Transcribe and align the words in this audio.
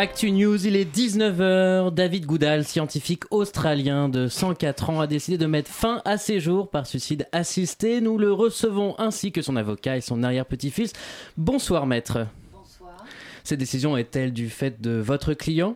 Actu 0.00 0.30
News, 0.30 0.64
il 0.64 0.76
est 0.76 0.84
19h. 0.84 1.92
David 1.92 2.24
Goudal, 2.24 2.64
scientifique 2.64 3.24
australien 3.32 4.08
de 4.08 4.28
104 4.28 4.90
ans, 4.90 5.00
a 5.00 5.08
décidé 5.08 5.38
de 5.38 5.46
mettre 5.46 5.68
fin 5.68 6.02
à 6.04 6.18
ses 6.18 6.38
jours 6.38 6.70
par 6.70 6.86
suicide 6.86 7.26
assisté. 7.32 8.00
Nous 8.00 8.16
le 8.16 8.32
recevons 8.32 8.94
ainsi 8.98 9.32
que 9.32 9.42
son 9.42 9.56
avocat 9.56 9.96
et 9.96 10.00
son 10.00 10.22
arrière-petit-fils. 10.22 10.92
Bonsoir 11.36 11.84
maître. 11.86 12.28
Bonsoir. 12.52 13.04
Cette 13.42 13.58
décision 13.58 13.96
est-elle 13.96 14.32
du 14.32 14.50
fait 14.50 14.80
de 14.80 14.92
votre 14.92 15.34
client? 15.34 15.74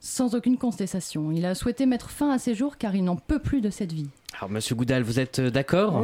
Sans 0.00 0.34
aucune 0.34 0.58
contestation. 0.58 1.30
Il 1.30 1.46
a 1.46 1.54
souhaité 1.54 1.86
mettre 1.86 2.10
fin 2.10 2.32
à 2.32 2.40
ses 2.40 2.56
jours 2.56 2.76
car 2.76 2.96
il 2.96 3.04
n'en 3.04 3.14
peut 3.14 3.38
plus 3.38 3.60
de 3.60 3.70
cette 3.70 3.92
vie. 3.92 4.08
Alors 4.36 4.50
monsieur 4.50 4.74
Goudal, 4.74 5.04
vous 5.04 5.20
êtes 5.20 5.40
d'accord? 5.40 6.02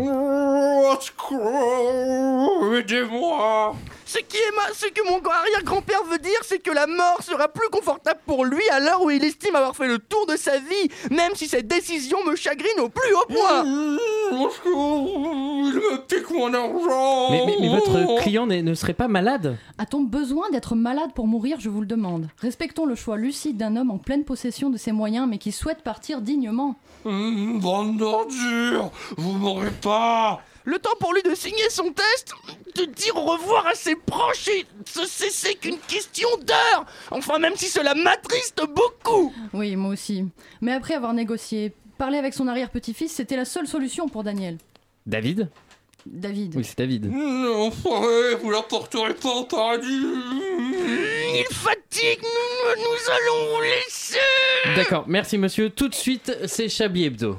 Aidez-moi 2.79 3.75
Ce 4.05 4.19
qui 4.19 4.37
est 4.37 4.55
ma... 4.57 4.73
ce 4.75 4.87
que 4.87 5.03
mon 5.09 5.19
arrière-grand-père 5.29 6.05
veut 6.11 6.19
dire, 6.19 6.39
c'est 6.43 6.59
que 6.59 6.71
la 6.71 6.87
mort 6.87 7.19
sera 7.23 7.49
plus 7.49 7.69
confortable 7.71 8.21
pour 8.27 8.45
lui 8.45 8.63
à 8.71 8.81
l'heure 8.81 9.03
où 9.03 9.11
il 9.11 9.25
estime 9.25 9.57
avoir 9.57 9.75
fait 9.77 9.89
le 9.89 9.99
tour 9.99 10.27
de 10.27 10.37
sa 10.37 10.59
vie, 10.59 10.89
même 11.11 11.33
si 11.35 11.49
cette 11.49 11.67
décision 11.67 12.19
me 12.25 12.37
chagrine 12.37 12.81
au 12.81 12.89
plus 12.89 13.13
haut 13.15 13.27
point. 13.29 13.63
Que 13.65 14.69
il 14.69 15.75
me 15.75 15.97
pique 16.07 16.31
mon 16.31 16.53
argent 16.55 17.31
mais, 17.31 17.43
mais- 17.47 17.57
mais 17.61 17.69
votre 17.69 18.23
client 18.23 18.47
ne 18.47 18.75
serait 18.75 18.95
pas 18.95 19.09
malade? 19.09 19.57
A-t-on 19.79 20.01
besoin 20.03 20.51
d'être 20.51 20.75
malade 20.75 21.11
pour 21.15 21.27
mourir? 21.27 21.59
Je 21.61 21.69
vous 21.69 21.81
le 21.81 21.87
demande. 21.87 22.29
Respectons 22.41 22.87
le 22.87 22.95
choix 22.95 23.17
lucide 23.17 23.57
d'un 23.57 23.77
homme 23.77 23.91
en 23.91 23.99
pleine 23.99 24.25
possession 24.25 24.71
de 24.71 24.77
ses 24.77 24.93
moyens 24.93 25.27
mais 25.29 25.39
qui 25.39 25.53
souhaite 25.53 25.83
partir 25.83 26.21
dignement. 26.21 26.77
Hum, 27.05 27.61
Bande 27.61 27.97
d'ordures 27.99 28.91
Vous 29.17 29.33
m'aurez 29.33 29.71
pas 29.83 30.41
Le 30.67 30.81
temps 30.81 30.97
pour 30.99 31.15
lui 31.15 31.23
de 31.23 31.33
signer 31.37 31.71
son 31.71 31.93
test, 31.93 32.33
de 32.75 32.87
dire 32.87 33.17
au 33.17 33.25
revoir 33.25 33.69
à 33.69 33.75
ses 33.75 33.95
proches 33.95 34.49
et 34.49 34.67
ce 34.85 35.07
cesser 35.07 35.55
qu'une 35.55 35.79
question 35.79 36.29
d'heure. 36.45 36.85
Enfin, 37.13 37.39
même 37.39 37.55
si 37.55 37.67
cela 37.67 37.95
m'attriste 37.95 38.61
beaucoup. 38.75 39.33
Oui, 39.53 39.77
moi 39.77 39.93
aussi. 39.93 40.25
Mais 40.61 40.73
après 40.73 40.95
avoir 40.95 41.15
négocié, 41.15 41.73
parler 41.99 42.19
avec 42.19 42.35
son 42.35 42.49
arrière-petit-fils, 42.49 43.13
c'était 43.13 43.37
la 43.37 43.45
seule 43.45 43.69
solution 43.69 44.09
pour 44.09 44.25
Daniel. 44.25 44.59
David? 45.07 45.49
David. 46.05 46.57
Oui, 46.57 46.65
c'est 46.65 46.79
David. 46.79 47.13
Non, 47.13 47.67
enfoiré, 47.67 48.35
vous 48.43 48.51
la 48.51 48.63
porterez 48.63 49.15
pas 49.15 49.35
au 49.35 49.45
paradis 49.45 49.87
Il 49.87 51.47
fatigue, 51.53 52.23
nous, 52.23 52.83
nous 52.83 53.11
allons 53.13 53.55
vous 53.55 53.63
laisser. 53.63 54.19
D'accord, 54.75 55.05
merci 55.07 55.39
monsieur. 55.39 55.71
Tout 55.71 55.89
de 55.89 55.95
suite, 55.95 56.37
c'est 56.47 56.69
Chablis 56.69 57.05
Hebdo. 57.05 57.39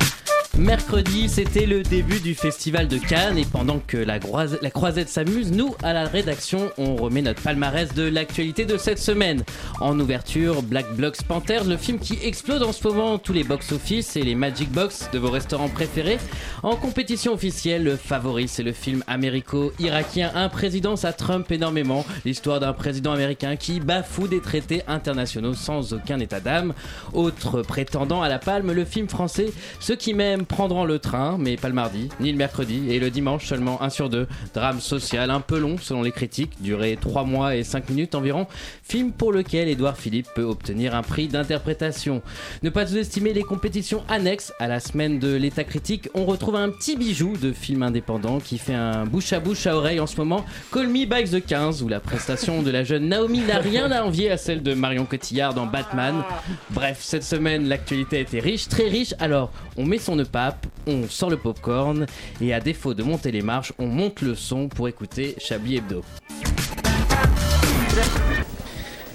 Mercredi, 0.61 1.27
c'était 1.27 1.65
le 1.65 1.81
début 1.81 2.19
du 2.19 2.35
festival 2.35 2.87
de 2.87 2.99
Cannes 2.99 3.39
et 3.39 3.45
pendant 3.45 3.79
que 3.79 3.97
la, 3.97 4.19
croisette 4.19 5.09
s'amuse, 5.09 5.51
nous, 5.51 5.73
à 5.81 5.91
la 5.91 6.05
rédaction, 6.05 6.69
on 6.77 6.95
remet 6.97 7.23
notre 7.23 7.41
palmarès 7.41 7.91
de 7.95 8.03
l'actualité 8.03 8.65
de 8.65 8.77
cette 8.77 8.99
semaine. 8.99 9.43
En 9.79 9.99
ouverture, 9.99 10.61
Black 10.61 10.85
Blocks 10.95 11.23
Panthers, 11.23 11.63
le 11.63 11.77
film 11.77 11.97
qui 11.97 12.19
explose 12.21 12.61
en 12.61 12.73
ce 12.73 12.87
moment 12.87 13.17
tous 13.17 13.33
les 13.33 13.43
box-office 13.43 14.15
et 14.15 14.21
les 14.21 14.35
Magic 14.35 14.71
Box 14.71 15.09
de 15.11 15.17
vos 15.17 15.31
restaurants 15.31 15.67
préférés. 15.67 16.19
En 16.61 16.75
compétition 16.75 17.33
officielle, 17.33 17.83
le 17.83 17.95
favori, 17.95 18.47
c'est 18.47 18.61
le 18.61 18.71
film 18.71 19.03
américo-irakien 19.07 20.31
Un 20.35 20.49
président, 20.49 20.95
ça 20.95 21.11
Trump 21.11 21.51
énormément. 21.51 22.05
L'histoire 22.23 22.59
d'un 22.59 22.73
président 22.73 23.13
américain 23.13 23.55
qui 23.55 23.79
bafoue 23.79 24.27
des 24.27 24.41
traités 24.41 24.83
internationaux 24.87 25.55
sans 25.55 25.93
aucun 25.93 26.19
état 26.19 26.39
d'âme. 26.39 26.75
Autre 27.13 27.63
prétendant 27.63 28.21
à 28.21 28.29
la 28.29 28.37
palme, 28.37 28.71
le 28.71 28.85
film 28.85 29.09
français 29.09 29.51
Ceux 29.79 29.95
qui 29.95 30.13
m'aiment 30.13 30.45
prendront 30.51 30.83
le 30.83 30.99
train, 30.99 31.37
mais 31.39 31.55
pas 31.55 31.69
le 31.69 31.73
mardi, 31.73 32.09
ni 32.19 32.29
le 32.29 32.37
mercredi, 32.37 32.91
et 32.91 32.99
le 32.99 33.09
dimanche 33.09 33.45
seulement 33.45 33.81
un 33.81 33.89
sur 33.89 34.09
deux. 34.09 34.27
Drame 34.53 34.81
social 34.81 35.31
un 35.31 35.39
peu 35.39 35.57
long 35.57 35.77
selon 35.77 36.01
les 36.03 36.11
critiques, 36.11 36.61
duré 36.61 36.97
3 36.99 37.23
mois 37.23 37.55
et 37.55 37.63
5 37.63 37.89
minutes 37.89 38.15
environ. 38.15 38.47
Film 38.91 39.13
pour 39.13 39.31
lequel 39.31 39.69
Édouard 39.69 39.95
Philippe 39.95 40.27
peut 40.35 40.43
obtenir 40.43 40.95
un 40.95 41.01
prix 41.01 41.29
d'interprétation. 41.29 42.21
Ne 42.61 42.69
pas 42.69 42.85
sous-estimer 42.85 43.31
les 43.31 43.43
compétitions 43.43 44.03
annexes 44.09 44.51
à 44.59 44.67
la 44.67 44.81
semaine 44.81 45.17
de 45.17 45.33
l'état 45.33 45.63
critique. 45.63 46.09
On 46.13 46.25
retrouve 46.25 46.57
un 46.57 46.67
petit 46.67 46.97
bijou 46.97 47.37
de 47.37 47.53
film 47.53 47.83
indépendant 47.83 48.41
qui 48.41 48.57
fait 48.57 48.73
un 48.73 49.05
bouche 49.05 49.31
à 49.31 49.39
bouche 49.39 49.65
à 49.65 49.77
oreille 49.77 50.01
en 50.01 50.07
ce 50.07 50.17
moment. 50.17 50.45
Call 50.73 50.89
Me 50.89 51.05
By 51.05 51.23
the 51.23 51.41
15 51.41 51.83
où 51.83 51.87
la 51.87 52.01
prestation 52.01 52.63
de 52.63 52.69
la 52.69 52.83
jeune 52.83 53.07
Naomi 53.07 53.39
n'a 53.39 53.59
rien 53.59 53.89
à 53.93 54.03
envier 54.03 54.29
à 54.29 54.35
celle 54.35 54.61
de 54.61 54.73
Marion 54.73 55.05
Cotillard 55.05 55.53
dans 55.53 55.67
Batman. 55.67 56.23
Bref, 56.71 56.97
cette 56.99 57.23
semaine, 57.23 57.69
l'actualité 57.69 58.17
a 58.17 58.19
été 58.19 58.41
riche, 58.41 58.67
très 58.67 58.89
riche. 58.89 59.13
Alors, 59.19 59.53
on 59.77 59.85
met 59.85 59.99
son 59.99 60.17
nœud 60.17 60.25
pape, 60.25 60.67
on 60.85 61.07
sort 61.07 61.29
le 61.29 61.37
popcorn 61.37 62.07
et 62.41 62.53
à 62.53 62.59
défaut 62.59 62.93
de 62.93 63.03
monter 63.03 63.31
les 63.31 63.41
marches, 63.41 63.71
on 63.79 63.87
monte 63.87 64.21
le 64.21 64.35
son 64.35 64.67
pour 64.67 64.89
écouter 64.89 65.35
Chablis 65.39 65.77
Hebdo. 65.77 66.03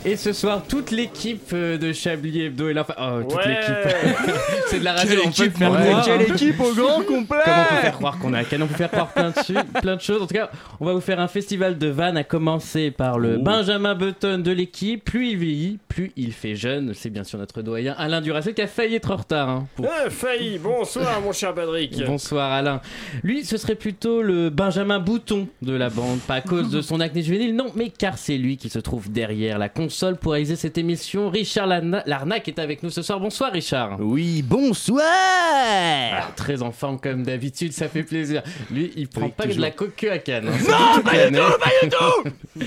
Et 0.08 0.14
ce 0.14 0.32
soir, 0.32 0.62
toute 0.68 0.92
l'équipe 0.92 1.50
euh, 1.52 1.78
de 1.78 1.92
Chablis 1.92 2.40
Hebdo 2.42 2.68
est 2.68 2.74
là. 2.74 2.82
Enfin, 2.82 2.94
oh, 2.96 3.28
toute 3.28 3.44
l'équipe. 3.44 3.74
C'est 4.68 4.78
de 4.78 4.84
la 4.84 4.92
radio, 4.92 5.20
on 5.26 5.30
peut 5.32 5.44
le 5.44 5.50
faire 5.50 5.70
croire, 5.72 6.04
quelle 6.04 6.20
hein. 6.20 6.24
équipe 6.32 6.60
au 6.60 6.72
grand 6.74 7.02
complet 7.06 7.38
Comment 7.44 7.56
on 7.70 7.74
peut 7.74 7.80
faire 7.80 7.92
croire 7.94 8.18
qu'on 8.20 8.32
a 8.34 8.44
Cannes 8.44 8.62
On 8.62 8.66
peut 8.68 8.74
faire 8.76 8.90
croire 8.90 9.08
plein 9.12 9.30
de, 9.30 9.38
su- 9.44 9.54
plein 9.82 9.96
de 9.96 10.00
choses. 10.00 10.22
En 10.22 10.26
tout 10.28 10.34
cas, 10.34 10.48
on 10.78 10.86
va 10.86 10.92
vous 10.92 11.00
faire 11.00 11.18
un 11.18 11.26
festival 11.26 11.76
de 11.76 11.88
vannes 11.88 12.16
à 12.16 12.22
commencer 12.22 12.92
par 12.92 13.18
le 13.18 13.38
Benjamin 13.38 13.96
Button 13.96 14.38
de 14.38 14.50
l'équipe. 14.52 15.04
Plus 15.04 15.30
il 15.30 15.38
vieillit, 15.38 15.78
plus 15.88 16.12
il 16.16 16.32
fait 16.32 16.54
jeune. 16.54 16.92
C'est 16.94 17.10
bien 17.10 17.24
sûr 17.24 17.40
notre 17.40 17.62
doyen 17.62 17.92
Alain 17.98 18.20
Duracel 18.20 18.54
qui 18.54 18.62
a 18.62 18.68
failli 18.68 18.94
être 18.94 19.10
en 19.10 19.16
retard. 19.16 19.48
hein, 19.48 19.66
pour- 19.74 19.86
Eh, 20.06 20.10
failli, 20.10 20.58
bonsoir 20.58 21.20
mon 21.20 21.32
cher 21.32 21.52
Patrick. 21.52 22.00
Bonsoir 22.06 22.52
Alain. 22.52 22.80
Lui, 23.24 23.44
ce 23.44 23.56
serait 23.56 23.74
plutôt 23.74 24.22
le 24.22 24.50
Benjamin 24.50 25.00
Bouton 25.00 25.48
de 25.62 25.72
la 25.72 25.90
bande, 25.90 26.20
pas 26.20 26.34
à 26.34 26.40
cause 26.42 26.70
de 26.70 26.80
son 26.80 27.00
acné 27.00 27.22
juvénile, 27.22 27.56
non, 27.56 27.66
mais 27.74 27.90
car 27.90 28.18
c'est 28.18 28.36
lui 28.36 28.56
qui 28.56 28.68
se 28.68 28.78
trouve 28.78 29.10
derrière 29.10 29.58
la 29.58 29.68
console 29.68 29.95
pour 30.20 30.32
réaliser 30.32 30.56
cette 30.56 30.78
émission. 30.78 31.30
Richard 31.30 31.66
Larna- 31.66 32.02
Larnac 32.06 32.46
est 32.48 32.58
avec 32.58 32.82
nous 32.82 32.90
ce 32.90 33.02
soir. 33.02 33.18
Bonsoir 33.20 33.52
Richard. 33.52 33.96
Oui, 34.00 34.42
bonsoir. 34.42 35.02
Ah, 35.04 36.30
très 36.36 36.62
en 36.62 36.70
forme 36.72 36.98
comme 37.00 37.22
d'habitude, 37.22 37.72
ça 37.72 37.88
fait 37.88 38.02
plaisir. 38.02 38.42
Lui, 38.70 38.92
il 38.96 39.08
prend 39.08 39.26
Oui, 39.26 39.32
pas 39.36 39.44
de 39.44 39.48
toujours. 39.50 39.62
la 39.62 39.70
coque 39.70 39.96
que 39.96 40.06
à 40.08 40.18
Cannes. 40.18 40.48
hein. 40.48 40.58
Non, 40.68 40.76
C'est 40.96 41.02
pas 41.02 41.26
du 41.28 41.36
tout, 41.36 41.42
hein. 41.42 41.56
pas 41.60 41.70
du 41.82 41.88
tout. 41.90 42.62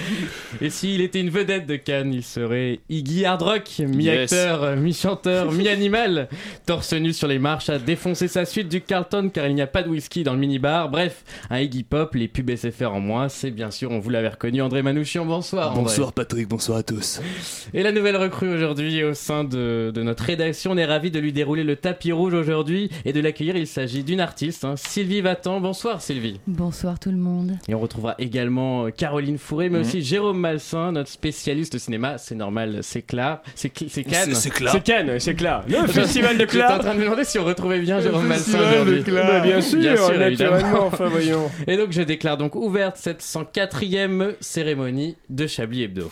Et 0.62 0.70
s'il 0.70 1.02
était 1.02 1.20
une 1.22 1.30
vedette 1.30 1.66
de 1.68 1.76
Cannes, 1.76 2.14
il 2.14 2.24
serait 2.24 2.80
Iggy 2.90 3.26
Hardrock, 3.26 3.70
mi-acteur, 3.80 4.76
mi-chanteur, 4.76 5.52
mi-animal, 5.52 6.28
torse 6.66 6.94
nu 6.94 7.14
sur 7.14 7.28
les 7.28 7.40
marches 7.40 7.70
à 7.70 7.80
défoncer 7.80 8.28
sa 8.28 8.46
suite 8.46 8.68
du 8.70 8.82
Carlton 8.82 9.30
car 9.34 9.48
il 9.48 9.56
n'y 9.56 9.62
a 9.62 9.68
pas 9.68 9.84
de 9.84 9.90
whisky 9.90 10.24
dans 10.24 10.34
le 10.34 10.40
minibar. 10.40 10.90
Bref, 10.90 11.24
un 11.50 11.60
Iggy 11.60 11.84
Pop, 11.84 12.16
les 12.16 12.28
pubs 12.28 12.50
SFR 12.56 12.94
en 12.94 13.00
moins, 13.00 13.30
c'est 13.30 13.52
bien 13.52 13.72
sûr, 13.72 13.92
on 13.92 14.00
vous 14.00 14.10
l'avait 14.10 14.30
reconnu, 14.30 14.62
André 14.62 14.82
Manouchian. 14.82 15.26
Bonsoir. 15.26 15.72
André. 15.72 15.84
Bonsoir 15.84 16.14
Patrick, 16.14 16.48
bonsoir 16.48 16.80
à 16.80 16.84
tous. 16.84 17.19
Et 17.74 17.84
la 17.84 17.92
nouvelle 17.92 18.18
recrue 18.18 18.54
aujourd'hui 18.54 19.04
au 19.04 19.14
sein 19.14 19.44
de, 19.44 19.92
de 19.94 20.04
notre 20.04 20.24
rédaction, 20.24 20.72
on 20.72 20.78
est 20.78 20.86
ravis 20.86 21.12
de 21.12 21.20
lui 21.20 21.34
dérouler 21.34 21.64
le 21.64 21.76
tapis 21.76 22.12
rouge 22.12 22.34
aujourd'hui 22.34 22.90
et 23.06 23.14
de 23.14 23.20
l'accueillir. 23.22 23.56
Il 23.56 23.68
s'agit 23.68 24.04
d'une 24.04 24.20
artiste, 24.22 24.66
hein, 24.66 24.76
Sylvie 24.76 25.22
Vatan. 25.22 25.60
Bonsoir 25.62 26.02
Sylvie. 26.02 26.40
Bonsoir 26.48 27.00
tout 27.00 27.12
le 27.12 27.18
monde. 27.18 27.54
Et 27.68 27.76
on 27.76 27.80
retrouvera 27.80 28.16
également 28.20 28.86
euh, 28.86 28.90
Caroline 28.92 29.38
Fourré, 29.38 29.70
mais 29.70 29.80
Mhm. 29.80 29.86
aussi 29.86 30.02
Jérôme 30.02 30.40
Malsain, 30.40 30.92
notre 30.92 31.10
spécialiste 31.10 31.74
de 31.74 31.78
cinéma. 31.78 32.18
C'est 32.18 32.36
normal, 32.36 32.80
c'est 32.82 33.02
clair. 33.02 33.40
C'est 33.56 33.70
Cannes. 33.70 34.34
C'est 34.34 34.50
clair. 34.50 34.72
C'est 34.72 34.84
Cannes, 34.84 35.20
c'est 35.20 35.36
clair. 35.36 35.64
Le 35.68 35.88
festival 35.88 36.36
de 36.38 36.42
J'étais 36.42 36.64
en 36.64 36.66
Claire. 36.68 36.80
train 36.80 36.94
de 36.96 37.00
me 37.00 37.04
demander 37.06 37.24
si 37.24 37.38
on 37.40 37.46
retrouvait 37.46 37.80
bien 37.80 38.00
Jérôme 38.02 38.26
Malsain 38.28 38.44
Festival 38.58 38.70
de 38.70 38.76
aujourd'hui. 38.82 39.04
Claire. 39.04 39.28
Bah, 39.28 39.40
bien 39.42 39.62
sûr, 39.62 39.80
Bien 39.80 39.96
sûr, 39.96 40.22
évidemment. 40.22 40.52
naturellement, 40.56 40.86
enfin 40.88 41.06
voyons. 41.08 41.50
Et 41.68 41.78
donc 41.78 41.92
je 41.92 42.02
déclare 42.02 42.38
donc 42.38 42.56
ouverte 42.56 42.98
cette 42.98 43.22
104e 43.22 44.34
cérémonie 44.40 45.16
de 45.30 45.48
Chablis 45.48 45.84
Hebdo. 45.84 46.12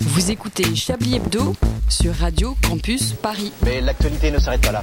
Vous 0.00 0.30
écoutez 0.30 0.74
Chablis 0.74 1.16
Hebdo 1.16 1.54
sur 1.88 2.14
Radio 2.14 2.56
Campus 2.66 3.12
Paris. 3.12 3.52
Mais 3.64 3.80
l'actualité 3.80 4.30
ne 4.30 4.38
s'arrête 4.38 4.60
pas 4.62 4.72
là. 4.72 4.82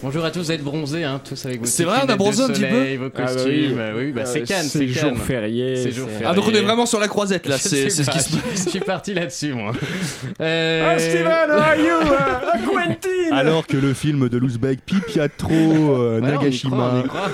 Bonjour 0.00 0.24
à 0.24 0.30
tous, 0.30 0.38
vous 0.38 0.52
êtes 0.52 0.62
bronzés, 0.62 1.02
hein, 1.02 1.20
tous 1.28 1.44
avec 1.44 1.58
vos 1.58 1.66
C'est 1.66 1.82
vrai, 1.82 1.98
on 2.04 2.08
a 2.08 2.14
bronzé 2.14 2.44
un 2.44 2.46
petit 2.50 2.60
peu 2.62 2.68
soleil, 2.68 2.96
vos 2.98 3.06
Ah 3.06 3.08
bah 3.16 3.24
costumes. 3.26 3.50
oui. 3.50 3.74
Euh, 3.76 3.94
oui, 3.98 4.12
bah, 4.12 4.26
c'est 4.26 4.42
Euh, 4.42 4.44
Cannes, 4.44 4.68
c'est 4.68 4.86
jour 4.86 5.12
férié. 5.18 5.90
Ah 6.24 6.34
donc 6.34 6.44
on 6.46 6.54
est 6.54 6.60
vraiment 6.60 6.86
sur 6.86 7.00
la 7.00 7.08
croisette 7.08 7.46
là, 7.48 7.58
c'est 7.58 7.90
ce 7.90 8.02
qui 8.08 8.20
se 8.20 8.30
passe. 8.30 8.30
Je 8.64 8.70
suis 8.70 8.78
parti 8.78 9.12
là-dessus, 9.12 9.54
moi. 9.54 9.72
Euh, 10.40 10.94
Ah 10.94 10.98
Steven, 11.00 11.26
how 11.26 11.58
are 11.58 11.76
you? 11.76 12.14
Ah, 12.16 12.58
Quentin. 12.64 13.36
Alors 13.36 13.66
que 13.66 13.76
le 13.76 13.92
film 13.92 14.28
de 14.28 14.38
l'ouzbek 14.38 14.78
Pipiatro 14.86 15.50
euh, 15.52 16.20
ouais, 16.20 16.22
on 16.22 16.28
y 16.28 16.30
Nagashima. 16.30 16.76
croit, 16.76 16.92
on 16.94 17.00
y 17.04 17.08
croit. 17.08 17.30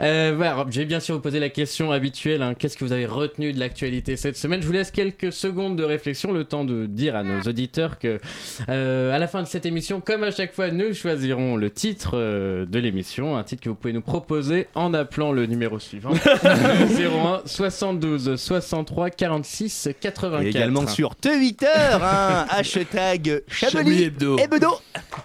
Euh, 0.00 0.40
alors, 0.40 0.70
j'ai 0.70 0.84
bien 0.84 1.00
sûr 1.00 1.14
vous 1.14 1.20
posé 1.20 1.38
la 1.40 1.48
question 1.48 1.92
habituelle. 1.92 2.42
hein, 2.42 2.54
Qu'est-ce 2.58 2.76
que 2.76 2.84
vous 2.84 2.92
avez 2.92 3.06
retenu 3.06 3.52
de 3.52 3.60
l'actualité 3.60 4.16
cette 4.16 4.36
semaine? 4.36 4.60
Je 4.62 4.66
vous 4.66 4.72
laisse 4.72 4.90
quelques 4.90 5.32
secondes 5.32 5.76
de 5.76 5.84
réflexion, 5.84 6.32
le 6.32 6.44
temps 6.44 6.64
de 6.64 6.86
dire 6.86 7.14
à 7.16 7.22
nos 7.22 7.40
auditeurs 7.42 7.98
que 7.98 8.18
euh, 8.68 9.14
à 9.14 9.18
la 9.18 9.28
fin 9.28 9.42
de 9.42 9.46
cette 9.48 9.66
émission, 9.66 10.00
comme 10.00 10.22
à 10.24 10.30
chaque 10.30 10.52
fois, 10.54 10.70
nous 10.70 10.92
choisirons 10.94 11.56
le 11.56 11.70
titre 11.70 12.12
euh, 12.14 12.66
de 12.66 12.78
l'émission, 12.78 13.36
un 13.36 13.44
titre 13.44 13.62
que 13.62 13.68
vous 13.68 13.74
pouvez 13.74 13.92
nous 13.92 14.00
proposer 14.02 14.66
en 14.74 14.92
appelant 14.94 15.32
le 15.32 15.46
numéro 15.46 15.78
suivant 15.78 16.12
01 16.12 17.42
72 17.46 18.36
63 18.36 19.10
46 19.10 19.88
84. 20.00 20.42
Et 20.42 20.48
également 20.48 20.86
sur 20.86 21.14
Twitter, 21.16 21.66
hein, 21.92 22.46
hashtag 22.50 23.42
Chablis 23.48 24.04
Hebdo. 24.04 24.36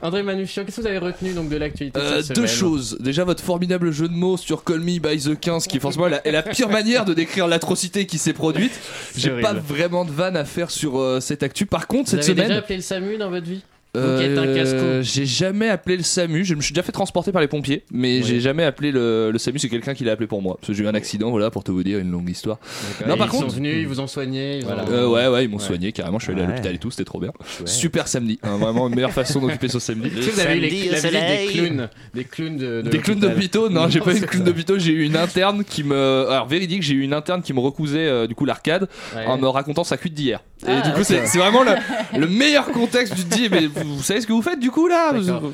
André 0.02 0.24
Manouchian, 0.24 0.64
qu'est-ce 0.66 0.78
que 0.78 0.82
vous 0.82 0.88
avez 0.88 0.98
retenu 0.98 1.34
donc 1.34 1.50
de 1.50 1.58
l'actualité 1.58 2.00
Euh, 2.00 2.22
cette 2.22 2.36
deux 2.36 2.48
choses. 2.48 2.98
Déjà, 3.00 3.24
votre 3.24 3.44
formidable 3.44 3.87
jeu 3.92 4.08
de 4.08 4.14
mots 4.14 4.38
sur 4.38 4.64
Call 4.64 4.80
Me 4.80 5.00
by 5.00 5.18
the 5.18 5.40
15, 5.40 5.68
qui 5.68 5.80
forcément 5.80 6.08
est 6.08 6.12
la, 6.12 6.28
est 6.28 6.32
la 6.32 6.44
pire 6.44 6.70
manière 6.70 7.06
de 7.06 7.14
décrire 7.14 7.48
l'atrocité 7.48 8.06
qui 8.06 8.18
s'est 8.18 8.34
produite. 8.34 8.80
J'ai 9.16 9.32
horrible. 9.32 9.48
pas 9.48 9.54
vraiment 9.54 10.06
de 10.06 10.12
vanne 10.12 10.38
à 10.38 10.46
faire 10.46 10.72
sur 10.72 11.00
euh, 11.00 11.20
cette 11.20 11.44
actu. 11.44 11.66
Par 11.66 11.88
contre, 11.88 12.10
Vous 12.12 12.18
cette 12.18 12.24
avez 12.26 12.34
déjà 12.34 12.46
semaine. 12.48 12.58
appelé 12.60 12.76
le 12.78 12.82
SAMU 12.82 13.18
dans 13.18 13.30
votre 13.30 13.46
vie? 13.48 13.64
Un 13.98 14.38
euh, 14.48 15.02
j'ai 15.02 15.26
jamais 15.26 15.70
appelé 15.70 15.98
le 15.98 16.04
SAMU, 16.04 16.44
je 16.46 16.56
me 16.56 16.62
suis 16.62 16.74
déjà 16.74 16.84
fait 16.84 16.92
transporter 16.92 17.32
par 17.32 17.42
les 17.42 17.48
pompiers, 17.48 17.84
mais 17.92 18.18
Oui. 18.18 18.24
j'ai 18.26 18.40
jamais 18.40 18.64
appelé 18.64 18.92
le, 18.92 19.32
le 19.32 19.38
SAMU, 19.40 19.60
c'est 19.60 19.70
quelqu'un 19.70 19.94
qui 19.94 20.04
l'a 20.04 20.12
appelé 20.14 20.28
pour 20.28 20.42
moi. 20.42 20.58
Parce 20.60 20.68
que 20.68 20.74
j'ai 20.74 20.84
eu 20.84 20.88
un 20.88 20.96
accident, 20.96 21.30
voilà, 21.30 21.50
pour 21.52 21.64
te 21.64 21.72
vous 21.72 21.84
dire, 21.84 22.00
une 22.00 22.12
longue 22.12 22.30
histoire. 22.30 22.60
Non, 23.02 23.10
Non, 23.10 23.18
par 23.18 23.28
ils 23.28 23.30
contre- 23.32 23.50
sont 23.52 23.56
venus, 23.58 23.76
ils 23.80 23.88
vous 23.88 24.00
ont 24.00 24.08
soigné. 24.08 24.60
ils 24.60 24.66
ont- 24.66 24.70
Euh, 24.90 25.08
ouais, 25.08 25.28
ouais, 25.28 25.46
ils 25.46 25.50
m'ont 25.50 25.58
Ouais. 25.58 25.64
soigné 25.64 25.92
carrément. 25.92 26.20
Je 26.20 26.26
suis 26.26 26.34
allé 26.34 26.44
à 26.44 26.48
l'hôpital 26.48 26.76
et 26.76 26.78
tout, 26.78 26.92
c'était 26.92 27.04
trop 27.06 27.20
bien. 27.20 27.32
Super 27.66 28.08
samedi, 28.08 28.40
hein, 28.44 28.58
vraiment 28.58 28.88
une 28.88 28.96
meilleure 28.96 29.12
façon 29.14 29.40
d'occuper 29.42 29.68
son 29.68 29.80
samedi. 29.80 30.08
Est-ce 30.18 30.28
que 30.28 30.32
vous 30.34 30.40
avez 30.40 30.58
eu 30.58 30.90
la 30.92 31.02
des 31.02 31.48
clowns 31.54 31.90
Des 32.14 32.24
clowns 32.24 32.58
de, 32.58 32.82
de 32.82 32.90
Des 32.90 33.00
clowns 33.00 33.20
l'hôpital. 33.20 33.36
d'hôpitaux 33.36 33.70
Non, 33.70 33.90
j'ai 33.90 34.00
pas 34.00 34.16
eu 34.16 34.20
de 34.20 34.26
clown 34.26 34.44
ça. 34.46 34.52
d'hôpitaux, 34.52 34.78
j'ai 34.80 34.92
eu 34.92 35.04
une 35.04 35.16
interne 35.18 35.64
qui 35.64 35.84
me. 35.84 36.28
Alors, 36.30 36.48
véridique, 36.48 36.82
j'ai 36.84 36.94
eu 36.94 37.02
une 37.02 37.14
interne 37.14 37.42
qui 37.42 37.54
me 37.54 37.60
recousait 37.60 38.08
euh, 38.08 38.28
du 38.28 38.36
coup 38.36 38.46
l'arcade 38.46 38.88
en 39.26 39.38
me 39.38 39.48
racontant 39.48 39.84
sa 39.84 39.98
cuite 39.98 40.14
d'hier. 40.14 40.42
Et 40.64 40.70
Ah, 40.72 40.82
du 40.82 40.92
coup, 40.94 41.04
c'est 41.04 41.22
vraiment 41.38 41.64
le, 41.64 41.72
le 42.20 42.28
meilleur 42.28 42.66
contexte. 42.72 43.16
Tu 43.16 43.24
te 43.24 43.36
dis, 43.36 43.48
mais 43.50 43.68
vous, 43.96 44.04
savez 44.04 44.22
ce 44.22 44.28
que 44.28 44.34
vous 44.34 44.42
faites 44.42 44.60
du 44.60 44.72
coup 44.72 44.88
là. 44.88 45.12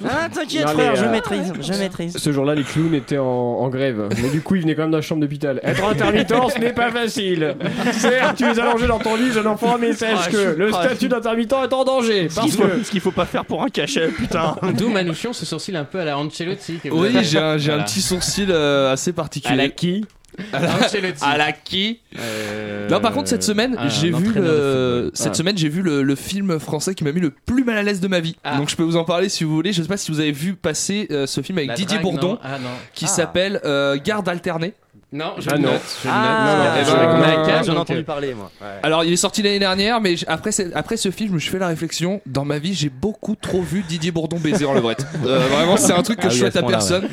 Ah, 0.10 0.30
t'inquiète, 0.34 0.66
Non, 0.66 0.72
frère, 0.74 0.96
je 0.96 1.04
euh, 1.06 1.12
maîtrise, 1.12 1.54
je 1.62 1.74
maîtrise. 1.74 2.18
Ce 2.18 2.32
jour-là, 2.32 2.56
les 2.56 2.64
clowns 2.64 2.94
étaient 2.94 3.18
en, 3.18 3.26
en 3.26 3.70
grève. 3.70 4.10
Mais 4.22 4.30
du 4.30 4.42
coup, 4.42 4.56
ils 4.56 4.62
venaient 4.62 4.76
quand 4.76 4.84
même 4.84 4.92
dans 4.92 4.98
la 4.98 5.02
chambre 5.02 5.22
d'hôpital. 5.22 5.60
Être 5.64 5.84
intermittent, 5.86 6.34
ce 6.54 6.60
n'est 6.60 6.74
pas 6.74 6.92
facile. 6.92 7.56
Certes, 7.94 8.38
tu 8.38 8.44
es 8.46 8.60
allongé 8.60 8.88
dans 8.88 9.00
ton 9.00 9.16
lit, 9.16 9.32
jeune 9.32 9.48
enfant, 9.48 9.78
mais 9.80 9.94
sache 9.94 10.20
Ah, 10.28 10.30
que 10.32 10.38
je- 10.38 10.50
le 10.58 10.70
ah, 10.74 10.84
statut 10.86 11.08
d'intermittent 11.08 11.54
est 11.54 11.74
en 11.74 11.84
danger. 11.84 12.30
Ce 12.30 12.36
Parce 12.36 12.48
qu'il 12.48 12.56
faut, 12.56 12.68
que. 12.68 12.84
ce 12.84 12.92
qu'il 12.92 13.02
faut 13.02 13.12
pas 13.12 13.26
faire 13.26 13.46
pour 13.46 13.64
un 13.64 13.70
cachet, 13.70 14.08
putain. 14.08 14.56
D'où 14.78 14.90
Manouchian 14.90 15.34
ce 15.34 15.46
sourcil 15.46 15.76
un 15.76 15.84
peu 15.86 16.00
à 16.00 16.06
la 16.06 16.18
Ancelotti. 16.18 16.80
que 16.84 16.90
vous 16.90 17.02
Oui, 17.04 17.08
avez. 17.16 17.24
j'ai 17.24 17.38
un, 17.40 17.58
j'ai 17.58 17.72
un 17.72 17.76
Voilà. 17.76 17.84
petit 17.84 18.02
sourcil 18.02 18.48
euh, 18.50 18.92
assez 18.94 19.14
particulier. 19.14 19.54
À 19.54 19.58
la 19.58 19.70
qui? 19.70 20.06
À 20.52 20.60
la, 20.60 20.76
Ancelotti. 20.76 21.24
à 21.24 21.38
la 21.38 21.52
qui 21.52 22.00
Euh, 22.20 22.90
Non, 22.90 23.00
par 23.00 23.14
contre, 23.14 23.30
cette 23.30 23.44
semaine, 23.44 23.76
un 23.78 23.88
j'ai 23.90 24.12
vu 24.12 24.32
le... 24.34 25.12
cette 25.14 25.32
Ah. 25.32 25.34
semaine, 25.36 25.58
j'ai 25.58 25.70
vu 25.70 25.82
le, 25.82 26.04
le 26.04 26.16
film 26.16 26.60
français 26.60 26.96
qui 26.96 27.04
m'a 27.04 27.12
mis 27.12 27.20
le 27.22 27.30
plus 27.32 27.64
mal 27.64 27.78
à 27.78 27.84
l'aise 27.84 28.00
de 28.00 28.08
ma 28.08 28.20
vie. 28.20 28.36
Ah. 28.44 28.58
Donc, 28.58 28.70
je 28.70 28.76
peux 28.76 28.84
vous 28.84 28.96
en 28.98 29.04
parler 29.06 29.30
si 29.30 29.44
vous 29.44 29.54
voulez. 29.54 29.74
Je 29.74 29.82
sais 29.82 29.88
pas 29.88 29.98
si 29.98 30.12
vous 30.12 30.20
avez 30.20 30.32
vu 30.32 30.56
passer 30.56 31.08
euh, 31.12 31.26
ce 31.28 31.42
film 31.42 31.58
avec 31.58 31.70
La 31.70 31.76
Didier 31.76 31.98
drague, 32.00 32.04
Bourdon 32.12 32.34
non 32.34 32.40
Ah 32.44 32.60
non. 32.60 32.70
qui 32.94 33.06
Ah. 33.06 33.10
s'appelle 33.10 33.60
euh, 33.66 33.98
Garde 34.04 34.28
alternée. 34.30 34.74
Non, 35.14 35.36
je 35.38 35.48
Ah 35.48 35.54
le 35.54 35.60
note. 35.60 35.82
Je 36.04 36.10
Ah, 36.12 36.24
note. 36.24 36.58
non, 36.58 36.74
Eh 36.76 36.82
eh 36.82 36.86
ben, 36.86 36.96
ben, 36.96 37.08
on 37.08 37.22
a 37.22 37.28
un 37.28 37.38
non, 37.38 37.46
cadre, 37.46 37.66
J'en 37.66 37.74
ai 37.74 37.78
entendu 37.78 38.00
euh, 38.00 38.04
parler, 38.04 38.34
moi. 38.34 38.50
Alors, 38.82 39.04
il 39.04 39.14
est 39.14 39.18
sorti 39.18 39.44
l'année 39.44 39.60
dernière, 39.60 40.02
mais 40.02 40.16
après, 40.28 40.50
après 40.74 40.98
ce 40.98 41.12
film, 41.12 41.30
je 41.30 41.34
me 41.36 41.40
suis 41.40 41.52
fait 41.52 41.60
la 41.60 41.68
réflexion. 41.68 42.20
Dans 42.26 42.46
ma 42.46 42.58
vie, 42.58 42.74
j'ai 42.74 42.90
beaucoup 42.90 43.36
trop 43.36 43.62
vu 43.62 43.84
Didier 43.88 44.10
Bourdon 44.12 44.40
baiser 44.40 44.66
en 44.66 44.74
levrette. 44.74 45.06
Euh, 45.24 45.40
vraiment, 45.52 45.78
c'est 45.78 45.94
un 45.94 46.02
truc 46.02 46.20
que 46.20 46.26
Ah 46.26 46.30
je 46.30 46.34
oui, 46.34 46.40
souhaite 46.40 46.56
à 46.58 46.64
personne. 46.64 47.08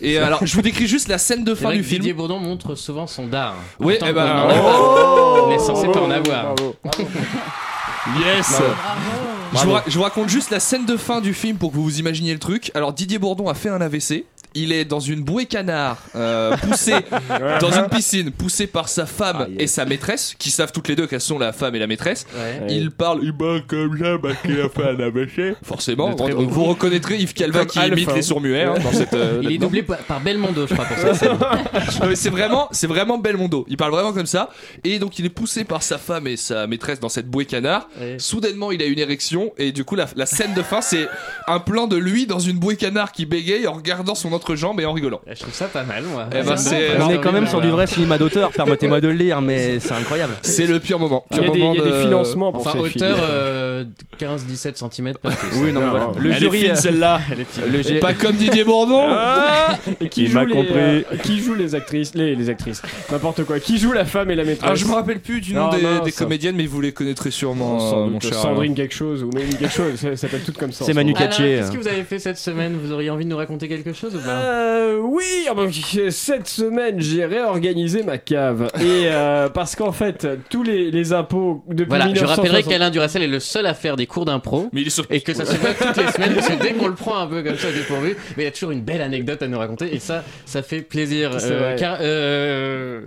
Et 0.00 0.18
euh, 0.18 0.26
alors, 0.26 0.44
je 0.44 0.52
vous 0.54 0.62
décris 0.62 0.88
juste 0.88 1.06
la 1.06 1.18
scène 1.18 1.44
de 1.44 1.54
fin 1.54 1.70
du 1.70 1.84
film. 1.84 2.00
Didier 2.00 2.12
Bourdon 2.12 2.40
montre 2.40 2.74
souvent 2.74 3.06
son 3.06 3.26
dard. 3.28 3.54
Oui, 3.78 3.98
eh 4.04 4.12
ben, 4.12 4.46
on 4.48 5.48
oh 5.48 5.52
est 5.52 5.58
censé 5.60 5.86
pas 5.86 6.00
en 6.00 6.10
avoir. 6.10 6.54
Bravo. 6.56 6.74
Yes 8.18 8.60
Bravo. 9.52 9.54
je 9.54 9.64
vous, 9.66 9.90
je 9.90 9.96
vous 9.96 10.02
raconte 10.02 10.28
juste 10.28 10.50
la 10.50 10.60
scène 10.60 10.84
de 10.84 10.96
fin 10.96 11.20
du 11.22 11.32
film 11.32 11.56
pour 11.56 11.70
que 11.70 11.76
vous 11.76 11.84
vous 11.84 12.00
imaginiez 12.00 12.34
le 12.34 12.38
truc. 12.38 12.70
Alors 12.74 12.92
Didier 12.92 13.18
Bourdon 13.18 13.48
a 13.48 13.54
fait 13.54 13.70
un 13.70 13.80
AVC. 13.80 14.24
Il 14.54 14.72
est 14.72 14.84
dans 14.84 15.00
une 15.00 15.22
bouée 15.22 15.46
canard, 15.46 15.98
euh, 16.14 16.56
poussé 16.58 16.92
dans 17.60 17.72
une 17.72 17.88
piscine, 17.88 18.30
poussé 18.30 18.66
par 18.66 18.88
sa 18.88 19.04
femme 19.06 19.36
Ah, 19.40 19.46
yes. 19.48 19.56
et 19.62 19.66
sa 19.66 19.84
maîtresse, 19.84 20.34
qui 20.38 20.50
savent 20.50 20.70
toutes 20.72 20.88
les 20.88 20.94
deux 20.96 21.06
qu'elles 21.06 21.20
sont 21.20 21.38
la 21.38 21.52
femme 21.52 21.74
et 21.74 21.78
la 21.78 21.86
maîtresse. 21.86 22.26
Ouais. 22.34 22.66
Il 22.70 22.90
parle, 22.92 23.20
il 23.22 23.32
bat 23.32 23.58
comme 23.66 23.98
ça 23.98 24.16
parce 24.22 24.36
qu'il 24.42 24.60
a 24.60 24.68
fait 24.68 24.84
un 24.84 25.00
AVC. 25.00 25.56
Forcément, 25.64 26.14
très 26.14 26.32
vous, 26.32 26.64
reconnaîtrez 26.64 27.16
Yves 27.18 27.34
Calva 27.34 27.60
Comme 27.60 27.68
qui 27.68 27.78
Alpha. 27.80 27.96
imite 27.96 28.14
les 28.14 28.22
sourds-muets 28.22 28.62
hein, 28.62 28.74
dans 28.82 28.92
cette. 28.92 29.14
euh, 29.14 29.40
Il 29.42 29.52
est 29.52 29.58
doublé 29.58 29.82
par, 29.82 30.20
Belmondo, 30.20 30.66
je 30.66 30.74
crois, 30.74 30.84
pour 30.84 30.96
cette 30.98 31.14
scène. 31.16 31.32
Non, 32.00 32.06
mais 32.08 32.16
c'est 32.16 32.30
vraiment, 32.30 32.68
c'est 32.70 32.86
vraiment 32.86 33.18
Belmondo. 33.18 33.64
Il 33.68 33.76
parle 33.76 33.90
vraiment 33.92 34.12
comme 34.12 34.26
ça. 34.26 34.50
Et 34.84 34.98
donc 34.98 35.18
il 35.18 35.24
est 35.26 35.30
poussé 35.30 35.64
par 35.64 35.82
sa 35.82 35.98
femme 35.98 36.26
et 36.26 36.36
sa 36.36 36.66
maîtresse 36.66 37.00
dans 37.00 37.08
cette 37.08 37.28
bouée 37.28 37.46
canard. 37.46 37.88
Ouais. 38.00 38.16
Soudainement, 38.18 38.70
il 38.72 38.82
a 38.82 38.86
une 38.86 38.98
érection 38.98 39.52
et 39.58 39.72
du 39.72 39.84
coup, 39.84 39.96
la, 39.96 40.06
la 40.14 40.26
scène 40.26 40.54
de 40.54 40.62
fin, 40.62 40.80
c'est 40.80 41.08
un 41.48 41.58
plan 41.58 41.86
de 41.88 41.96
lui 41.96 42.26
dans 42.26 42.38
une 42.38 42.58
bouée 42.58 42.76
canard 42.76 43.10
qui 43.12 43.26
bégaye 43.26 43.66
en 43.66 43.72
regardant 43.72 44.14
son 44.14 44.32
entrejambe 44.44 44.78
et 44.80 44.84
en 44.84 44.92
rigolant. 44.92 45.20
Je 45.26 45.40
trouve 45.40 45.54
ça 45.54 45.66
pas 45.66 45.84
mal, 45.84 46.02
moi. 46.04 46.26
Eh 46.30 46.42
ben, 46.42 46.56
c'est- 46.56 47.00
On 47.00 47.08
est 47.10 47.18
quand 47.18 47.32
même 47.32 47.46
sur 47.46 47.60
du 47.62 47.68
vrai 47.70 47.86
cinéma 47.86 48.18
d'auteur, 48.18 48.50
permettez-moi 48.50 49.00
de 49.00 49.08
le 49.08 49.14
lire, 49.14 49.40
mais 49.40 49.80
c'est 49.80 49.94
incroyable. 49.94 50.34
C'est 50.42 50.66
le 50.66 50.78
pire 50.80 50.98
moment. 50.98 51.24
Il 51.30 51.36
y 51.38 51.40
a 51.40 51.42
Pire 51.44 51.52
des, 51.52 51.58
il 51.58 51.62
y 51.62 51.64
a 51.64 51.68
moment 51.72 51.84
des 51.84 51.90
de- 51.90 52.02
financements 52.02 52.52
pour 52.52 52.60
Enfin, 52.60 52.72
ces 52.72 52.78
hauteur 52.78 53.16
films. 53.16 53.26
euh, 53.28 53.84
15-17 54.18 54.76
cm. 54.76 55.14
Oui, 55.56 55.72
non, 55.72 55.80
mais 55.80 55.88
voilà. 55.88 56.04
non. 56.06 56.12
Le 56.18 56.30
Elle 56.30 56.36
est 56.36 56.40
jury, 56.40 56.58
fine, 56.60 56.70
euh, 56.72 56.74
celle-là. 56.74 57.20
le 57.70 57.78
Et 57.80 57.82
G- 57.82 58.00
pas 58.00 58.12
comme 58.12 58.36
Didier 58.36 58.64
Bourdon. 58.64 59.02
Ah 59.08 59.76
Et 60.00 60.08
qui 60.08 60.24
Il 60.24 60.28
joue, 60.28 60.34
m'a 60.34 60.44
les, 60.44 60.52
compris. 60.54 60.72
euh, 60.74 61.02
qui 61.22 61.40
joue 61.40 61.54
les 61.54 61.74
actrices 61.74 62.14
les, 62.14 62.34
les 62.36 62.50
actrices 62.50 62.82
n'importe 63.10 63.44
quoi 63.44 63.58
qui 63.60 63.78
joue 63.78 63.92
la 63.92 64.04
femme 64.04 64.30
et 64.30 64.34
la 64.34 64.44
maîtresse 64.44 64.70
Ah, 64.72 64.74
je 64.74 64.84
me 64.84 64.92
rappelle 64.92 65.20
plus 65.20 65.40
du 65.40 65.54
nom 65.54 65.64
Non, 65.64 65.70
des, 65.70 65.82
non, 65.82 66.02
des 66.04 66.10
ça- 66.10 66.24
comédiennes, 66.24 66.56
mais 66.56 66.66
vous 66.66 66.80
les 66.80 66.92
connaîtrez 66.92 67.30
sûrement, 67.30 67.78
Sans 67.78 68.00
euh, 68.00 68.04
doute 68.04 68.12
mon 68.14 68.20
cher. 68.20 68.34
Sandrine 68.34 68.74
quelque 68.74 68.94
chose 68.94 69.22
ou 69.22 69.30
Mélanie 69.34 69.56
quelque 69.56 69.72
chose 69.74 69.94
ça 69.96 70.16
s'appelle 70.16 70.42
toutes 70.44 70.58
comme 70.58 70.72
ça 70.72 70.84
C'est 70.84 70.92
Manu. 70.94 71.14
Alain, 71.16 71.26
qu'est-ce 71.28 71.68
hein. 71.68 71.70
que 71.72 71.78
vous 71.78 71.88
avez 71.88 72.02
fait 72.04 72.18
cette 72.18 72.38
semaine? 72.38 72.76
Vous 72.82 72.92
auriez 72.92 73.10
envie 73.10 73.24
de 73.24 73.30
nous 73.30 73.36
raconter 73.36 73.68
quelque 73.68 73.92
chose 73.92 74.14
ou 74.16 74.20
pas? 74.20 74.33
Euh, 74.34 74.98
oui, 75.00 75.46
ah 75.48 75.54
bah, 75.54 75.66
cette 76.10 76.48
semaine 76.48 77.00
j'ai 77.00 77.24
réorganisé 77.24 78.02
ma 78.02 78.18
cave 78.18 78.70
et 78.80 79.06
euh, 79.06 79.48
parce 79.54 79.76
qu'en 79.76 79.92
fait 79.92 80.26
tous 80.50 80.62
les, 80.62 80.90
les 80.90 81.12
impôts 81.12 81.64
depuis 81.68 81.88
Voilà, 81.88 82.04
je 82.04 82.10
1960 82.10 82.36
rappellerai 82.36 82.62
qu'Alain 82.62 82.90
Duracell 82.90 83.22
est 83.22 83.28
le 83.28 83.40
seul 83.40 83.66
à 83.66 83.74
faire 83.74 83.96
des 83.96 84.06
cours 84.06 84.24
d'impro. 84.24 84.68
Mais 84.72 84.82
il 84.82 84.86
est 84.86 84.90
sur. 84.90 85.06
Et 85.10 85.20
que 85.20 85.34
ça 85.34 85.44
se 85.44 85.56
voit 85.56 85.74
toutes 85.74 85.96
les 85.96 86.12
semaines, 86.12 86.34
parce 86.34 86.48
que 86.48 86.62
dès 86.62 86.72
qu'on 86.72 86.88
le 86.88 86.94
prend 86.94 87.18
un 87.18 87.26
peu 87.26 87.42
comme 87.42 87.56
ça 87.56 87.70
dépourvu, 87.70 88.16
mais 88.36 88.42
il 88.42 88.46
y 88.46 88.48
a 88.48 88.52
toujours 88.52 88.70
une 88.70 88.82
belle 88.82 89.02
anecdote 89.02 89.42
à 89.42 89.48
nous 89.48 89.58
raconter, 89.58 89.94
et 89.94 89.98
ça, 89.98 90.24
ça 90.46 90.62
fait 90.62 90.82
plaisir. 90.82 91.40
C'est 91.40 91.54
vrai. 91.54 91.76
car, 91.78 91.98
euh, 92.00 93.02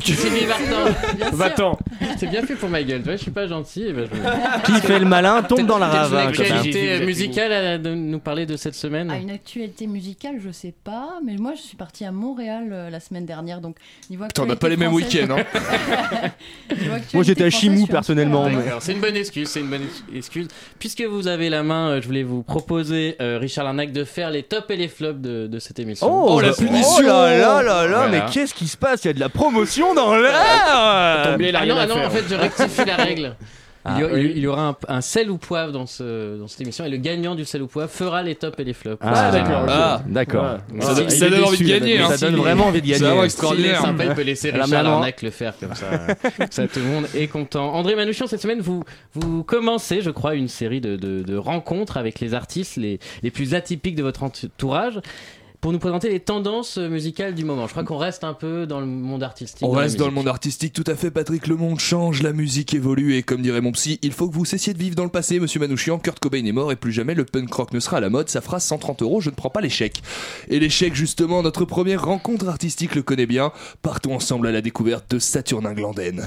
Sylvie 0.00 0.46
Vartan. 0.46 0.92
Va-t'en 1.32 1.78
c'est 2.16 2.28
bien 2.28 2.42
fait 2.42 2.54
pour 2.54 2.68
ma 2.68 2.82
gueule, 2.82 3.00
tu 3.00 3.04
vois, 3.04 3.16
je 3.16 3.22
suis 3.22 3.30
pas 3.30 3.46
gentil. 3.46 3.84
Et 3.84 3.92
ben 3.92 4.08
je... 4.10 4.72
Qui 4.72 4.80
fait 4.80 4.98
le 4.98 5.04
malin 5.04 5.42
tombe 5.42 5.66
dans 5.66 5.78
la 5.78 5.88
rave. 5.88 6.12
une 6.12 6.18
hein, 6.18 6.28
actualité 6.28 7.04
musicale 7.04 7.52
à 7.52 7.78
de 7.78 7.94
nous 7.94 8.18
parler 8.18 8.46
de 8.46 8.56
cette 8.56 8.74
semaine 8.74 9.10
Ah, 9.12 9.18
une 9.18 9.30
actualité 9.30 9.86
musicale, 9.86 10.36
je 10.42 10.50
sais 10.50 10.65
pas, 10.72 11.18
mais 11.24 11.36
moi 11.36 11.52
je 11.56 11.60
suis 11.62 11.76
partie 11.76 12.04
à 12.04 12.12
Montréal 12.12 12.68
euh, 12.72 12.90
la 12.90 13.00
semaine 13.00 13.26
dernière, 13.26 13.60
donc 13.60 13.76
niveau 14.10 14.24
Putain, 14.26 14.42
on 14.42 14.46
n'a 14.46 14.56
pas 14.56 14.68
les 14.68 14.76
mêmes 14.76 14.92
week-ends, 14.92 15.36
hein. 15.36 15.44
Moi, 17.14 17.22
j'étais 17.22 17.44
à 17.44 17.50
Chimou, 17.50 17.86
personnellement, 17.86 18.48
mais- 18.48 18.64
c'est 18.80 18.92
une 18.92 19.00
bonne 19.00 19.16
excuse, 19.16 19.48
c'est 19.48 19.60
une 19.60 19.68
bonne 19.70 19.82
ex- 19.82 20.04
excuse. 20.14 20.48
Puisque 20.78 21.02
vous 21.02 21.28
avez 21.28 21.48
la 21.50 21.62
main, 21.62 21.90
euh, 21.90 22.00
je 22.00 22.06
voulais 22.06 22.22
vous 22.22 22.42
proposer, 22.42 23.16
euh, 23.20 23.38
Richard 23.38 23.64
Larnac, 23.64 23.92
de 23.92 24.04
faire 24.04 24.30
les 24.30 24.42
tops 24.42 24.70
et 24.70 24.76
les 24.76 24.88
flops 24.88 25.20
de, 25.20 25.46
de 25.46 25.58
cette 25.58 25.78
émission. 25.78 26.06
Oh, 26.10 26.40
la 26.40 26.50
bah- 26.50 26.54
punition 26.58 26.96
Oh 26.98 27.02
là 27.02 27.36
là 27.36 27.62
là 27.62 27.86
là, 27.86 27.96
Voilà. 28.06 28.08
mais 28.08 28.32
qu'est-ce 28.32 28.54
qui 28.54 28.68
se 28.68 28.76
passe? 28.76 29.04
Il 29.04 29.08
y 29.08 29.10
a 29.10 29.14
de 29.14 29.20
la 29.20 29.28
promotion 29.28 29.94
dans 29.94 30.14
l'air 30.16 30.32
Ah 30.34 31.22
ah 31.24 31.36
non, 31.86 32.04
en 32.04 32.10
fait, 32.10 32.24
je 32.28 32.34
rectifie 32.34 32.84
la 32.84 32.96
règle. 32.96 33.36
Il 33.88 34.00
y, 34.00 34.02
a- 34.04 34.08
Ah, 34.08 34.14
oui. 34.14 34.32
il 34.34 34.42
y 34.42 34.46
aura 34.46 34.68
un, 34.68 34.76
un 34.88 35.00
sel 35.00 35.30
ou 35.30 35.38
poivre 35.38 35.72
dans, 35.72 35.86
ce, 35.86 36.36
dans 36.38 36.48
cette 36.48 36.60
émission 36.60 36.84
et 36.84 36.88
le 36.88 36.96
gagnant 36.96 37.34
du 37.34 37.44
sel 37.44 37.62
ou 37.62 37.66
poivre 37.66 37.90
fera 37.90 38.22
les 38.22 38.34
tops 38.34 38.58
et 38.58 38.64
les 38.64 38.72
flops. 38.72 38.98
Ah, 39.00 39.30
d'accord, 39.30 39.62
ok. 39.62 39.68
Ah. 39.70 40.02
D'accord. 40.06 40.44
Ouais. 40.72 40.80
Ça 40.80 40.94
Ah, 40.96 41.10
ça 41.10 41.26
est 41.26 41.30
donne 41.30 41.44
envie 41.44 41.58
de 41.64 41.68
gagner, 41.68 41.98
hein. 42.00 42.08
Ça 42.10 42.26
donne 42.26 42.36
vraiment 42.36 42.66
envie 42.66 42.80
de 42.82 42.86
C'est 42.86 42.92
gagner. 42.92 43.04
vraiment 43.04 43.16
S'il 43.20 43.22
est 43.22 43.26
extraordinaire. 43.26 43.80
sympa, 43.82 44.04
il 44.04 44.14
peut 44.14 44.22
laisser 44.22 44.50
Richard 44.50 44.82
Larnac 44.82 45.22
le 45.22 45.30
faire 45.30 45.54
comme 45.58 45.74
ça. 45.74 45.86
ça, 46.50 46.66
tout 46.68 46.80
le 46.80 46.84
monde 46.86 47.06
est 47.14 47.26
content. 47.28 47.72
André 47.74 47.94
Manouchian, 47.96 48.26
cette 48.26 48.42
semaine, 48.42 48.60
vous, 48.60 48.82
vous 49.14 49.44
commencez, 49.44 50.00
je 50.02 50.10
crois, 50.10 50.34
une 50.34 50.48
série 50.48 50.80
de, 50.80 50.96
de- 50.96 51.22
de 51.22 51.36
rencontres 51.36 51.96
avec 51.96 52.20
les 52.20 52.34
artistes 52.34 52.76
les, 52.76 52.98
les 53.22 53.30
plus 53.30 53.54
atypiques 53.54 53.94
de 53.96 54.02
votre 54.02 54.22
entourage 54.22 55.00
pour 55.60 55.72
nous 55.72 55.78
présenter 55.78 56.08
les 56.08 56.20
tendances 56.20 56.78
musicales 56.78 57.34
du 57.34 57.44
moment. 57.44 57.66
Je 57.66 57.72
crois 57.72 57.84
qu'on 57.84 57.96
reste 57.96 58.24
un 58.24 58.34
peu 58.34 58.66
dans 58.66 58.80
le 58.80 58.86
monde 58.86 59.22
artistique. 59.22 59.66
On 59.66 59.70
reste 59.70 59.96
dans 59.96 60.06
le 60.06 60.12
monde 60.12 60.28
artistique, 60.28 60.72
tout 60.72 60.84
à 60.86 60.94
fait, 60.94 61.10
Patrick. 61.10 61.46
Le 61.46 61.56
monde 61.56 61.80
change, 61.80 62.22
la 62.22 62.32
musique 62.32 62.74
évolue, 62.74 63.16
et 63.16 63.22
comme 63.22 63.42
dirait 63.42 63.60
mon 63.60 63.72
psy, 63.72 63.98
il 64.02 64.12
faut 64.12 64.28
que 64.28 64.34
vous 64.34 64.44
cessiez 64.44 64.72
de 64.72 64.78
vivre 64.78 64.96
dans 64.96 65.04
le 65.04 65.10
passé, 65.10 65.40
monsieur 65.40 65.60
Manouchian. 65.60 65.98
Kurt 65.98 66.18
Cobain 66.18 66.44
est 66.44 66.52
mort, 66.52 66.72
et 66.72 66.76
plus 66.76 66.92
jamais 66.92 67.14
le 67.14 67.24
punk 67.24 67.52
rock 67.52 67.72
ne 67.72 67.80
sera 67.80 67.98
à 67.98 68.00
la 68.00 68.10
mode. 68.10 68.28
Sa 68.28 68.40
phrase 68.40 68.64
130 68.64 69.02
euros, 69.02 69.20
je 69.20 69.30
ne 69.30 69.34
prends 69.34 69.50
pas 69.50 69.60
l'échec. 69.60 70.02
Et 70.48 70.58
l'échec, 70.58 70.94
justement, 70.94 71.42
notre 71.42 71.64
première 71.64 72.04
rencontre 72.04 72.48
artistique 72.48 72.94
le 72.94 73.02
connaît 73.02 73.26
bien. 73.26 73.52
Partons 73.82 74.14
ensemble 74.14 74.46
à 74.46 74.52
la 74.52 74.60
découverte 74.60 75.10
de 75.10 75.18
Saturnin 75.18 75.72
Glandène. 75.72 76.26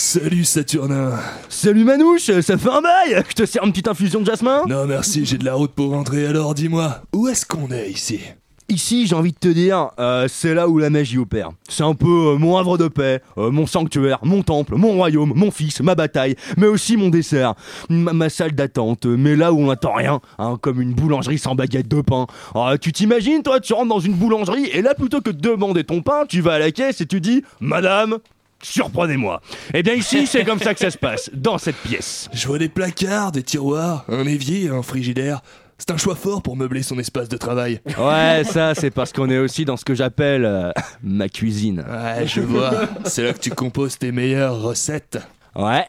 Salut 0.00 0.44
Saturnin. 0.44 1.18
Salut 1.48 1.82
Manouche, 1.82 2.30
ça 2.40 2.56
fait 2.56 2.70
un 2.70 2.80
bail 2.80 3.20
Je 3.30 3.34
te 3.34 3.44
sers 3.44 3.64
une 3.64 3.72
petite 3.72 3.88
infusion 3.88 4.20
de 4.20 4.26
jasmin 4.26 4.62
Non 4.68 4.86
merci, 4.86 5.26
j'ai 5.26 5.38
de 5.38 5.44
la 5.44 5.54
route 5.54 5.72
pour 5.72 5.90
rentrer. 5.90 6.24
Alors 6.24 6.54
dis-moi, 6.54 7.02
où 7.12 7.26
est-ce 7.26 7.44
qu'on 7.44 7.68
est 7.72 7.90
ici? 7.90 8.20
Ici, 8.68 9.08
j'ai 9.08 9.16
envie 9.16 9.32
de 9.32 9.38
te 9.38 9.48
dire, 9.48 9.90
euh, 9.98 10.28
c'est 10.28 10.54
là 10.54 10.68
où 10.68 10.78
la 10.78 10.88
magie 10.88 11.18
opère. 11.18 11.50
C'est 11.68 11.82
un 11.82 11.94
peu 11.94 12.06
euh, 12.06 12.38
mon 12.38 12.56
havre 12.56 12.78
de 12.78 12.86
paix, 12.86 13.20
euh, 13.38 13.50
mon 13.50 13.66
sanctuaire, 13.66 14.20
mon 14.22 14.42
temple, 14.42 14.76
mon 14.76 14.92
royaume, 14.92 15.32
mon 15.34 15.50
fils, 15.50 15.80
ma 15.80 15.96
bataille, 15.96 16.36
mais 16.56 16.68
aussi 16.68 16.96
mon 16.96 17.08
dessert, 17.08 17.54
ma, 17.88 18.12
ma 18.12 18.28
salle 18.28 18.52
d'attente, 18.52 19.04
mais 19.04 19.34
là 19.34 19.52
où 19.52 19.58
on 19.58 19.66
n'attend 19.66 19.94
rien, 19.94 20.20
hein, 20.38 20.58
comme 20.60 20.80
une 20.80 20.94
boulangerie 20.94 21.38
sans 21.38 21.56
baguette 21.56 21.88
de 21.88 22.02
pain. 22.02 22.26
Ah, 22.54 22.74
tu 22.80 22.92
t'imagines, 22.92 23.42
toi, 23.42 23.58
tu 23.58 23.72
rentres 23.72 23.88
dans 23.88 23.98
une 23.98 24.14
boulangerie 24.14 24.66
et 24.66 24.80
là, 24.80 24.94
plutôt 24.94 25.22
que 25.22 25.30
de 25.30 25.40
demander 25.40 25.82
ton 25.82 26.02
pain, 26.02 26.24
tu 26.28 26.40
vas 26.40 26.52
à 26.52 26.58
la 26.60 26.70
caisse 26.70 27.00
et 27.00 27.06
tu 27.06 27.20
dis, 27.20 27.42
Madame, 27.60 28.18
surprenez-moi. 28.62 29.40
Eh 29.74 29.82
bien 29.82 29.94
ici, 29.94 30.26
c'est 30.26 30.44
comme 30.44 30.58
ça 30.58 30.74
que 30.74 30.80
ça 30.80 30.90
se 30.90 30.98
passe, 30.98 31.30
dans 31.32 31.58
cette 31.58 31.76
pièce. 31.76 32.28
Je 32.32 32.46
vois 32.46 32.58
des 32.58 32.68
placards, 32.68 33.32
des 33.32 33.42
tiroirs, 33.42 34.04
un 34.08 34.26
évier, 34.26 34.68
un 34.68 34.82
frigidaire. 34.82 35.42
C'est 35.78 35.92
un 35.92 35.96
choix 35.96 36.16
fort 36.16 36.42
pour 36.42 36.56
meubler 36.56 36.82
son 36.82 36.98
espace 36.98 37.28
de 37.28 37.36
travail. 37.36 37.80
Ouais, 37.98 38.42
ça, 38.44 38.74
c'est 38.74 38.90
parce 38.90 39.12
qu'on 39.12 39.30
est 39.30 39.38
aussi 39.38 39.64
dans 39.64 39.76
ce 39.76 39.84
que 39.84 39.94
j'appelle 39.94 40.44
euh, 40.44 40.72
ma 41.04 41.28
cuisine. 41.28 41.84
Ouais, 41.88 42.26
je 42.26 42.40
vois. 42.40 42.72
C'est 43.04 43.22
là 43.22 43.32
que 43.32 43.38
tu 43.38 43.50
composes 43.50 43.96
tes 43.96 44.10
meilleures 44.10 44.60
recettes. 44.60 45.18
Ouais, 45.54 45.86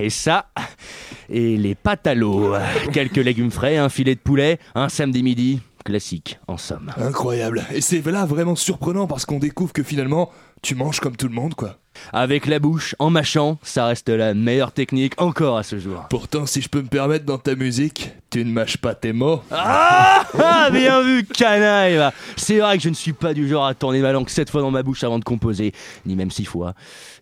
et 0.00 0.10
ça, 0.10 0.46
et 1.28 1.56
les 1.56 1.74
pâtes 1.74 2.06
à 2.06 2.14
l'eau, 2.14 2.54
quelques 2.92 3.16
légumes 3.16 3.50
frais, 3.50 3.76
un 3.76 3.88
filet 3.88 4.14
de 4.14 4.20
poulet, 4.20 4.58
un 4.74 4.88
samedi 4.88 5.22
midi, 5.22 5.60
classique, 5.84 6.38
en 6.46 6.56
somme. 6.56 6.92
Incroyable. 6.96 7.64
Et 7.72 7.80
c'est 7.80 8.04
là 8.06 8.26
vraiment 8.26 8.54
surprenant 8.54 9.06
parce 9.06 9.24
qu'on 9.24 9.38
découvre 9.38 9.72
que 9.72 9.82
finalement, 9.82 10.30
tu 10.62 10.74
manges 10.74 11.00
comme 11.00 11.16
tout 11.16 11.28
le 11.28 11.34
monde, 11.34 11.54
quoi. 11.54 11.78
Avec 12.12 12.46
la 12.46 12.58
bouche, 12.58 12.94
en 12.98 13.10
mâchant, 13.10 13.58
ça 13.62 13.86
reste 13.86 14.08
la 14.08 14.34
meilleure 14.34 14.72
technique 14.72 15.14
encore 15.18 15.58
à 15.58 15.62
ce 15.62 15.78
jour. 15.78 16.06
Pourtant, 16.10 16.46
si 16.46 16.60
je 16.60 16.68
peux 16.68 16.82
me 16.82 16.88
permettre 16.88 17.24
dans 17.24 17.38
ta 17.38 17.54
musique, 17.54 18.12
tu 18.30 18.44
ne 18.44 18.50
mâches 18.50 18.76
pas 18.76 18.94
tes 18.94 19.12
mots. 19.12 19.42
Ah, 19.50 20.24
ah, 20.38 20.68
bien 20.70 21.02
vu, 21.02 21.24
canaille. 21.24 22.00
C'est 22.36 22.58
vrai 22.58 22.76
que 22.76 22.82
je 22.82 22.88
ne 22.90 22.94
suis 22.94 23.12
pas 23.12 23.32
du 23.32 23.48
genre 23.48 23.66
à 23.66 23.74
tourner 23.74 24.00
ma 24.00 24.12
langue 24.12 24.28
sept 24.28 24.50
fois 24.50 24.60
dans 24.60 24.70
ma 24.70 24.82
bouche 24.82 25.02
avant 25.04 25.18
de 25.18 25.24
composer, 25.24 25.72
ni 26.04 26.14
même 26.14 26.30
six 26.30 26.44
fois, 26.44 26.74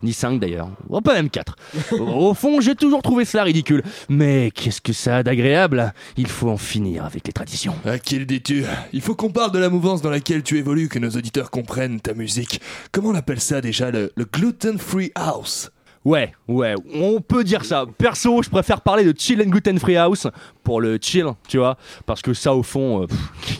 ni 0.03 0.13
cinq 0.13 0.39
d'ailleurs, 0.39 0.69
oh, 0.89 1.01
pas 1.01 1.13
même 1.13 1.29
quatre. 1.29 1.55
Au 1.99 2.33
fond, 2.33 2.59
j'ai 2.61 2.75
toujours 2.75 3.01
trouvé 3.01 3.25
cela 3.25 3.43
ridicule. 3.43 3.83
Mais 4.09 4.51
qu'est-ce 4.53 4.81
que 4.81 4.93
ça 4.93 5.17
a 5.17 5.23
d'agréable 5.23 5.93
Il 6.17 6.27
faut 6.27 6.49
en 6.49 6.57
finir 6.57 7.05
avec 7.05 7.25
les 7.25 7.33
traditions. 7.33 7.75
À 7.85 7.99
qui 7.99 8.19
le 8.19 8.25
dis-tu? 8.25 8.65
Il 8.93 9.01
faut 9.01 9.15
qu'on 9.15 9.29
parle 9.29 9.51
de 9.51 9.59
la 9.59 9.69
mouvance 9.69 10.01
dans 10.01 10.09
laquelle 10.09 10.43
tu 10.43 10.57
évolues, 10.57 10.89
que 10.89 10.99
nos 10.99 11.11
auditeurs 11.11 11.51
comprennent 11.51 11.99
ta 12.01 12.13
musique. 12.13 12.61
Comment 12.91 13.09
on 13.09 13.15
appelle 13.15 13.39
ça 13.39 13.61
déjà 13.61 13.91
Le, 13.91 14.11
le 14.15 14.25
gluten-free 14.67 15.11
house 15.15 15.69
Ouais, 16.05 16.31
ouais, 16.47 16.73
on 16.93 17.19
peut 17.19 17.43
dire 17.43 17.65
ça. 17.65 17.85
Perso, 17.97 18.41
je 18.41 18.49
préfère 18.49 18.79
parler 18.79 19.03
de 19.03 19.13
chill 19.17 19.41
and 19.41 19.49
gluten 19.49 19.77
free 19.77 19.97
house 19.97 20.25
pour 20.63 20.79
le 20.79 20.97
chill, 21.01 21.25
tu 21.49 21.57
vois, 21.57 21.77
parce 22.05 22.21
que 22.21 22.33
ça, 22.33 22.55
au 22.55 22.63
fond, 22.63 23.03
euh, 23.03 23.07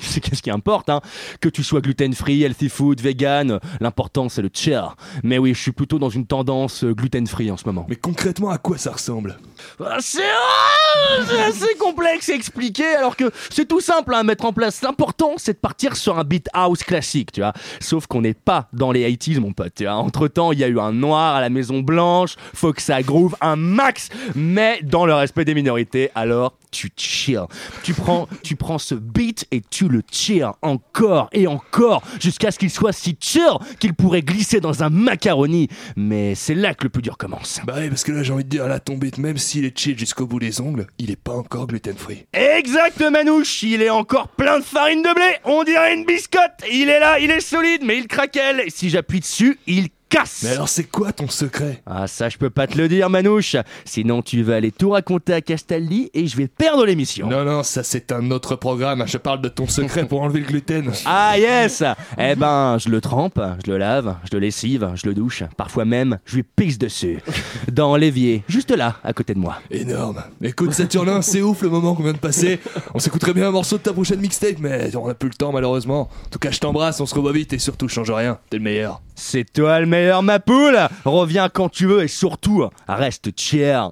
c'est 0.02 0.22
qu'est-ce 0.22 0.42
qui 0.42 0.50
importe, 0.50 0.90
hein? 0.90 1.02
Que 1.42 1.50
tu 1.50 1.62
sois 1.62 1.82
gluten 1.82 2.14
free, 2.14 2.44
healthy 2.44 2.70
food, 2.70 3.02
vegan, 3.02 3.52
euh, 3.52 3.60
l'important 3.82 4.30
c'est 4.30 4.42
le 4.42 4.50
chill. 4.54 4.82
Mais 5.24 5.38
oui, 5.38 5.54
je 5.54 5.62
suis 5.62 5.74
plutôt 5.74 6.00
dans 6.00 6.10
une 6.10 6.26
tendance 6.26 6.86
euh, 6.86 6.94
gluten 6.94 7.28
free 7.28 7.52
en 7.52 7.58
ce 7.58 7.66
moment. 7.66 7.86
Mais 7.90 7.98
concrètement, 7.98 8.50
à 8.50 8.58
quoi 8.58 8.78
ça 8.78 8.94
ressemble? 8.94 9.38
Ah, 9.84 9.98
C'est 10.00 10.22
c'est 11.27 11.41
assez 11.41 11.75
complexe 11.79 12.29
à 12.29 12.34
expliquer, 12.34 12.96
alors 12.96 13.15
que 13.15 13.32
c'est 13.50 13.67
tout 13.67 13.82
simple 13.82 14.13
à 14.13 14.24
mettre 14.24 14.46
en 14.46 14.53
place. 14.53 14.82
L'important, 14.82 15.34
c'est 15.38 15.53
de 15.53 15.58
partir 15.58 15.96
sur 15.96 16.17
un 16.17 16.24
beat 16.24 16.48
house 16.53 16.84
classique, 16.84 17.32
tu 17.32 17.41
vois. 17.41 17.53
Sauf 17.79 18.08
qu'on 18.08 18.22
n'est 18.22 18.34
pas 18.34 18.67
dans 18.74 18.91
les 18.91 19.10
80s, 19.10 19.39
mon 19.39 19.53
pote. 19.53 19.82
Entre 19.88 20.27
temps, 20.27 20.51
il 20.51 20.60
y 20.60 20.63
a 20.63 20.67
eu 20.67 20.79
un 20.79 20.94
noir 20.94 21.36
à 21.36 21.41
la 21.41 21.50
Maison 21.50 21.79
Blanche. 21.79 22.36
Faut 22.53 22.74
que 22.74 22.82
ça 22.82 23.01
groove 23.01 23.36
un 23.41 23.56
max, 23.56 24.10
mais 24.36 24.79
dans 24.84 25.06
le 25.06 25.13
respect 25.13 25.46
des 25.46 25.53
minorités. 25.53 26.10
Alors, 26.15 26.53
tu 26.78 26.92
chill. 26.96 27.42
Tu 27.82 27.94
prends, 27.94 28.28
tu 28.44 28.56
prends 28.56 28.78
ce 28.78 28.94
beat 28.94 29.48
et 29.50 29.62
tu 29.62 29.88
le 29.88 30.04
chill 30.12 30.48
encore 30.62 31.28
et 31.32 31.48
encore 31.48 32.04
jusqu'à 32.20 32.52
ce 32.52 32.60
qu'il 32.60 32.70
soit 32.70 32.92
si 32.94 33.18
chill 33.20 33.42
qu'il 33.80 33.96
pourrait 33.96 34.22
glisser 34.22 34.60
dans 34.60 34.84
un 34.84 34.90
macaroni. 34.90 35.70
Mais 35.96 36.36
c'est 36.36 36.54
là 36.54 36.76
que 36.76 36.84
le 36.84 36.90
plus 36.90 37.02
dur 37.02 37.18
commence. 37.18 37.62
Bah 37.66 37.76
oui, 37.78 37.90
parce 37.90 38.04
que 38.04 38.12
là, 38.12 38.22
j'ai 38.22 38.32
envie 38.32 38.44
de 38.44 38.50
dire, 38.50 38.68
là, 38.68 38.80
ton 38.80 38.96
beat, 38.96 39.18
même 39.18 39.38
s'il 39.38 39.66
est 39.66 39.78
chill 39.78 39.98
jusqu'au 39.98 40.28
bout 40.28 40.40
des 40.40 40.62
ongles, 40.62 40.86
il 41.00 41.10
est 41.10 41.16
pas 41.16 41.34
encore 41.34 41.66
gluten-free. 41.66 42.28
Exact, 42.34 43.02
Manouche, 43.02 43.64
il 43.64 43.82
est 43.82 43.90
encore 43.90 44.28
plein 44.28 44.60
de 44.60 44.64
farine 44.64 45.02
de 45.02 45.14
blé, 45.16 45.36
on 45.46 45.64
dirait 45.64 45.96
une 45.96 46.06
biscotte. 46.06 46.64
Il 46.72 46.90
est 46.90 47.00
là, 47.00 47.18
il 47.20 47.32
est 47.32 47.42
solide, 47.42 47.82
mais 47.84 47.98
il 47.98 48.08
craquelle. 48.08 48.62
Et 48.66 48.70
si 48.70 48.92
j'appuie 48.92 49.22
dessus, 49.22 49.58
il 49.66 49.90
casse. 50.10 50.42
Mais 50.44 50.50
alors, 50.50 50.70
c'est 50.70 50.84
quoi 50.86 51.12
ton 51.12 51.28
secret? 51.28 51.82
Ah, 51.86 52.08
ça, 52.08 52.30
je 52.30 52.38
peux 52.38 52.50
pas 52.50 52.68
te 52.68 52.78
le 52.78 52.88
dire, 52.88 53.10
Manouche. 53.10 53.56
Sinon, 53.86 54.22
tu 54.22 54.42
vas 54.44 54.56
aller 54.56 54.72
tout 54.72 54.92
raconter 54.92 55.34
à 55.34 55.42
Castaldi 55.42 56.10
et 56.14 56.28
je 56.28 56.38
vais 56.38 56.48
perdre 56.48 56.86
l'émission. 56.86 57.28
Non, 57.28 57.44
non, 57.44 57.64
ça, 57.64 57.84
c'est 57.84 58.12
un 58.12 58.32
autre 58.32 58.56
programme. 58.56 59.04
Je 59.08 59.18
parle 59.18 59.42
de 59.42 59.50
ton 59.50 59.68
secret 59.68 60.08
pour 60.08 60.22
enlever 60.22 60.40
le 60.42 60.46
gluten. 60.46 60.92
Ah, 61.06 61.38
yes 61.38 61.84
Eh 62.20 62.36
ben, 62.36 62.78
je 62.80 62.90
le 62.90 63.02
trempe, 63.02 63.40
je 63.66 63.72
le 63.72 63.78
lave, 63.78 64.16
je 64.30 64.36
le 64.36 64.40
lessive, 64.40 64.92
je 64.96 65.08
le 65.08 65.14
douche. 65.14 65.44
Parfois 65.56 65.86
même, 65.86 66.20
je 66.26 66.36
lui 66.36 66.44
pisse 66.44 66.78
dessus. 66.78 67.20
Dans 67.72 67.96
l'évier, 67.96 68.44
juste 68.48 68.72
là, 68.72 68.98
à 69.04 69.14
côté 69.14 69.34
de 69.34 69.40
moi. 69.40 69.58
Énorme. 69.72 70.24
Écoute, 70.42 70.74
Saturnin, 70.74 71.22
c'est 71.22 71.42
ouf 71.42 71.62
le 71.62 71.70
moment 71.70 71.96
qu'on 71.96 72.04
vient 72.04 72.14
de 72.14 72.18
passer. 72.18 72.60
On 72.94 73.00
s'écouterait 73.00 73.34
bien 73.34 73.48
un 73.48 73.52
morceau 73.52 73.78
de 73.78 73.84
ta 73.84 73.94
prochaine 73.94 74.20
mixtape, 74.20 74.60
mais 74.60 74.96
on 74.96 75.08
a 75.08 75.14
plus 75.14 75.30
le 75.30 75.36
temps, 75.36 75.52
malheureusement. 75.52 76.10
En 76.26 76.30
tout 76.30 76.40
cas, 76.40 76.52
je 76.52 76.60
t'embrasse, 76.60 77.00
on 77.00 77.06
se 77.06 77.16
revoit 77.16 77.32
vite 77.32 77.54
et 77.54 77.60
surtout, 77.60 77.88
change 77.88 78.12
rien. 78.12 78.38
T'es 78.50 78.58
le 78.58 78.64
meilleur. 78.64 79.02
C'est 79.20 79.52
toi 79.52 79.80
le 79.80 79.88
meilleur, 79.88 80.22
ma 80.22 80.40
poule 80.40 80.78
Reviens 81.04 81.50
quand 81.50 81.70
tu 81.70 81.88
veux 81.88 82.04
et 82.04 82.08
surtout, 82.08 82.70
reste 82.88 83.38
chier. 83.38 83.88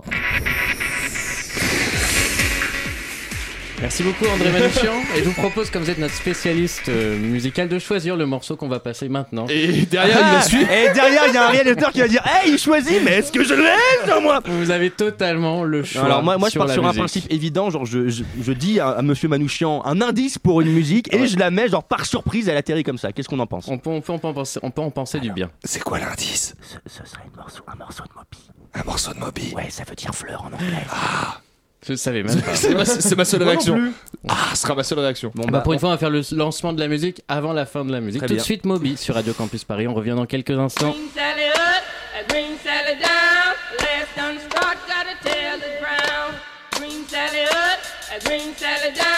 Merci 3.82 4.04
beaucoup 4.04 4.26
André 4.26 4.52
Manouchian 4.52 4.94
et 5.16 5.20
je 5.20 5.26
vous 5.26 5.34
propose 5.34 5.70
comme 5.70 5.84
vous 5.84 5.90
êtes 5.90 5.98
notre 5.98 6.14
spécialiste 6.14 6.88
euh, 6.88 7.18
musical 7.20 7.68
de 7.68 7.78
choisir 7.78 8.16
le 8.16 8.26
morceau 8.26 8.56
qu'on 8.56 8.70
va 8.70 8.80
passer 8.80 9.10
maintenant. 9.10 9.48
Et 9.50 9.68
derrière, 9.86 10.18
il 10.18 10.32
va 10.32 10.42
suivre. 10.42 10.72
Et 10.72 10.94
derrière, 10.94 11.24
il 11.28 11.34
y 11.34 11.38
a 11.38 11.48
un 11.48 11.52
réalisateur 11.52 11.92
qui 11.92 12.00
va 12.00 12.08
dire 12.08 12.24
Hey, 12.26 12.52
il 12.54 12.58
choisit, 12.58 13.04
mais 13.04 13.18
est-ce 13.18 13.32
que 13.34 13.44
je 13.44 13.54
l'ai, 13.54 14.08
sur 14.08 14.22
moi? 14.22 14.40
Vous 14.46 14.72
avez 14.72 14.90
totalement 14.92 15.64
le 15.64 15.84
choix. 15.84 16.06
Alors, 16.06 16.24
moi, 16.24 16.38
moi 16.38 16.50
je 16.50 16.58
pars 16.58 16.70
sur 16.70 16.86
un 16.88 16.94
principe 16.94 17.26
évident 17.30 17.70
genre, 17.70 17.86
je, 17.86 18.08
je, 18.08 18.24
je 18.42 18.52
dis 18.54 18.80
à, 18.80 18.90
à 18.90 19.02
monsieur 19.02 19.28
Manouchian 19.28 19.84
un 19.86 20.02
indice 20.02 20.38
pour 20.40 20.62
une 20.62 20.72
musique 20.72 21.14
et 21.14 21.28
je 21.28 21.38
la 21.38 21.52
mets, 21.52 21.68
genre, 21.68 21.84
par 21.84 22.06
surprise, 22.06 22.48
elle 22.48 22.58
atterrit 22.58 22.84
comme 22.84 22.98
ça. 22.98 23.12
Qu'est-ce 23.12 23.28
qu'on 23.28 23.40
en 23.40 23.48
pense? 23.48 23.68
On 23.68 23.78
peut, 23.78 23.90
on 23.90 24.02
peut 24.02 24.14
en 24.14 24.20
penser, 24.20 24.60
on 24.64 24.72
peut 24.72 24.82
en 24.82 24.90
penser 24.92 25.20
du 25.20 25.32
bien. 25.32 25.52
C'est 25.64 25.84
quoi 25.84 26.00
l'indice? 26.00 26.56
Ce, 26.62 26.78
ce 26.88 27.10
serait 27.10 27.24
un 27.34 27.38
morceau, 27.38 27.64
un 27.68 27.76
morceau 27.76 28.04
de 28.04 28.10
Moby. 28.16 28.50
Un 28.74 28.84
morceau 28.84 29.14
de 29.14 29.20
Moby? 29.20 29.54
Ouais, 29.54 29.68
ça 29.70 29.84
veut 29.88 29.96
dire 29.96 30.16
fleur 30.16 30.44
en 30.44 30.54
anglais. 30.54 30.86
Je 31.88 31.94
savais 31.96 32.24
même 32.24 32.42
pas. 32.42 32.56
C'est 32.56 32.74
ma, 32.74 32.86
c'est 32.86 33.16
ma 33.16 33.26
seule 33.26 33.40
Moi 33.42 33.46
non 33.46 33.52
réaction. 33.54 33.74
plus. 33.76 33.92
Ah, 34.28 34.36
ce 34.56 34.62
sera 34.62 34.76
ma 34.76 34.84
seule 34.84 35.00
réaction. 35.00 35.32
Bon, 35.36 35.46
Bah, 35.48 35.62
pour 35.62 35.74
une 35.74 35.80
fois, 35.80 35.90
on 35.90 35.92
va 35.92 35.98
faire 35.98 36.10
le 36.10 36.22
lancement 36.32 36.74
de 36.74 36.80
la 36.80 36.88
musique 36.88 37.22
avant 37.28 37.54
la 37.54 37.66
fin 37.66 37.86
de 37.86 37.92
la 37.92 38.02
musique. 38.02 38.20
Très 38.22 38.28
Tout 38.28 38.34
de 38.34 38.38
bien. 38.38 38.44
suite, 38.44 38.66
Moby 38.66 38.98
sur 38.98 39.16
Radio 39.16 39.34
Campus 39.34 39.64
Paris. 39.64 39.88
On 39.88 39.94
revient 39.94 40.16
dans 40.16 40.26
quelques 40.26 40.52
instants. 40.58 40.92
Green 40.92 41.10
Sally 41.14 41.48
up, 41.50 41.84
a 42.20 42.34
green 42.34 42.58
Sally 42.64 43.00
down. 43.00 43.54
Last 43.80 44.16
done 44.18 44.40
start, 44.50 44.78
gotta 44.88 45.16
tell 45.24 45.60
the 45.60 45.80
ground. 45.80 46.36
Green 46.78 47.06
Sally 47.08 47.44
up, 47.44 47.80
a 48.16 48.20
green 48.28 48.54
Sally 48.58 48.94
down. 48.96 49.15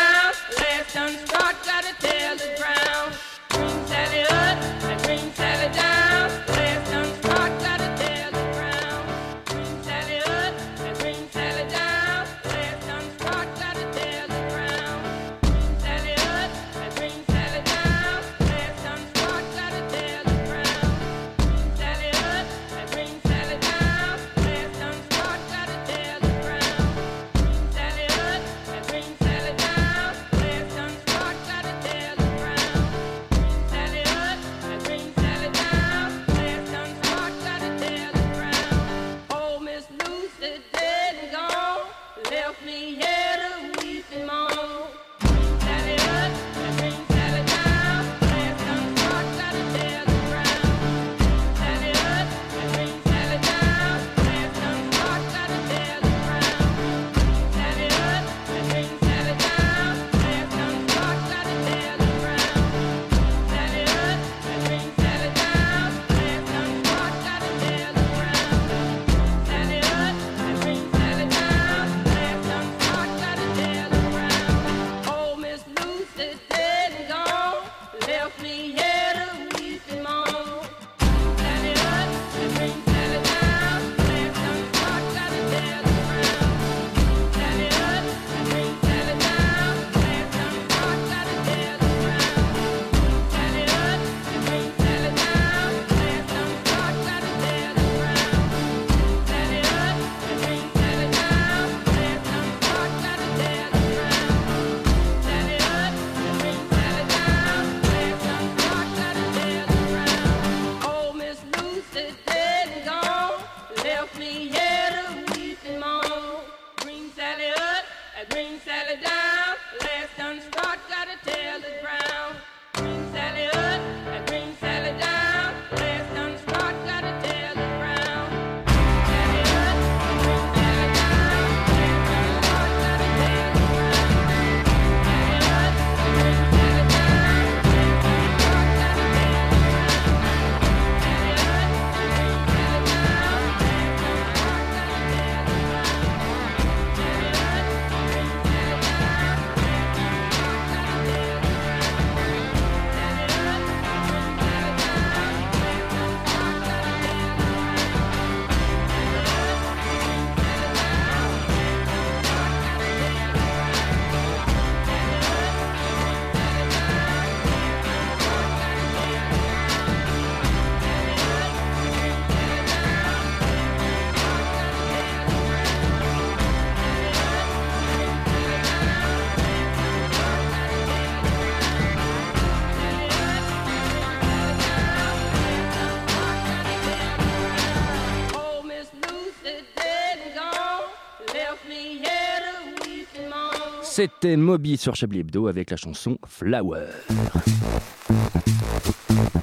C'était 193.97 194.37
Moby 194.37 194.77
sur 194.77 194.93
Chablis 194.93 195.21
Hebdo 195.21 195.47
avec 195.47 195.71
la 195.71 195.75
chanson 195.75 196.19
Flower. 196.27 196.85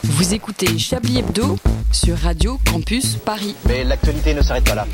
Vous 0.05 0.33
écoutez 0.33 0.79
Chablis 0.79 1.19
Hebdo 1.19 1.57
sur 1.91 2.17
Radio 2.17 2.61
Campus 2.65 3.17
Paris. 3.17 3.57
Mais 3.67 3.83
l'actualité 3.83 4.33
ne 4.33 4.43
s'arrête 4.43 4.63
pas 4.63 4.77
là. 4.77 4.87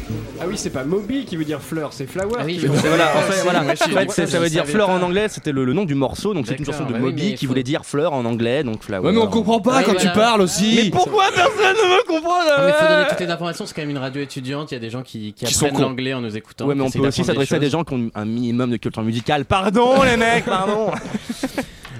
Ah 0.42 0.46
oui, 0.48 0.54
c'est 0.56 0.70
pas 0.70 0.84
Moby 0.84 1.24
qui 1.26 1.36
veut 1.36 1.44
dire 1.44 1.60
fleur, 1.60 1.92
c'est 1.92 2.06
flower. 2.06 2.32
Ah 2.38 2.42
oui, 2.46 2.54
qui 2.54 2.60
je 2.60 2.66
veut 2.66 2.72
vois. 2.72 2.80
dire- 2.82 2.90
Voilà, 2.90 3.16
en 3.16 3.20
fait, 3.30 3.42
voilà. 3.42 3.60
En 3.60 4.08
fait, 4.10 4.26
ça 4.26 4.38
veut 4.38 4.48
dire 4.48 4.66
fleur 4.66 4.88
en 4.90 5.02
anglais, 5.02 5.28
c'était 5.28 5.52
le, 5.52 5.64
le 5.64 5.72
nom 5.72 5.84
du 5.84 5.94
morceau, 5.94 6.32
donc 6.34 6.46
c'est 6.46 6.58
une 6.58 6.64
chanson 6.64 6.84
de 6.86 6.94
oui, 6.94 7.00
Moby 7.00 7.30
mais 7.30 7.34
qui 7.34 7.46
voulait 7.46 7.62
dire 7.62 7.84
fleur 7.84 8.12
en 8.14 8.24
anglais, 8.24 8.64
donc 8.64 8.82
flower. 8.82 9.06
Ouais, 9.06 9.12
mais 9.12 9.18
on 9.20 9.26
comprend 9.28 9.60
pas 9.60 9.78
Ouais, 9.78 9.84
quand 9.84 9.94
tu 9.94 10.08
parles 10.08 10.40
aussi. 10.40 10.74
Mais 10.84 10.90
pourquoi 10.90 11.24
personne 11.34 11.74
ne 11.76 11.96
me 11.96 12.06
comprend 12.06 12.34
Ah, 12.56 12.62
mais 12.66 12.72
faut 12.72 12.86
donner 12.94 13.08
toutes 13.08 13.20
les 13.20 13.30
informations, 13.30 13.66
c'est 13.66 13.74
quand 13.74 13.82
même 13.82 13.90
une 13.90 13.98
radio 13.98 14.22
étudiante, 14.22 14.70
il 14.70 14.74
y 14.74 14.76
a 14.76 14.80
des 14.80 14.90
gens 14.90 15.02
qui, 15.02 15.32
qui 15.34 15.44
Qui 15.44 15.54
apprennent 15.64 15.80
l'anglais 15.80 16.14
en 16.14 16.20
nous 16.20 16.36
écoutant. 16.36 16.66
Ouais, 16.66 16.74
mais 16.74 16.82
on 16.84 16.90
peut 16.90 17.00
aussi 17.00 17.22
s'adresser 17.24 17.56
à 17.56 17.58
des 17.58 17.70
gens 17.70 17.84
qui 17.84 17.94
ont 17.94 18.10
un 18.14 18.24
minimum 18.24 18.70
de 18.70 18.76
culture 18.78 19.02
musicale. 19.02 19.44
Pardon 19.44 20.02
les 20.02 20.16
mecs, 20.16 20.44
pardon. 20.46 20.90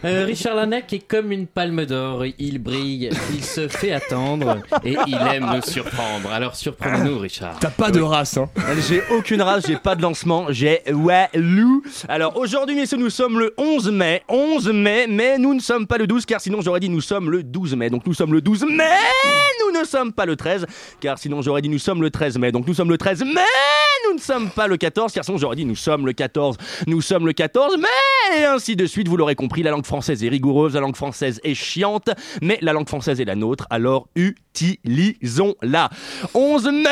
Euh, 0.04 0.24
Richard 0.24 0.54
Larnac 0.54 0.92
est 0.94 1.06
comme 1.06 1.30
une 1.30 1.46
palme 1.46 1.84
d'or, 1.84 2.24
il 2.38 2.58
brille, 2.58 3.10
il 3.34 3.44
se 3.44 3.68
fait 3.68 3.92
attendre 3.92 4.58
et 4.82 4.96
il 5.06 5.14
aime 5.14 5.46
nous 5.54 5.62
surprendre. 5.62 6.30
Alors 6.32 6.56
surprenez-nous 6.56 7.18
Richard. 7.18 7.58
T'as 7.60 7.68
pas 7.70 7.90
de 7.90 8.00
race, 8.00 8.38
hein. 8.38 8.48
J'ai 8.88 9.02
aucune 9.10 9.42
race, 9.42 9.66
j'ai 9.66 9.76
pas 9.76 9.94
de 9.94 10.02
lancement, 10.02 10.46
j'ai 10.48 10.80
ouais 10.90 11.28
loup. 11.34 11.82
Alors 12.08 12.36
aujourd'hui, 12.38 12.76
messieurs, 12.76 12.96
nous 12.96 13.10
sommes 13.10 13.38
le 13.38 13.52
11 13.58 13.90
mai. 13.90 14.22
11 14.28 14.68
mai, 14.72 15.06
mais 15.06 15.36
nous 15.36 15.52
ne 15.52 15.60
sommes 15.60 15.86
pas 15.86 15.98
le 15.98 16.06
12, 16.06 16.24
car 16.24 16.40
sinon 16.40 16.62
j'aurais 16.62 16.80
dit 16.80 16.88
nous 16.88 17.02
sommes 17.02 17.30
le 17.30 17.42
12 17.42 17.76
mai. 17.76 17.90
Donc 17.90 18.06
nous 18.06 18.14
sommes 18.14 18.32
le 18.32 18.40
12 18.40 18.64
mai, 18.70 18.84
nous 19.64 19.78
ne 19.78 19.84
sommes 19.84 20.12
pas 20.12 20.24
le 20.24 20.36
13, 20.36 20.66
car 21.00 21.18
sinon 21.18 21.42
j'aurais 21.42 21.60
dit 21.60 21.68
nous 21.68 21.78
sommes 21.78 22.00
le 22.00 22.10
13 22.10 22.38
mai. 22.38 22.52
Donc 22.52 22.66
nous 22.66 22.74
sommes 22.74 22.90
le 22.90 22.96
13 22.98 23.22
mai, 23.24 23.42
nous 24.08 24.14
ne 24.14 24.20
sommes 24.20 24.50
pas 24.50 24.66
le 24.66 24.76
14, 24.76 25.12
car 25.12 25.24
sinon 25.24 25.38
j'aurais 25.38 25.56
dit 25.56 25.64
nous 25.64 25.76
sommes 25.76 26.06
le 26.06 26.12
14. 26.12 26.56
Nous 26.86 27.00
sommes 27.00 27.26
le 27.26 27.32
14 27.32 27.76
mai, 27.78 28.38
et 28.38 28.44
ainsi 28.44 28.76
de 28.76 28.86
suite, 28.86 29.08
vous 29.08 29.16
l'aurez 29.16 29.34
compris, 29.34 29.62
la 29.62 29.70
langue 29.70 29.86
française 29.86 30.22
est 30.24 30.28
rigoureuse, 30.28 30.74
la 30.74 30.80
langue 30.80 30.96
française 30.96 31.40
est 31.44 31.54
chiante, 31.54 32.10
mais 32.42 32.58
la 32.62 32.72
langue 32.72 32.88
française 32.88 33.20
est 33.20 33.24
la 33.24 33.36
nôtre, 33.36 33.66
alors 33.70 34.08
utilisons-la. 34.60 35.90
11 36.34 36.64
mai, 36.66 36.88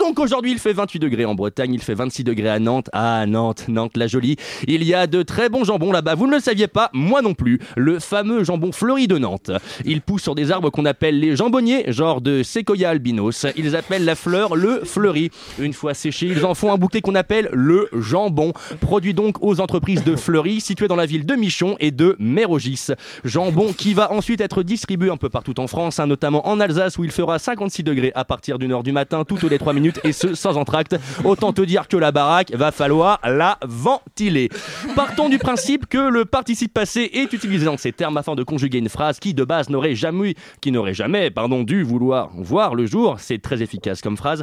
donc 0.00 0.18
aujourd'hui 0.18 0.52
il 0.52 0.58
fait 0.58 0.72
28 0.72 0.98
degrés 0.98 1.24
en 1.24 1.34
Bretagne, 1.34 1.74
il 1.74 1.82
fait 1.82 1.94
26 1.94 2.24
degrés 2.24 2.48
à 2.48 2.58
Nantes. 2.58 2.88
Ah, 2.92 3.24
Nantes, 3.26 3.66
Nantes 3.68 3.96
la 3.96 4.06
jolie. 4.06 4.36
Il 4.66 4.82
y 4.84 4.94
a 4.94 5.06
de 5.06 5.22
très 5.22 5.48
bons 5.48 5.64
jambons 5.64 5.92
là-bas, 5.92 6.14
vous 6.14 6.26
ne 6.26 6.32
le 6.32 6.40
saviez 6.40 6.68
pas, 6.68 6.90
moi 6.92 7.22
non 7.22 7.34
plus. 7.34 7.60
Le 7.76 7.98
fameux 7.98 8.44
jambon 8.44 8.72
fleuri 8.72 9.08
de 9.08 9.18
Nantes. 9.18 9.50
Il 9.84 10.00
pousse 10.00 10.22
sur 10.22 10.34
des 10.34 10.50
arbres 10.50 10.70
qu'on 10.70 10.84
appelle 10.84 11.18
les 11.18 11.36
jambonniers, 11.36 11.84
genre 11.92 12.20
de 12.20 12.42
séquoia 12.42 12.90
albinos. 12.90 13.46
Ils 13.56 13.76
appellent 13.76 14.04
la 14.04 14.14
fleur 14.14 14.56
le 14.56 14.82
fleuri. 14.84 15.30
Une 15.58 15.72
fois 15.72 15.94
séché, 15.94 16.26
ils 16.26 16.44
en 16.44 16.54
font 16.54 16.72
un 16.72 16.76
bouquet 16.76 17.00
qu'on 17.00 17.14
appelle 17.14 17.48
le 17.52 17.88
jambon, 17.92 18.52
produit 18.80 19.14
donc 19.14 19.42
aux 19.42 19.60
entreprises 19.60 20.04
de 20.04 20.16
Fleury, 20.16 20.60
situées 20.60 20.88
dans 20.88 20.96
la 20.96 21.06
ville 21.06 21.26
de 21.26 21.34
Michon 21.34 21.76
et 21.80 21.90
de 21.90 22.16
Mérogis. 22.18 22.88
Jambon 23.24 23.72
qui 23.72 23.94
va 23.94 24.12
ensuite 24.12 24.40
être 24.40 24.62
distribué 24.62 25.10
un 25.10 25.16
peu 25.16 25.28
partout 25.28 25.58
en 25.60 25.66
France, 25.66 26.00
hein, 26.00 26.06
notamment 26.06 26.46
en 26.48 26.60
Alsace 26.60 26.98
où 26.98 27.04
il 27.04 27.11
fera 27.12 27.38
56 27.38 27.82
degrés 27.84 28.12
à 28.14 28.24
partir 28.24 28.58
d'une 28.58 28.72
heure 28.72 28.82
du 28.82 28.92
matin, 28.92 29.24
toutes 29.24 29.44
les 29.44 29.58
3 29.58 29.72
minutes, 29.72 30.00
et 30.04 30.12
ce 30.12 30.34
sans 30.34 30.56
entracte. 30.56 30.96
Autant 31.24 31.52
te 31.52 31.62
dire 31.62 31.88
que 31.88 31.96
la 31.96 32.10
baraque 32.12 32.52
va 32.52 32.72
falloir 32.72 33.20
la 33.24 33.58
ventiler. 33.64 34.48
Partons 34.96 35.28
du 35.28 35.38
principe 35.38 35.86
que 35.86 35.98
le 35.98 36.24
participe 36.24 36.74
passé 36.74 37.10
est 37.12 37.32
utilisé 37.32 37.66
dans 37.66 37.76
ces 37.76 37.92
termes 37.92 38.16
afin 38.16 38.34
de 38.34 38.42
conjuguer 38.42 38.78
une 38.78 38.88
phrase 38.88 39.20
qui 39.20 39.34
de 39.34 39.44
base 39.44 39.68
n'aurait 39.68 39.94
jamais, 39.94 40.34
qui 40.60 40.72
n'aurait 40.72 40.94
jamais, 40.94 41.30
pardon, 41.30 41.62
dû 41.62 41.82
vouloir 41.82 42.30
voir 42.34 42.74
le 42.74 42.86
jour. 42.86 43.16
C'est 43.18 43.40
très 43.40 43.62
efficace 43.62 44.00
comme 44.00 44.16
phrase. 44.16 44.42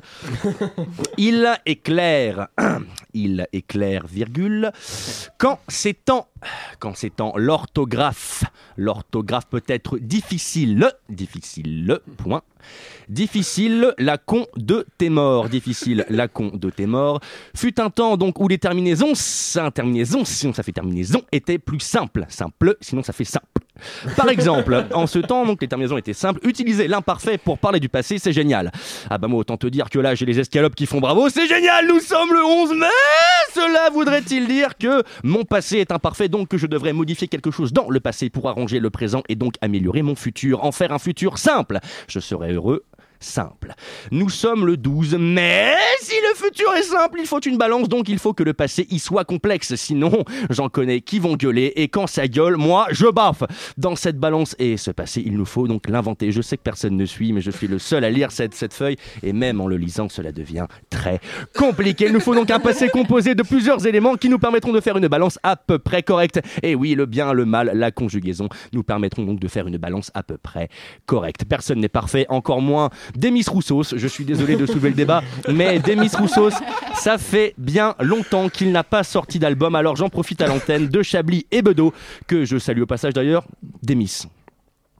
Il 1.18 1.48
éclaire, 1.66 2.48
il 3.14 3.48
éclaire, 3.52 4.06
virgule, 4.08 4.72
quand 5.38 5.60
c'est 5.68 6.10
en, 6.42 6.48
quand 6.80 6.94
c'est 6.96 7.22
en 7.22 7.34
l'orthographe, 7.38 8.44
l'orthographe 8.78 9.48
peut 9.48 9.64
être 9.68 9.98
difficile, 9.98 10.92
difficile, 11.10 12.00
point. 12.18 12.42
Difficile, 13.08 13.94
la 13.98 14.18
con 14.18 14.46
de 14.56 14.86
tes 14.98 15.10
morts. 15.10 15.50
Difficile, 15.50 16.06
la 16.10 16.28
con 16.28 16.52
de 16.54 16.70
tes 16.70 16.86
morts. 16.86 17.20
Fut 17.56 17.80
un 17.80 17.90
temps 17.90 18.18
donc 18.18 18.40
où 18.40 18.48
les 18.48 18.58
terminaisons, 18.58 19.16
ça, 19.16 19.72
terminaison, 19.72 20.26
sinon 20.26 20.54
ça 20.54 20.64
fait 20.64 20.72
terminaison, 20.72 21.22
étaient 21.32 21.60
plus 21.60 21.80
simples. 21.80 22.26
Simple, 22.30 22.78
sinon 22.82 23.04
ça 23.04 23.14
fait 23.14 23.24
simple. 23.24 23.46
Par 24.16 24.30
exemple, 24.30 24.86
en 24.94 25.08
ce 25.08 25.20
temps, 25.20 25.46
donc 25.46 25.62
les 25.62 25.68
terminaisons 25.68 25.98
étaient 25.98 26.14
simples. 26.14 26.40
Utiliser 26.48 26.88
l'imparfait 26.88 27.38
pour 27.38 27.58
parler 27.58 27.80
du 27.80 27.90
passé, 27.90 28.18
c'est 28.18 28.34
génial. 28.34 28.72
Ah 29.10 29.18
bah 29.18 29.28
moi, 29.28 29.40
autant 29.40 29.58
te 29.58 29.68
dire 29.68 29.90
que 29.90 30.00
là, 30.00 30.16
j'ai 30.16 30.26
les 30.26 30.40
escalopes 30.40 30.76
qui 30.76 30.86
font 30.86 31.00
bravo, 31.00 31.30
c'est 31.30 31.48
génial, 31.48 31.88
nous 31.88 32.00
sommes 32.00 32.32
le 32.34 32.44
11 32.44 32.74
mai 32.74 32.88
Cela 33.54 33.90
voudrait-il 33.92 34.48
dire 34.48 34.78
que 34.78 35.04
mon 35.24 35.44
passé 35.44 35.78
est 35.78 35.92
imparfait, 35.92 36.30
donc 36.30 36.48
que 36.48 36.58
je 36.58 36.68
devrais 36.68 36.94
modifier 36.94 37.28
quelque 37.28 37.52
chose 37.52 37.74
dans 37.74 37.90
le 37.90 38.00
passé 38.00 38.30
pour 38.30 38.50
arranger 38.50 38.80
le 38.80 38.90
présent 38.90 39.24
et 39.30 39.36
donc 39.36 39.56
améliorer 39.62 40.02
mon 40.02 40.16
futur, 40.16 40.64
en 40.64 40.72
faire 40.72 40.92
un 40.92 41.00
futur 41.00 41.38
simple 41.38 41.80
Je 42.08 42.20
serais 42.20 42.54
heureux 42.54 42.84
simple. 43.20 43.74
Nous 44.12 44.30
sommes 44.30 44.66
le 44.66 44.78
12, 44.78 45.18
mais 45.20 45.76
si 46.02 46.16
le 46.30 46.36
futur 46.36 46.74
est 46.74 46.84
simple, 46.84 47.20
il 47.20 47.28
faut 47.28 47.40
une 47.40 47.58
balance, 47.58 47.90
donc 47.90 48.10
il 48.10 48.20
faut 48.20 48.34
que 48.34 48.44
le 48.44 48.54
passé 48.54 48.88
y 48.90 49.00
soit 49.00 49.26
complexe. 49.26 49.76
Sinon, 49.76 50.24
j'en 50.50 50.70
connais 50.70 51.02
qui 51.02 51.20
vont 51.20 51.36
gueuler, 51.36 51.74
et 51.76 51.88
quand 51.88 52.08
ça 52.08 52.28
gueule, 52.28 52.58
moi, 52.58 52.88
je 52.92 53.08
baffe. 53.08 53.44
Dans 53.78 53.96
cette 53.96 54.18
balance 54.18 54.56
et 54.60 54.78
ce 54.78 54.92
passé, 54.92 55.22
il 55.26 55.38
nous 55.38 55.46
faut 55.46 55.68
donc 55.68 55.88
l'inventer. 55.90 56.32
Je 56.32 56.42
sais 56.42 56.58
que 56.58 56.64
personne 56.64 56.96
ne 56.98 57.06
suit, 57.06 57.34
mais 57.34 57.42
je 57.42 57.52
suis 57.52 57.68
le 57.68 57.80
seul 57.80 58.04
à 58.04 58.10
lire 58.10 58.32
cette, 58.32 58.54
cette 58.54 58.74
feuille, 58.74 58.98
et 59.24 59.34
même 59.34 59.62
en 59.62 59.68
le 59.68 59.78
lisant, 59.78 60.10
cela 60.10 60.32
devient 60.32 60.68
très 60.90 61.20
compliqué. 61.56 62.06
Il 62.06 62.14
nous 62.14 62.20
faut 62.20 62.36
donc 62.36 62.52
un 62.52 62.60
passé 62.60 62.90
composé 62.90 63.36
de 63.36 63.44
plusieurs 63.44 63.86
éléments 63.86 64.16
qui 64.16 64.30
nous 64.30 64.40
permettront 64.40 64.72
de 64.72 64.82
faire 64.82 64.98
une 64.98 65.08
balance 65.08 65.40
à 65.44 65.56
peu 65.56 65.80
près 65.80 66.04
correcte. 66.04 66.40
Et 66.64 66.76
oui, 66.76 66.96
le 66.96 67.06
bien, 67.06 67.34
le 67.34 67.46
mal, 67.46 67.72
la 67.74 67.92
conjugaison 67.92 68.50
nous 68.74 68.84
permettront 68.84 69.24
donc 69.24 69.40
de 69.40 69.48
faire 69.48 69.68
une 69.68 69.78
balance 69.78 70.12
à 70.14 70.24
peu 70.24 70.38
près 70.38 70.70
correcte. 71.06 71.46
Personne 71.46 71.80
n'est 71.80 71.90
parfait, 71.90 72.26
encore 72.30 72.62
moins 72.62 72.90
Demis 73.16 73.44
Roussos. 73.48 73.96
Je 73.96 74.08
suis 74.08 74.26
désolé 74.26 74.56
de 74.56 74.66
soulever 74.66 74.90
le 74.90 74.96
débat, 74.96 75.24
mais 75.48 75.80
Demis 75.80 76.10
Roussos, 76.10 76.56
ça 76.96 77.18
fait 77.18 77.54
bien 77.58 77.96
longtemps 78.00 78.50
qu'il 78.50 78.72
n'a 78.72 78.84
pas 78.84 79.04
sorti 79.04 79.40
d'album, 79.40 79.76
alors 79.76 79.96
j'en 79.96 80.10
profite 80.10 80.42
à 80.42 80.48
l'antenne 80.48 80.88
de 80.88 81.02
Chablis 81.02 81.46
et 81.52 81.62
Bedeau, 81.62 81.94
que 82.28 82.46
je 82.46 82.58
salue 82.58 82.82
au 82.82 82.86
passage 82.86 83.14
d'ailleurs. 83.14 83.46
Demis. 83.84 84.24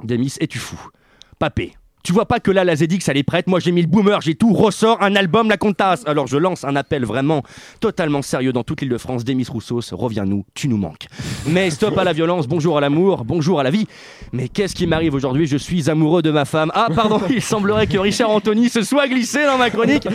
Demis, 0.04 0.36
es-tu 0.40 0.60
fou? 0.60 0.80
Papé, 1.40 1.74
Tu 2.10 2.14
vois 2.14 2.26
pas 2.26 2.40
que 2.40 2.50
là, 2.50 2.64
la 2.64 2.76
ZX, 2.76 3.08
elle 3.10 3.18
est 3.18 3.24
prête. 3.24 3.46
Moi, 3.46 3.60
j'ai 3.60 3.72
mis 3.72 3.84
le 3.84 3.88
boomer, 3.88 4.20
j'ai 4.22 4.34
tout. 4.34 4.52
Ressort 4.52 5.00
un 5.04 5.16
album, 5.16 5.48
la 5.48 5.58
Comtasse. 5.58 6.02
Alors, 6.08 6.26
je 6.26 6.38
lance 6.38 6.64
un 6.64 6.76
appel 6.76 7.06
vraiment 7.06 7.44
totalement 7.82 8.24
sérieux 8.24 8.52
dans 8.52 8.64
toute 8.64 8.82
l'île 8.82 8.90
de 8.90 8.98
France. 8.98 9.24
Demis 9.24 9.46
Roussos, 9.48 9.92
reviens-nous, 9.92 10.44
tu 10.56 10.70
nous 10.70 10.78
manques. 10.78 11.06
Mais 11.46 11.70
stop 11.70 11.96
à 12.00 12.04
la 12.04 12.14
violence, 12.14 12.48
bonjour 12.48 12.80
à 12.80 12.82
l'amour, 12.82 13.26
bonjour 13.26 13.60
à 13.60 13.64
la 13.64 13.70
vie. 13.70 13.86
Mais 14.34 14.48
qu'est-ce 14.48 14.74
qui 14.74 14.88
m'arrive 14.88 15.14
aujourd'hui? 15.14 15.46
Je 15.46 15.58
suis 15.58 15.88
amoureux 15.88 16.24
de 16.24 16.32
ma 16.32 16.46
femme. 16.46 16.72
Ah, 16.74 16.88
pardon, 16.96 17.22
il 17.30 17.44
semblerait 17.44 17.86
que 17.86 18.00
Richard 18.00 18.32
Anthony 18.32 18.70
se 18.70 18.82
soit 18.82 19.08
glissé 19.08 19.46
dans 19.46 19.60
ma 19.60 19.70
chronique. 19.70 20.08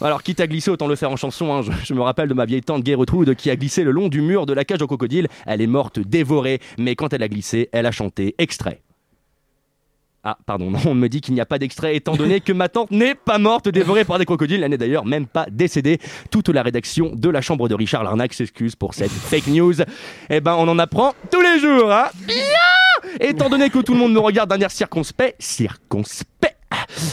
Alors, 0.00 0.22
quitte 0.22 0.40
à 0.40 0.46
glisser, 0.46 0.70
autant 0.70 0.86
le 0.86 0.96
faire 0.96 1.10
en 1.10 1.16
chanson. 1.16 1.52
hein. 1.52 1.60
Je, 1.84 1.92
me 1.92 2.00
rappelle 2.00 2.30
de 2.30 2.34
ma 2.34 2.46
vieille 2.46 2.62
tante 2.62 2.86
Gertrude 2.86 3.34
qui 3.34 3.50
a 3.50 3.56
glissé 3.56 3.84
le 3.84 3.90
long 3.90 4.08
du 4.08 4.22
mur 4.22 4.46
de 4.46 4.54
la 4.54 4.64
cage 4.64 4.80
au 4.80 4.86
crocodile. 4.86 5.28
Elle 5.44 5.60
est 5.60 5.66
morte 5.66 5.98
dévorée, 5.98 6.60
mais 6.78 6.96
quand 6.96 7.12
elle 7.12 7.22
a 7.22 7.28
glissé, 7.28 7.68
elle 7.72 7.84
a 7.84 7.90
chanté 7.90 8.34
extrait. 8.38 8.80
Ah, 10.24 10.38
pardon, 10.46 10.70
non, 10.70 10.78
on 10.86 10.94
me 10.94 11.08
dit 11.08 11.20
qu'il 11.20 11.34
n'y 11.34 11.40
a 11.40 11.46
pas 11.46 11.58
d'extrait, 11.58 11.96
étant 11.96 12.14
donné 12.14 12.40
que 12.40 12.52
ma 12.52 12.68
tante 12.68 12.90
n'est 12.90 13.14
pas 13.14 13.38
morte 13.38 13.68
dévorée 13.68 14.04
par 14.04 14.18
des 14.18 14.24
crocodiles. 14.24 14.62
Elle 14.62 14.70
n'est 14.70 14.78
d'ailleurs 14.78 15.04
même 15.04 15.26
pas 15.26 15.46
décédée. 15.50 15.98
Toute 16.30 16.48
la 16.48 16.62
rédaction 16.62 17.12
de 17.14 17.28
la 17.28 17.40
chambre 17.40 17.68
de 17.68 17.74
Richard 17.74 18.04
Larnac 18.04 18.32
s'excuse 18.32 18.76
pour 18.76 18.94
cette 18.94 19.10
fake 19.10 19.48
news. 19.48 19.74
Eh 20.30 20.40
ben, 20.40 20.54
on 20.58 20.68
en 20.68 20.78
apprend 20.78 21.14
tous 21.30 21.40
les 21.40 21.58
jours, 21.58 21.90
hein 21.92 22.06
Bien 22.26 22.36
Étant 23.20 23.50
donné 23.50 23.68
que 23.68 23.80
tout 23.80 23.94
le 23.94 23.98
monde 23.98 24.12
me 24.12 24.20
regarde 24.20 24.48
d'un 24.48 24.60
air 24.60 24.70
circonspect, 24.70 25.34
circonspect, 25.40 26.51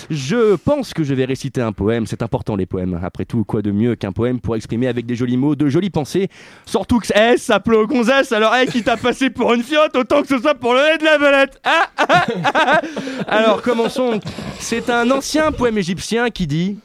je 0.10 0.56
pense 0.56 0.93
que 0.93 1.04
je 1.04 1.13
vais 1.13 1.26
réciter 1.26 1.62
un 1.62 1.72
poème. 1.72 2.08
C'est 2.08 2.22
important, 2.22 2.56
les 2.56 2.65
poèmes. 2.65 3.00
Après 3.04 3.26
tout, 3.26 3.43
quoi 3.43 3.62
de 3.62 3.72
mieux 3.72 3.95
qu'un 3.95 4.12
poème 4.12 4.39
pour 4.39 4.56
exprimer 4.56 4.88
avec 4.88 5.06
des 5.06 5.15
jolis 5.15 5.38
mots, 5.38 5.56
de 5.56 5.67
jolies 5.67 5.89
pensées? 5.89 6.30
Surtout 6.65 7.00
que, 7.00 7.08
ça 7.38 7.60
pleut 7.60 7.78
au 7.78 7.88
gonzesse, 7.88 8.32
alors, 8.32 8.54
eh, 8.56 8.67
qui 8.67 8.84
t'a 8.84 8.98
passé 8.98 9.30
pour 9.30 9.54
une 9.54 9.63
fiotte, 9.63 9.95
autant 9.95 10.22
que 10.22 10.28
ce 10.28 10.39
soit 10.39 10.56
pour 10.56 10.74
le 10.74 10.80
nez 10.80 10.98
de 10.98 11.06
la 11.06 11.17
belette 11.17 11.60
ah, 11.63 11.89
ah, 11.98 12.26
ah. 12.54 12.82
Alors, 13.28 13.62
commençons. 13.62 14.19
C'est 14.60 14.89
un 14.89 15.10
ancien 15.12 15.52
poème 15.52 15.78
égyptien 15.78 16.30
qui 16.30 16.48
dit 16.48 16.78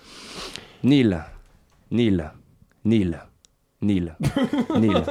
Nil, 0.82 1.20
Nil, 1.90 2.30
Nil. 2.84 3.18
Nil, 3.84 4.16
Nil, 4.78 5.02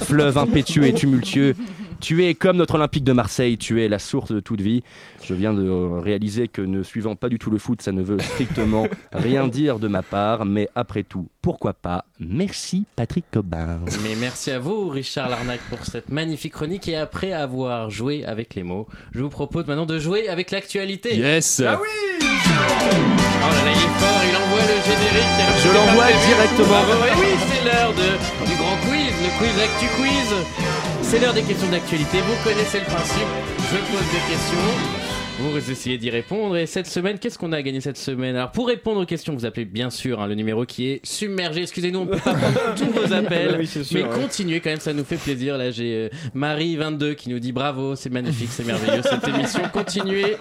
fleuve 0.00 0.36
impétueux 0.38 0.84
et 0.84 0.92
tumultueux, 0.92 1.54
tu 2.00 2.24
es 2.24 2.34
comme 2.34 2.56
notre 2.58 2.74
Olympique 2.74 3.04
de 3.04 3.12
Marseille, 3.12 3.56
tu 3.56 3.82
es 3.82 3.88
la 3.88 3.98
source 3.98 4.32
de 4.32 4.40
toute 4.40 4.60
vie. 4.60 4.82
Je 5.24 5.34
viens 5.34 5.54
de 5.54 5.68
réaliser 6.00 6.46
que 6.48 6.62
ne 6.62 6.82
suivant 6.82 7.16
pas 7.16 7.28
du 7.28 7.38
tout 7.38 7.50
le 7.50 7.58
foot, 7.58 7.82
ça 7.82 7.92
ne 7.92 8.02
veut 8.02 8.18
strictement 8.18 8.86
rien 9.12 9.48
dire 9.48 9.78
de 9.78 9.88
ma 9.88 10.02
part, 10.02 10.44
mais 10.44 10.68
après 10.74 11.02
tout, 11.02 11.28
pourquoi 11.40 11.72
pas? 11.72 12.04
Merci 12.20 12.84
Patrick 12.96 13.24
Cobin. 13.32 13.80
Mais 14.02 14.14
merci 14.20 14.50
à 14.50 14.58
vous, 14.58 14.88
Richard 14.88 15.28
Larnac, 15.28 15.60
pour 15.70 15.84
cette 15.84 16.10
magnifique 16.10 16.52
chronique. 16.52 16.88
Et 16.88 16.96
après 16.96 17.32
avoir 17.32 17.90
joué 17.90 18.24
avec 18.24 18.54
les 18.54 18.62
mots, 18.62 18.86
je 19.12 19.22
vous 19.22 19.28
propose 19.28 19.66
maintenant 19.66 19.86
de 19.86 19.98
jouer 19.98 20.28
avec 20.28 20.50
l'actualité. 20.50 21.16
Yes. 21.16 21.62
Ah 21.64 21.80
oui 21.80 22.26
là 22.60 23.62
là, 23.64 23.72
il 23.72 23.82
est 23.86 23.94
fort, 24.00 24.22
il 24.30 24.36
envoie 24.36 24.64
le 24.72 24.76
générique. 24.88 25.36
alors 25.40 25.58
Je 25.64 25.68
l'envoie 25.76 26.10
directement. 26.26 26.68
Bravo. 26.68 27.04
Et 27.06 27.16
oui, 27.20 27.30
c'est 27.48 27.62
l'heure 27.64 27.92
de- 27.92 28.16
du 28.48 28.54
grand 28.56 28.76
quiz, 28.88 29.12
le 29.24 29.30
quiz 29.38 29.54
Actu 29.66 29.86
Quiz. 29.96 30.30
C'est 31.02 31.18
l'heure 31.20 31.34
des 31.34 31.42
questions 31.42 31.68
d'actualité. 31.68 32.18
Vous 32.26 32.36
connaissez 32.42 32.80
le 32.80 32.86
principe. 32.86 33.30
Je 33.70 33.76
pose 33.90 34.06
des 34.12 34.24
questions. 34.30 34.68
Vous 35.38 35.70
essayez 35.70 35.98
d'y 35.98 36.08
répondre. 36.08 36.56
Et 36.56 36.64
cette 36.64 36.86
semaine, 36.86 37.18
qu'est-ce 37.18 37.38
qu'on 37.38 37.52
a 37.52 37.60
gagné 37.60 37.82
cette 37.82 37.98
semaine 37.98 38.36
Alors, 38.36 38.52
pour 38.52 38.68
répondre 38.68 39.02
aux 39.02 39.04
questions, 39.06 39.34
vous 39.34 39.44
appelez 39.44 39.66
bien 39.66 39.90
sûr 39.90 40.20
hein, 40.20 40.26
le 40.26 40.34
numéro 40.34 40.64
qui 40.64 40.88
est 40.88 41.00
submergé. 41.04 41.60
Excusez-nous, 41.62 41.98
on 42.00 42.06
peut 42.06 42.16
pas 42.16 42.32
prendre 42.34 42.74
tous 42.76 42.86
vos 42.90 43.12
appels. 43.12 43.54
Oui, 43.58 43.66
sûr, 43.66 43.82
mais 43.92 44.02
ouais. 44.02 44.08
continuez 44.14 44.60
quand 44.60 44.70
même, 44.70 44.80
ça 44.80 44.94
nous 44.94 45.04
fait 45.04 45.16
plaisir. 45.16 45.58
Là, 45.58 45.70
j'ai 45.70 45.92
euh, 45.94 46.08
Marie22 46.34 47.14
qui 47.16 47.28
nous 47.28 47.38
dit 47.38 47.52
bravo, 47.52 47.96
c'est 47.96 48.08
magnifique, 48.08 48.48
c'est 48.50 48.64
merveilleux 48.66 49.02
cette 49.02 49.28
émission. 49.34 49.60
Continuez. 49.74 50.36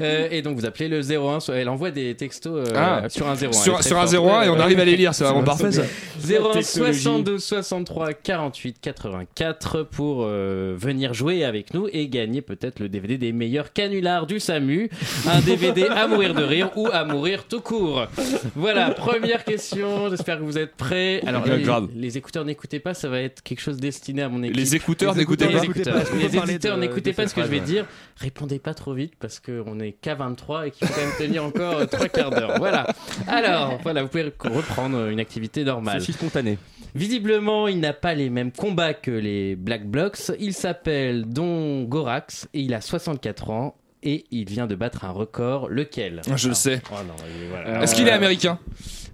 Euh, 0.00 0.28
et 0.30 0.40
donc, 0.40 0.56
vous 0.56 0.64
appelez 0.64 0.88
le 0.88 1.00
01. 1.02 1.40
so- 1.40 1.52
Elle 1.52 1.68
envoie 1.68 1.90
des 1.90 2.14
textos 2.14 2.68
euh, 2.68 2.72
Ah. 2.74 3.02
sur 3.10 3.28
un 3.28 3.34
01. 3.34 3.52
Sur- 3.52 3.82
sur 3.82 3.98
un 3.98 4.06
forte. 4.06 4.14
01 4.14 4.42
et 4.44 4.48
on 4.48 4.58
arrive 4.58 4.80
à 4.80 4.84
les 4.86 4.96
lire, 4.96 5.12
c'est 5.14 5.24
vraiment 5.24 5.44
parfait, 5.44 5.72
ça. 5.72 5.82
01 5.82 6.52
Technologie. 6.52 6.64
62 6.64 7.38
63 7.38 8.14
48 8.14 8.78
84 8.80 9.82
pour 9.82 10.22
euh, 10.22 10.74
venir 10.78 11.12
jouer 11.12 11.44
avec 11.44 11.74
nous 11.74 11.86
et 11.92 12.08
gagner 12.08 12.40
peut-être 12.40 12.80
le 12.80 12.88
DVD 12.88 13.18
des 13.18 13.32
meilleurs 13.32 13.72
canulars 13.74 14.26
du 14.26 14.37
SAMU, 14.40 14.90
un 15.26 15.40
DVD 15.40 15.86
à 15.86 16.06
mourir 16.06 16.34
de 16.34 16.42
rire 16.42 16.70
ou 16.76 16.88
à 16.92 17.04
mourir 17.04 17.44
tout 17.44 17.60
court. 17.60 18.06
Voilà, 18.54 18.90
première 18.90 19.44
question, 19.44 20.10
j'espère 20.10 20.38
que 20.38 20.44
vous 20.44 20.58
êtes 20.58 20.76
prêts. 20.76 21.22
Alors 21.26 21.44
les, 21.46 21.64
les 21.94 22.18
écouteurs 22.18 22.44
n'écoutez 22.44 22.80
pas, 22.80 22.94
ça 22.94 23.08
va 23.08 23.20
être 23.20 23.42
quelque 23.42 23.60
chose 23.60 23.76
destiné 23.78 24.22
à 24.22 24.28
mon 24.28 24.42
équipe. 24.42 24.56
Les 24.56 24.74
écouteurs 24.74 25.14
n'écoutez 25.14 25.46
Les 25.46 25.54
pas. 25.54 25.60
Les 25.60 26.76
n'écoutez 26.78 27.12
pas 27.12 27.26
ce 27.26 27.34
que 27.34 27.42
je 27.42 27.48
vais 27.48 27.60
dire. 27.60 27.86
Répondez 28.16 28.58
pas 28.58 28.74
trop 28.74 28.94
vite 28.94 29.14
parce 29.18 29.40
qu'on 29.40 29.80
est 29.80 29.92
qu'à 29.92 30.14
23 30.14 30.66
et 30.66 30.70
qu'il 30.70 30.86
faut 30.86 30.94
quand 30.94 31.00
même 31.00 31.16
tenir 31.18 31.44
encore 31.44 31.86
trois 31.88 32.08
quarts 32.08 32.30
d'heure. 32.30 32.54
Voilà. 32.58 32.86
Alors, 33.26 33.78
voilà, 33.82 34.02
vous 34.02 34.08
pouvez 34.08 34.32
reprendre 34.44 35.08
une 35.08 35.20
activité 35.20 35.64
normale. 35.64 36.00
C'est 36.00 36.06
si 36.06 36.12
spontané. 36.12 36.58
Visiblement, 36.94 37.68
il 37.68 37.80
n'a 37.80 37.92
pas 37.92 38.14
les 38.14 38.30
mêmes 38.30 38.52
combats 38.52 38.94
que 38.94 39.10
les 39.10 39.56
Black 39.56 39.86
Blocs. 39.86 40.16
Il 40.40 40.54
s'appelle 40.54 41.26
Don 41.26 41.84
Gorax 41.84 42.48
et 42.54 42.60
il 42.60 42.74
a 42.74 42.80
64 42.80 43.50
ans 43.50 43.76
et 44.02 44.24
il 44.30 44.48
vient 44.48 44.66
de 44.66 44.74
battre 44.74 45.04
un 45.04 45.10
record. 45.10 45.68
Lequel 45.68 46.22
Je 46.36 46.48
le 46.48 46.54
sais. 46.54 46.82
Oh 46.90 46.96
non, 47.06 47.14
voilà. 47.50 47.82
Est-ce 47.82 47.94
qu'il 47.94 48.08
est 48.08 48.12
américain 48.12 48.58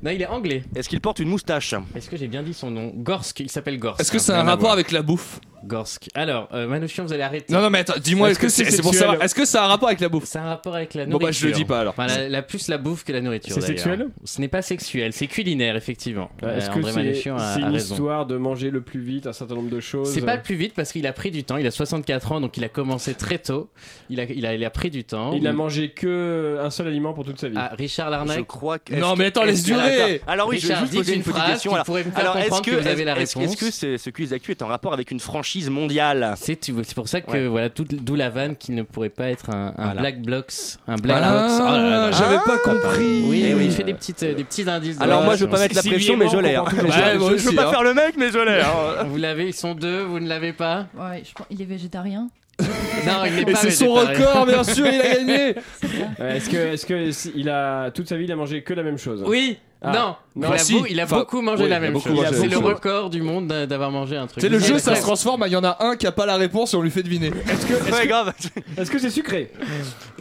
Non, 0.03 0.11
il 0.11 0.21
est 0.21 0.27
anglais. 0.27 0.65
Est-ce 0.75 0.89
qu'il 0.89 1.01
porte 1.01 1.19
une 1.19 1.29
moustache? 1.29 1.75
Est-ce 1.95 2.09
que 2.09 2.17
j'ai 2.17 2.29
bien 2.29 2.43
dit 2.43 2.55
son 2.55 2.71
nom? 2.71 2.93
Gorsk, 2.95 3.41
il 3.41 3.51
s'appelle 3.51 3.79
Gorsk. 3.79 4.01
Est-ce 4.01 4.13
que 4.13 4.19
c'est 4.19 4.33
un 4.33 4.37
rien 4.43 4.47
à 4.49 4.51
rapport 4.51 4.73
avec 4.73 4.93
la 4.93 5.03
bouffe? 5.03 5.41
Gorsk. 5.67 6.09
Alors, 6.15 6.49
euh, 6.53 6.67
Manouchian, 6.69 7.05
vous 7.05 7.13
allez 7.13 7.23
arrêter. 7.23 7.53
Non, 7.53 7.61
non, 7.61 7.71
mais 7.71 7.81
attends, 7.81 7.95
dis-moi, 8.03 8.31
est-ce 8.31 8.39
que 8.39 8.49
c'est 8.49 8.65
c'est 8.71 8.83
pour 8.83 8.93
sexuel 8.93 9.09
savoir 9.09 9.23
Est-ce 9.25 9.35
que 9.35 9.45
ça 9.45 9.63
a 9.63 9.65
un 9.67 9.69
rapport 9.69 9.89
avec 9.89 10.01
la 10.01 10.09
bouffe 10.09 10.25
C'est 10.25 10.39
un 10.39 10.45
rapport 10.45 10.75
avec 10.75 10.95
la 10.95 11.05
Bon, 11.07 11.13
nourriture. 11.13 11.29
bah, 11.29 11.33
je 11.33 11.47
le 11.47 11.53
dis 11.53 11.65
pas, 11.65 11.81
alors. 11.81 11.95
Enfin, 11.97 12.07
la, 12.07 12.29
la- 12.29 12.43
plus 12.43 12.69
la 12.69 12.79
bouffe 12.79 13.05
que 13.05 13.13
la 13.13 13.21
nourriture. 13.21 13.53
C'est 13.55 13.61
d'ailleurs. 13.61 13.79
sexuel? 13.79 14.09
Ce 14.25 14.41
n'est 14.41 14.49
pas 14.49 14.63
sexuel, 14.63 15.13
c'est 15.13 15.27
culinaire, 15.27 15.77
effectivement. 15.77 16.31
Est-ce 16.43 16.67
Euh, 16.67 16.73
que 16.73 16.79
André 16.79 16.93
c'est 16.93 17.03
Manouchian 17.03 17.37
a, 17.37 17.55
c'est 17.55 17.63
a 17.63 17.67
une 17.67 17.73
raison. 17.75 17.95
histoire 17.95 18.27
de 18.27 18.37
manger 18.37 18.71
le 18.71 18.81
plus 18.81 19.01
vite 19.01 19.27
un 19.27 19.33
certain 19.33 19.55
nombre 19.55 19.71
de 19.71 19.81
choses? 19.81 20.13
C'est 20.13 20.23
pas 20.23 20.37
le 20.37 20.43
plus 20.43 20.55
vite 20.57 20.75
parce 20.75 20.93
qu'il 20.93 21.07
a 21.07 21.13
pris 21.13 21.31
du 21.31 21.45
temps. 21.45 21.57
Il 21.57 21.67
a 21.67 21.71
64 21.71 22.33
ans, 22.33 22.41
donc 22.41 22.57
il 22.57 22.65
a 22.65 22.69
commencé 22.69 23.15
très 23.15 23.39
tôt. 23.39 23.71
Il 24.11 24.21
a, 24.21 24.25
il 24.25 24.45
a, 24.47 24.55
il 24.55 24.65
a 24.65 24.71
pris 24.71 24.91
du 24.91 25.05
temps. 25.05 25.33
Il 25.33 25.47
a 25.47 25.53
mangé 25.53 25.91
que 25.91 26.59
un 26.63 26.71
seul 26.71 26.87
aliment 26.89 27.13
pour 27.15 27.25
toute 27.25 27.41
sa 27.41 27.49
vie. 27.49 27.55
Ah, 27.59 27.73
Richard 27.79 28.07
Je 28.07 28.11
Larnac. 28.13 28.47
crois 28.47 28.79
que. 28.79 28.95
Non, 28.95 29.11
est-ce 29.13 29.19
mais 29.19 29.25
que- 29.25 29.29
attends, 29.29 29.45
laisse 29.45 29.61
est-ce 29.61 29.69
que- 29.69 29.73
durer. 29.75 30.15
Attends. 30.15 30.25
Alors 30.27 30.49
oui, 30.49 30.59
je 30.59 30.67
vais 30.69 30.75
Richard, 30.75 30.81
juste 30.83 30.91
dites 30.93 31.01
poser 31.01 31.13
une, 31.13 31.19
une 31.19 31.25
petite 31.25 31.37
phrase 31.37 31.51
question. 31.53 31.71
qui 31.71 31.75
Alors, 31.75 31.87
pourrait 31.87 32.05
me 32.05 32.11
faire 32.11 32.21
alors, 32.21 32.37
est-ce 32.37 32.45
comprendre 32.45 32.65
que, 32.67 32.71
que 32.71 32.77
vous 32.83 32.87
avez 32.89 33.05
la 33.05 33.19
est-ce- 33.19 33.39
réponse 33.39 33.53
Est-ce 33.55 33.65
que 33.65 33.71
ce, 33.71 33.97
ce 33.97 34.11
quiz 34.11 34.31
d'actu 34.31 34.51
est 34.51 34.63
en 34.63 34.67
rapport 34.67 34.93
avec 34.93 35.11
une 35.11 35.21
franchise 35.55 35.71
mondiale 35.71 36.35
C'est 36.37 36.95
pour 36.95 37.09
ça 37.09 37.21
que 37.21 37.31
Ouais. 37.31 37.47
voilà 37.47 37.71
tout- 37.71 37.85
d'où 37.89 38.15
la 38.17 38.29
vanne 38.31 38.57
qui 38.57 38.73
ne 38.73 38.83
pourrait 38.83 39.09
pas 39.09 39.29
être 39.31 39.51
un, 39.51 39.73
un 39.77 39.85
Voilà. 39.85 40.01
Black 40.01 40.23
Blocks, 40.23 40.53
un 40.89 40.97
Black 40.97 41.21
Ah, 41.23 41.33
Box. 41.33 41.55
Oh 41.61 42.19
j'avais 42.19 42.39
pas 42.45 42.59
compris. 42.59 43.23
Oui, 43.27 43.45
Eh 43.47 43.55
oui, 43.55 43.61
oui. 43.61 43.65
il 43.67 43.71
fait 43.73 43.85
des 43.85 43.95
petites 43.95 44.23
euh, 44.25 44.35
des 44.35 44.45
petits 44.45 44.69
indices. 44.69 44.99
de 44.99 45.03
Alors 45.03 45.23
moi, 45.23 45.37
je 45.37 45.45
veux 45.45 45.51
pas 45.51 45.61
mettre 45.61 45.77
la 45.77 45.83
pression, 45.83 46.15
et 46.15 46.17
mais 46.17 46.29
je 46.29 46.37
l'ai. 46.39 46.55
hein. 46.57 46.65
Je- 46.71 46.77
deux. 46.77 46.83
Ouais, 46.87 46.93
je- 47.13 47.19
moi 47.19 47.31
Je 47.37 47.49
veux 47.49 47.55
pas 47.55 47.69
hein. 47.69 47.71
faire 47.71 47.83
le 47.85 47.95
mec, 47.95 48.15
mais 48.19 48.31
je 48.31 48.39
l'ai. 48.39 48.61
hein. 48.61 49.05
Vous 49.07 49.17
l'avez, 49.17 49.47
ils 49.49 49.55
sont 49.55 49.75
deux, 49.75 50.03
vous 50.03 50.19
ne 50.19 50.29
l'avez 50.29 50.53
pas 50.53 50.87
Ouais, 50.99 51.23
je 51.25 51.33
pense- 51.33 51.47
il 51.51 51.61
est 51.63 51.67
végétarien. 51.67 52.29
Non, 53.07 53.25
il 53.27 53.35
n'est 53.35 53.43
Et 53.43 53.45
pas 53.45 53.57
c'est 53.57 53.71
son 53.71 53.93
record, 53.93 54.47
bien 54.47 54.63
sûr, 54.65 54.87
il 54.87 55.01
a 55.01 55.15
gagné 55.15 55.55
Est-ce 56.21 56.49
que, 56.49 56.57
est-ce 56.57 56.87
que 56.87 57.11
il 57.37 57.49
a 57.49 57.91
toute 57.91 58.09
sa 58.09 58.17
vie 58.17 58.25
il 58.25 58.33
a 58.33 58.37
mangé 58.37 58.63
que 58.63 58.73
la 58.75 58.83
même 58.83 58.97
chose 58.99 59.23
Oui. 59.27 59.59
Ah. 59.87 59.93
Non, 59.93 60.17
Non. 60.37 60.49
il, 60.51 60.55
a, 60.55 60.59
si. 60.59 60.73
beau- 60.79 60.87
il 60.89 60.99
a 61.01 61.05
Enfin, 61.05 61.19
beaucoup 61.19 61.41
mangé 61.43 61.65
oui, 61.65 61.69
la 61.69 61.77
il 61.77 61.79
a 61.79 61.81
même 61.81 61.93
beaucoup 61.93 62.09
chose. 62.09 62.17
mangé 62.17 62.31
la 62.31 62.33
C'est 62.37 62.41
même 62.43 62.51
le 62.51 62.57
chose. 62.57 62.65
record 62.65 63.11
du 63.11 63.23
monde 63.23 63.47
d'a- 63.49 63.67
d'avoir 63.67 63.91
mangé 63.91 64.17
un 64.17 64.27
truc. 64.27 64.41
Sais, 64.41 64.49
le 64.49 64.59
jeu, 64.59 64.79
ça 64.79 64.95
se 64.95 65.03
transforme, 65.03 65.45
il 65.47 65.53
y 65.53 65.57
en 65.57 65.65
a 65.65 65.77
un 65.81 65.97
qui 65.97 66.07
a 66.07 66.13
pas 66.13 66.27
la 66.27 66.37
réponse 66.37 66.73
et 66.75 66.77
on 66.77 66.83
lui 66.83 66.91
fait 66.91 67.03
deviner. 67.03 67.29
Est-ce 67.29 67.67
que, 67.67 67.75
est-ce 67.75 67.93
Ouais, 67.93 68.03
que- 68.03 68.09
grave. 68.09 68.33
est-ce 68.77 68.91
que 68.91 68.99
c'est 68.99 69.11
sucré 69.11 69.53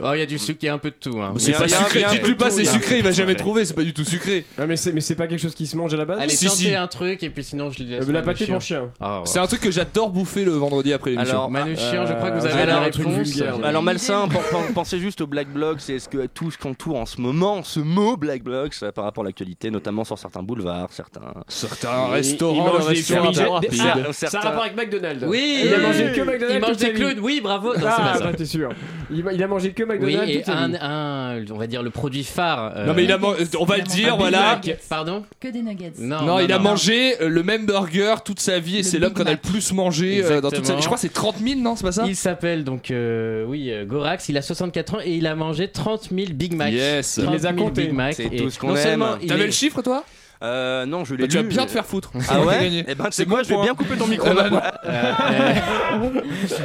Oh, 0.02 0.12
il 0.14 0.20
y 0.20 0.22
a 0.22 0.26
du 0.26 0.38
sucre, 0.38 0.60
il 0.62 0.66
y 0.66 0.70
a 0.70 0.74
un 0.74 0.78
peu 0.78 0.90
de 0.90 0.96
tout. 1.00 1.20
hein. 1.22 1.34
C'est 1.38 1.54
pas 1.54 1.68
sucré, 1.68 2.02
pas 2.38 2.50
c'est 2.50 2.66
sucré, 2.66 2.98
il 2.98 3.04
va 3.04 3.12
jamais 3.12 3.36
trouver, 3.36 3.66
c'est 3.66 3.74
pas 3.74 3.84
du 3.84 3.94
tout 3.94 4.04
sucré. 4.04 4.46
Non, 4.60 4.68
mais 4.68 4.76
c'est, 4.78 4.92
mais 4.92 5.02
c'est 5.02 5.16
pas 5.16 5.28
quelque 5.28 5.42
chose 5.42 5.56
qui 5.56 5.66
se 5.68 5.76
mange 5.78 5.94
à 5.94 5.98
la 5.98 6.06
base 6.06 6.20
Allez, 6.20 6.36
tentez 6.36 6.76
un 6.76 6.88
truc 6.88 7.24
et 7.24 7.30
puis 7.30 7.44
sinon 7.44 7.70
je 7.72 7.80
lui 7.84 7.86
laisse. 7.90 8.08
Euh, 8.08 8.12
La 8.12 8.22
pâté 8.22 8.46
pour 8.48 8.62
chien. 8.62 8.90
Ah. 9.00 9.22
C'est 9.26 9.40
un 9.40 9.48
truc 9.48 9.62
que 9.62 9.72
j'adore 9.72 10.10
bouffer 10.10 10.44
le 10.46 10.52
vendredi 10.52 10.94
après 10.94 11.12
l'émission. 11.12 11.32
Alors, 11.38 11.50
Manouchian, 11.52 12.06
je 12.06 12.14
crois 12.14 12.32
que 12.32 12.40
vous 12.40 12.46
Euh, 12.46 12.50
avez 12.52 12.62
alors, 12.64 12.76
la 12.82 12.86
réponse. 12.88 13.14
vulgaire. 13.28 13.56
Alors 13.64 13.82
malsain, 13.84 14.28
pen- 14.28 14.40
pen- 14.52 14.74
pensez 14.74 15.00
juste 15.00 15.22
au 15.22 15.28
Black 15.28 15.48
Bloc, 15.52 15.78
c'est 15.80 16.00
ce 16.00 16.08
que 16.10 16.28
tout 16.28 16.52
ce 16.52 16.58
qu'entoure 16.58 16.98
en 16.98 17.06
ce 17.06 17.20
moment 17.22 17.64
ce 17.64 17.80
mot 17.80 18.18
Black 18.18 18.44
Bloc 18.44 18.74
ça, 18.74 18.92
par 18.92 19.04
rapport 19.06 19.24
à 19.24 19.28
notamment 19.72 20.04
sur 20.04 20.18
certains 20.18 20.44
boulevards, 20.44 20.90
certains. 20.92 21.34
Certains 21.48 22.08
restaurants, 22.08 22.66
il 22.80 22.86
mange 22.86 22.88
des 22.90 23.80
Ah, 23.82 23.96
Ça 24.12 24.28
a 24.28 24.30
certains- 24.30 24.40
rapport 24.50 24.64
avec 24.64 24.76
McDonald's. 24.76 25.24
Oui, 25.28 25.62
Il 25.66 25.74
a 25.74 25.78
mangé 25.80 26.12
que 26.12 26.22
McDonald's 26.22 26.54
Il 26.56 26.60
mange 26.62 26.78
des 26.78 26.94
clowns, 26.94 27.20
oui, 27.22 27.40
bravo. 27.42 27.74
Non, 27.76 27.86
Ah, 27.88 28.18
bah, 28.20 28.32
t'es 28.36 28.46
sûr. 28.46 28.70
Il, 29.12 29.24
il 29.34 29.44
a 29.44 29.48
mangé 29.48 29.72
que 29.72 29.84
Oui, 29.84 29.90
McDonald's 29.90 30.30
et 30.32 30.44
sa 30.44 30.54
vie. 30.68 30.76
un, 30.82 30.90
un, 31.38 31.46
on 31.52 31.58
va 31.58 31.68
dire 31.68 31.84
le 31.84 31.90
produit 31.90 32.24
phare. 32.24 32.74
euh, 32.76 32.86
Non 32.88 32.94
mais 32.94 33.04
il 33.04 33.12
a 33.12 33.18
man- 33.18 33.36
on 33.60 33.66
va 33.66 33.78
le 33.78 33.84
dire, 33.84 34.18
voilà. 34.18 34.60
Pardon 34.90 35.24
Que 35.40 35.48
des 35.50 35.62
nuggets. 35.62 35.94
Non, 36.00 36.22
Non, 36.24 36.40
il 36.40 36.52
a 36.52 36.58
non. 36.58 36.64
mangé 36.64 37.22
euh, 37.22 37.30
le 37.30 37.44
même 37.44 37.66
burger 37.66 38.16
toute 38.26 38.40
sa 38.40 38.60
vie 38.60 38.78
et 38.80 38.84
c'est 38.84 39.00
l'homme 39.00 39.14
qu'on 39.14 39.26
a 39.26 39.32
le 39.32 39.38
plus 39.38 39.72
mangé 39.74 40.24
euh, 40.24 40.42
dans 40.42 40.50
toute 40.52 40.66
sa 40.66 40.74
vie. 40.76 40.82
Je 40.82 40.86
crois 40.86 40.98
que 40.98 41.02
c'est 41.02 41.14
30 41.14 41.38
000, 41.38 41.60
non 41.60 41.76
C'est 41.76 41.84
pas 41.86 41.92
ça 41.92 42.06
Il 42.08 42.16
s'appelle 42.16 42.64
donc, 42.64 42.92
euh, 42.92 43.46
oui, 43.46 43.72
Gorax. 43.86 44.30
Il 44.30 44.38
a 44.38 44.42
64 44.42 44.96
ans 44.96 45.00
et 45.04 45.12
il 45.16 45.28
a 45.28 45.36
mangé 45.36 45.68
30 45.68 46.10
000 46.12 46.28
Big 46.34 46.54
Mac. 46.56 46.72
Yes. 46.74 47.16
30 47.22 47.26
Il 47.28 47.32
les 47.38 47.46
a 47.46 47.54
000 47.54 47.64
comptés. 47.66 47.84
Big 47.86 47.94
Mac. 47.94 48.14
C'est 48.16 48.26
Et 48.32 48.38
tout 48.38 48.50
ce 48.50 48.58
qu'on 48.60 48.76
aime. 48.76 49.06
il 49.22 49.33
T'avais 49.34 49.48
le 49.48 49.52
chiffre 49.52 49.82
toi? 49.82 50.06
Euh, 50.44 50.86
non, 50.86 51.06
je 51.06 51.16
l'ai 51.16 51.24
Bah, 51.24 51.28
tu 51.30 51.38
vas 51.38 51.44
bien 51.44 51.62
mais- 51.62 51.66
te 51.68 51.72
faire 51.72 51.86
foutre. 51.86 52.12
Ah 52.30 52.42
ouais 52.46 52.60
gagné. 52.64 52.86
Eh 52.88 52.96
ben, 52.96 53.08
C'est 53.12 53.26
quoi, 53.26 53.38
bon 53.42 53.44
je 53.50 53.56
vais 53.56 53.62
bien 53.62 53.74
couper 53.76 53.96
ton 53.96 54.08
micro. 54.08 54.28
Euh, 54.30 54.60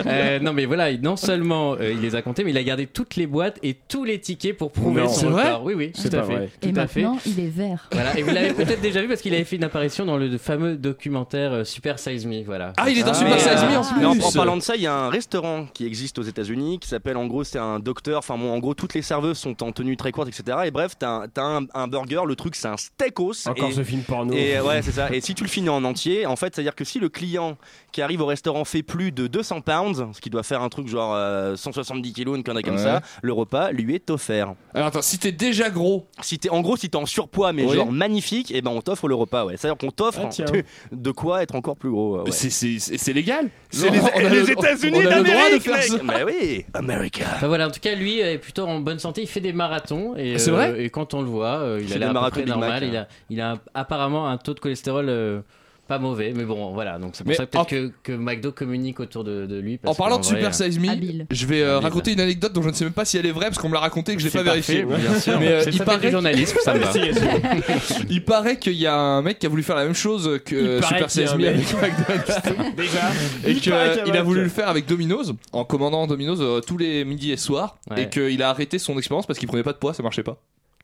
euh, 0.06 0.38
non 0.40 0.52
mais 0.52 0.64
voilà, 0.64 0.96
non 0.96 1.16
seulement 1.16 1.74
euh, 1.74 1.92
il 1.92 2.00
les 2.00 2.14
a 2.14 2.22
comptés, 2.22 2.44
mais 2.44 2.50
il 2.50 2.56
a 2.58 2.62
gardé 2.62 2.86
toutes 2.86 3.16
les 3.16 3.26
boîtes 3.26 3.58
et 3.62 3.74
tous 3.88 4.04
les 4.04 4.18
tickets 4.20 4.56
pour 4.56 4.72
prouver 4.72 5.02
Non. 5.02 5.08
son 5.08 5.20
C'est 5.20 5.26
vrai 5.26 5.44
record. 5.50 5.64
Oui, 5.64 5.74
oui, 5.74 5.92
C'est 5.94 6.10
tout 6.10 6.16
à 6.16 6.20
pas 6.20 6.26
fait. 6.26 6.34
vrai. 6.36 6.50
Tout 6.60 6.68
Et 6.68 6.78
à 6.78 6.86
fait. 6.86 7.02
maintenant, 7.02 7.18
il 7.26 7.40
est 7.40 7.48
vert. 7.48 7.88
Voilà, 7.92 8.18
et 8.18 8.22
vous 8.22 8.30
l'avez 8.34 8.52
peut-être 8.52 8.80
déjà 8.80 9.00
vu 9.00 9.08
parce 9.08 9.20
qu'il 9.20 9.34
avait 9.34 9.44
fait 9.44 9.56
une 9.56 9.64
apparition 9.64 10.04
dans 10.04 10.16
le 10.16 10.36
fameux 10.38 10.76
documentaire 10.76 11.52
euh, 11.52 11.64
Super 11.64 11.98
Size 11.98 12.26
Me. 12.26 12.42
Voilà. 12.44 12.72
Ah, 12.76 12.90
il 12.90 12.98
est 12.98 13.02
dans 13.02 13.10
Ah, 13.10 13.14
Super 13.14 13.38
Size 13.40 13.62
Me 13.70 13.76
en 13.76 13.82
plus. 13.84 14.00
Mais 14.00 14.06
en, 14.24 14.32
parlant 14.32 14.56
de 14.56 14.62
ça, 14.62 14.76
il 14.76 14.82
y 14.82 14.86
a 14.86 14.94
un 14.94 15.08
restaurant 15.10 15.66
qui 15.72 15.86
existe 15.86 16.18
aux 16.18 16.22
États-Unis 16.22 16.78
qui 16.78 16.88
s'appelle 16.88 17.16
en 17.16 17.26
gros, 17.26 17.44
c'est 17.44 17.58
un 17.58 17.78
docteur. 17.78 18.18
Enfin, 18.18 18.36
bon, 18.36 18.50
en 18.52 18.58
gros, 18.58 18.74
toutes 18.74 18.94
les 18.94 19.02
serveuses 19.02 19.38
sont 19.38 19.62
en 19.62 19.72
tenue 19.72 19.96
très 19.96 20.12
courte, 20.12 20.28
etc. 20.28 20.58
Et 20.66 20.70
bref, 20.70 20.92
t'as 20.98 21.22
un, 21.36 21.62
un, 21.62 21.66
un 21.74 21.88
burger, 21.88 22.22
le 22.26 22.34
truc, 22.36 22.56
c'est 22.56 22.68
un 22.68 22.76
steakos. 22.76 23.46
Et, 23.68 23.72
ce 23.72 23.82
film 23.84 24.02
porno. 24.02 24.32
et 24.34 24.56
euh, 24.58 24.62
ouais, 24.62 24.82
c'est 24.82 24.92
ça. 24.92 25.08
Et 25.12 25.20
si 25.20 25.34
tu 25.34 25.42
le 25.44 25.48
finis 25.48 25.68
en 25.68 25.84
entier, 25.84 26.26
en 26.26 26.36
fait, 26.36 26.54
c'est-à-dire 26.54 26.74
que 26.74 26.84
si 26.84 26.98
le 26.98 27.08
client 27.08 27.56
qui 27.92 28.02
arrive 28.02 28.20
au 28.20 28.26
restaurant 28.26 28.64
fait 28.64 28.82
plus 28.82 29.12
de 29.12 29.26
200 29.26 29.60
pounds, 29.62 30.06
ce 30.12 30.20
qui 30.20 30.30
doit 30.30 30.42
faire 30.42 30.62
un 30.62 30.68
truc 30.68 30.88
genre 30.88 31.14
euh, 31.14 31.56
170 31.56 32.12
kilos, 32.12 32.36
une 32.36 32.42
connerie 32.44 32.62
comme 32.62 32.74
Ouais. 32.76 32.82
ça, 32.82 33.00
le 33.22 33.32
repas 33.32 33.70
lui 33.72 33.94
est 33.94 34.10
offert. 34.10 34.54
Alors 34.74 34.88
attends, 34.88 35.02
si 35.02 35.18
t'es 35.18 35.32
déjà 35.32 35.70
gros, 35.70 36.06
Si 36.20 36.38
t'es, 36.38 36.50
en 36.50 36.60
gros, 36.60 36.76
si 36.76 36.88
t'es 36.90 36.96
en 36.96 37.06
surpoids 37.06 37.52
mais 37.52 37.64
Oui. 37.64 37.74
genre 37.76 37.90
magnifique, 37.90 38.50
et 38.52 38.60
ben 38.62 38.70
on 38.70 38.80
t'offre 38.80 39.08
le 39.08 39.14
repas. 39.14 39.44
Ouais. 39.44 39.56
C'est-à-dire 39.56 39.78
qu'on 39.78 39.90
t'offre 39.90 40.20
Ah, 40.24 40.28
de, 40.52 40.62
de 40.92 41.10
quoi 41.10 41.42
être 41.42 41.54
encore 41.54 41.76
plus 41.76 41.90
gros. 41.90 42.22
ouais. 42.22 42.30
c'est- 42.30 42.50
c'est 42.50 42.78
c'est- 42.78 42.98
c'est 42.98 43.12
légal. 43.12 43.48
C'est 43.70 43.88
On 43.88 43.92
les, 43.92 43.98
a 44.00 44.28
les 44.30 44.40
le- 44.40 44.50
États-Unis 44.50 45.02
d'Amérique. 45.04 45.68
Mais 46.04 46.22
oui, 46.24 46.64
America. 46.74 47.24
Enfin, 47.34 47.48
voilà, 47.48 47.66
en 47.68 47.70
tout 47.70 47.80
cas, 47.80 47.94
lui 47.94 48.20
est 48.20 48.38
plutôt 48.38 48.62
en 48.66 48.80
bonne 48.80 48.98
santé. 48.98 49.22
Il 49.22 49.28
fait 49.28 49.40
des 49.40 49.52
marathons 49.52 50.14
et, 50.16 50.34
Ah, 50.34 50.38
c'est 50.38 50.50
euh, 50.50 50.54
vrai 50.54 50.84
et 50.84 50.90
quand 50.90 51.14
on 51.14 51.20
le 51.22 51.28
voit, 51.28 51.58
euh, 51.58 51.78
il 51.82 51.88
fait 51.88 51.94
a 51.96 51.98
l'air 51.98 52.12
normal. 52.12 52.82
Il 52.84 52.96
a, 52.96 53.08
il 53.30 53.40
a 53.40 53.47
apparemment 53.74 54.28
un 54.28 54.36
taux 54.38 54.54
de 54.54 54.60
cholestérol 54.60 55.06
euh, 55.08 55.40
pas 55.86 55.98
mauvais, 55.98 56.34
mais 56.36 56.44
bon, 56.44 56.70
voilà. 56.74 56.98
Donc 56.98 57.12
c'est 57.14 57.24
pour 57.24 57.30
Mais 57.30 57.34
ça 57.34 57.46
peut-être 57.46 57.62
en- 57.62 57.64
que, 57.64 57.90
que 58.02 58.12
McDo 58.12 58.52
communique 58.52 59.00
autour 59.00 59.24
de, 59.24 59.46
de 59.46 59.58
lui. 59.58 59.76
En 59.76 59.86
parce 59.86 59.96
parlant 59.96 60.16
qu'en 60.16 60.20
de 60.20 60.26
vrai, 60.26 60.36
Super 60.36 60.48
euh, 60.50 60.70
Size 60.70 60.78
Me, 60.78 60.90
Habile. 60.90 61.26
je 61.30 61.46
vais 61.46 61.62
euh, 61.62 61.76
Habile. 61.78 61.84
raconter 61.88 62.12
une 62.12 62.20
anecdote 62.20 62.52
dont 62.52 62.60
je 62.60 62.68
ne 62.68 62.74
sais 62.74 62.84
même 62.84 62.92
pas 62.92 63.06
si 63.06 63.16
elle 63.16 63.24
est 63.24 63.32
vraie 63.32 63.46
parce 63.46 63.56
qu'on 63.56 63.70
me 63.70 63.74
l'a 63.74 63.80
raconté 63.80 64.12
et 64.12 64.16
que 64.16 64.20
je 64.20 64.26
l'ai 64.26 64.30
pas 64.30 64.42
vérifié. 64.42 64.82
parfait, 64.82 65.00
bien 65.02 65.18
sûr. 65.18 65.40
Mais 65.40 65.48
euh, 65.48 65.62
C'est 65.64 65.70
il 65.70 65.78
ça 65.78 65.84
paraît 65.86 66.00
du 66.04 66.10
journalisme, 66.10 66.58
ça 66.62 66.74
me 66.74 66.80
va. 66.80 66.92
Il 68.10 68.22
paraît 68.22 68.58
qu'il 68.58 68.74
y 68.74 68.86
a 68.86 68.94
un 68.94 69.22
mec 69.22 69.38
qui 69.38 69.46
a 69.46 69.48
voulu 69.48 69.62
faire 69.62 69.76
la 69.76 69.84
même 69.84 69.94
chose 69.94 70.38
que 70.44 70.78
paraît 70.80 70.98
Super 70.98 71.06
qu'il 71.08 71.20
y 71.22 71.24
a 71.24 71.26
Size 71.26 71.32
un 71.32 71.36
Me 71.38 71.42
mec. 71.56 71.74
avec 71.74 71.98
McDonald's. 71.98 72.76
Déjà. 72.76 73.00
et 73.46 73.54
qu'il 73.54 73.72
a 74.16 74.22
voulu 74.22 74.42
le 74.42 74.48
faire 74.50 74.68
avec 74.68 74.84
Domino's 74.84 75.32
en 75.52 75.64
commandant 75.64 76.06
Domino's 76.06 76.40
euh, 76.42 76.60
tous 76.60 76.76
les 76.76 77.06
midis 77.06 77.32
et 77.32 77.38
soirs 77.38 77.78
Ouais. 77.90 78.02
et 78.02 78.08
qu'il 78.10 78.42
a 78.42 78.50
arrêté 78.50 78.78
son 78.78 78.98
expérience 78.98 79.26
parce 79.26 79.38
qu'il 79.38 79.48
prenait 79.48 79.62
pas 79.62 79.72
de 79.72 79.78
poids, 79.78 79.94
ça 79.94 80.02
marchait 80.02 80.22
pas. 80.22 80.36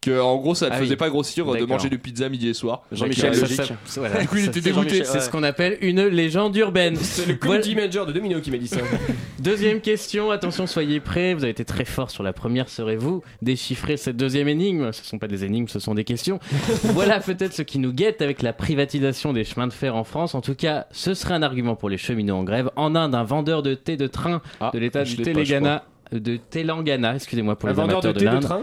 Que 0.04 0.20
en 0.20 0.36
gros 0.36 0.54
ça 0.54 0.66
ne 0.68 0.72
Ah 0.74 0.78
faisait 0.78 0.90
oui. 0.90 0.96
pas 0.96 1.08
grossir 1.08 1.46
de 1.46 1.52
D'accord. 1.52 1.68
manger 1.68 1.88
de 1.88 1.96
pizza 1.96 2.28
midi 2.28 2.48
et 2.48 2.52
soir. 2.54 2.82
Jean-Michel 2.92 3.32
euh, 3.34 3.40
Logique. 3.40 3.56
Ça, 3.56 3.64
ça- 3.86 4.00
voilà. 4.00 4.20
Du 4.20 4.28
coup, 4.28 4.36
il 4.36 4.44
était 4.44 4.54
c'est 4.54 4.60
dégoûté. 4.60 4.88
Jean-Michel- 4.96 5.06
C'est 5.06 5.20
ce 5.20 5.30
qu'on 5.30 5.42
appelle 5.42 5.78
une 5.80 6.04
légende 6.06 6.54
urbaine. 6.56 6.96
C'est 7.00 7.26
le 7.26 7.38
Voilà. 7.40 7.60
comedy 7.62 7.74
manager 7.74 8.04
de 8.04 8.12
Domino 8.12 8.40
qui 8.40 8.50
m'a 8.50 8.58
dit 8.58 8.68
ça. 8.68 8.80
Deuxième 9.40 9.80
question, 9.80 10.30
attention, 10.30 10.66
soyez 10.66 11.00
prêts. 11.00 11.32
Vous 11.34 11.42
avez 11.44 11.50
été 11.52 11.64
très 11.64 11.84
fort 11.86 12.10
sur 12.10 12.22
la 12.22 12.32
première. 12.34 12.68
Serez-vous 12.68 13.22
déchiffrer 13.40 13.96
cette 13.96 14.16
deuxième 14.16 14.48
énigme? 14.48 14.92
Ce 14.92 15.00
ne 15.00 15.06
sont 15.06 15.18
pas 15.18 15.26
des 15.28 15.44
énigmes, 15.44 15.68
ce 15.68 15.78
sont 15.78 15.94
des 15.94 16.04
questions. 16.04 16.38
voilà 16.84 17.20
peut-être 17.20 17.54
ce 17.54 17.62
qui 17.62 17.78
nous 17.78 17.92
guette 17.92 18.20
avec 18.20 18.42
la 18.42 18.52
privatisation 18.52 19.32
des 19.32 19.44
chemins 19.44 19.66
de 19.66 19.72
fer 19.72 19.96
en 19.96 20.04
France. 20.04 20.34
En 20.34 20.40
tout 20.42 20.54
cas, 20.54 20.86
ce 20.90 21.14
serait 21.14 21.34
un 21.34 21.42
argument 21.42 21.76
pour 21.76 21.88
les 21.88 21.96
cheminots 21.98 22.36
en 22.36 22.44
grève. 22.44 22.70
En 22.76 22.94
Inde, 22.94 23.14
un 23.14 23.24
vendeur 23.24 23.62
de 23.62 23.74
thé 23.74 23.96
de 23.96 24.06
train 24.06 24.42
Ah, 24.60 24.70
de 24.74 24.78
l'État 24.78 25.04
je 25.04 25.16
du 25.16 25.22
l'ai 25.22 25.32
pas, 25.32 25.44
je 25.44 25.54
Telangana. 25.54 25.84
De 26.12 26.36
Telangana, 26.36 27.14
excusez-moi 27.16 27.56
pour 27.56 27.68
Un 27.68 27.72
les 27.72 27.76
vendeur 27.76 28.00
de 28.02 28.08
amateurs 28.08 28.12
de, 28.12 28.18
thé 28.18 28.24
de 28.26 28.30
l'Inde. 28.30 28.42
train? 28.44 28.60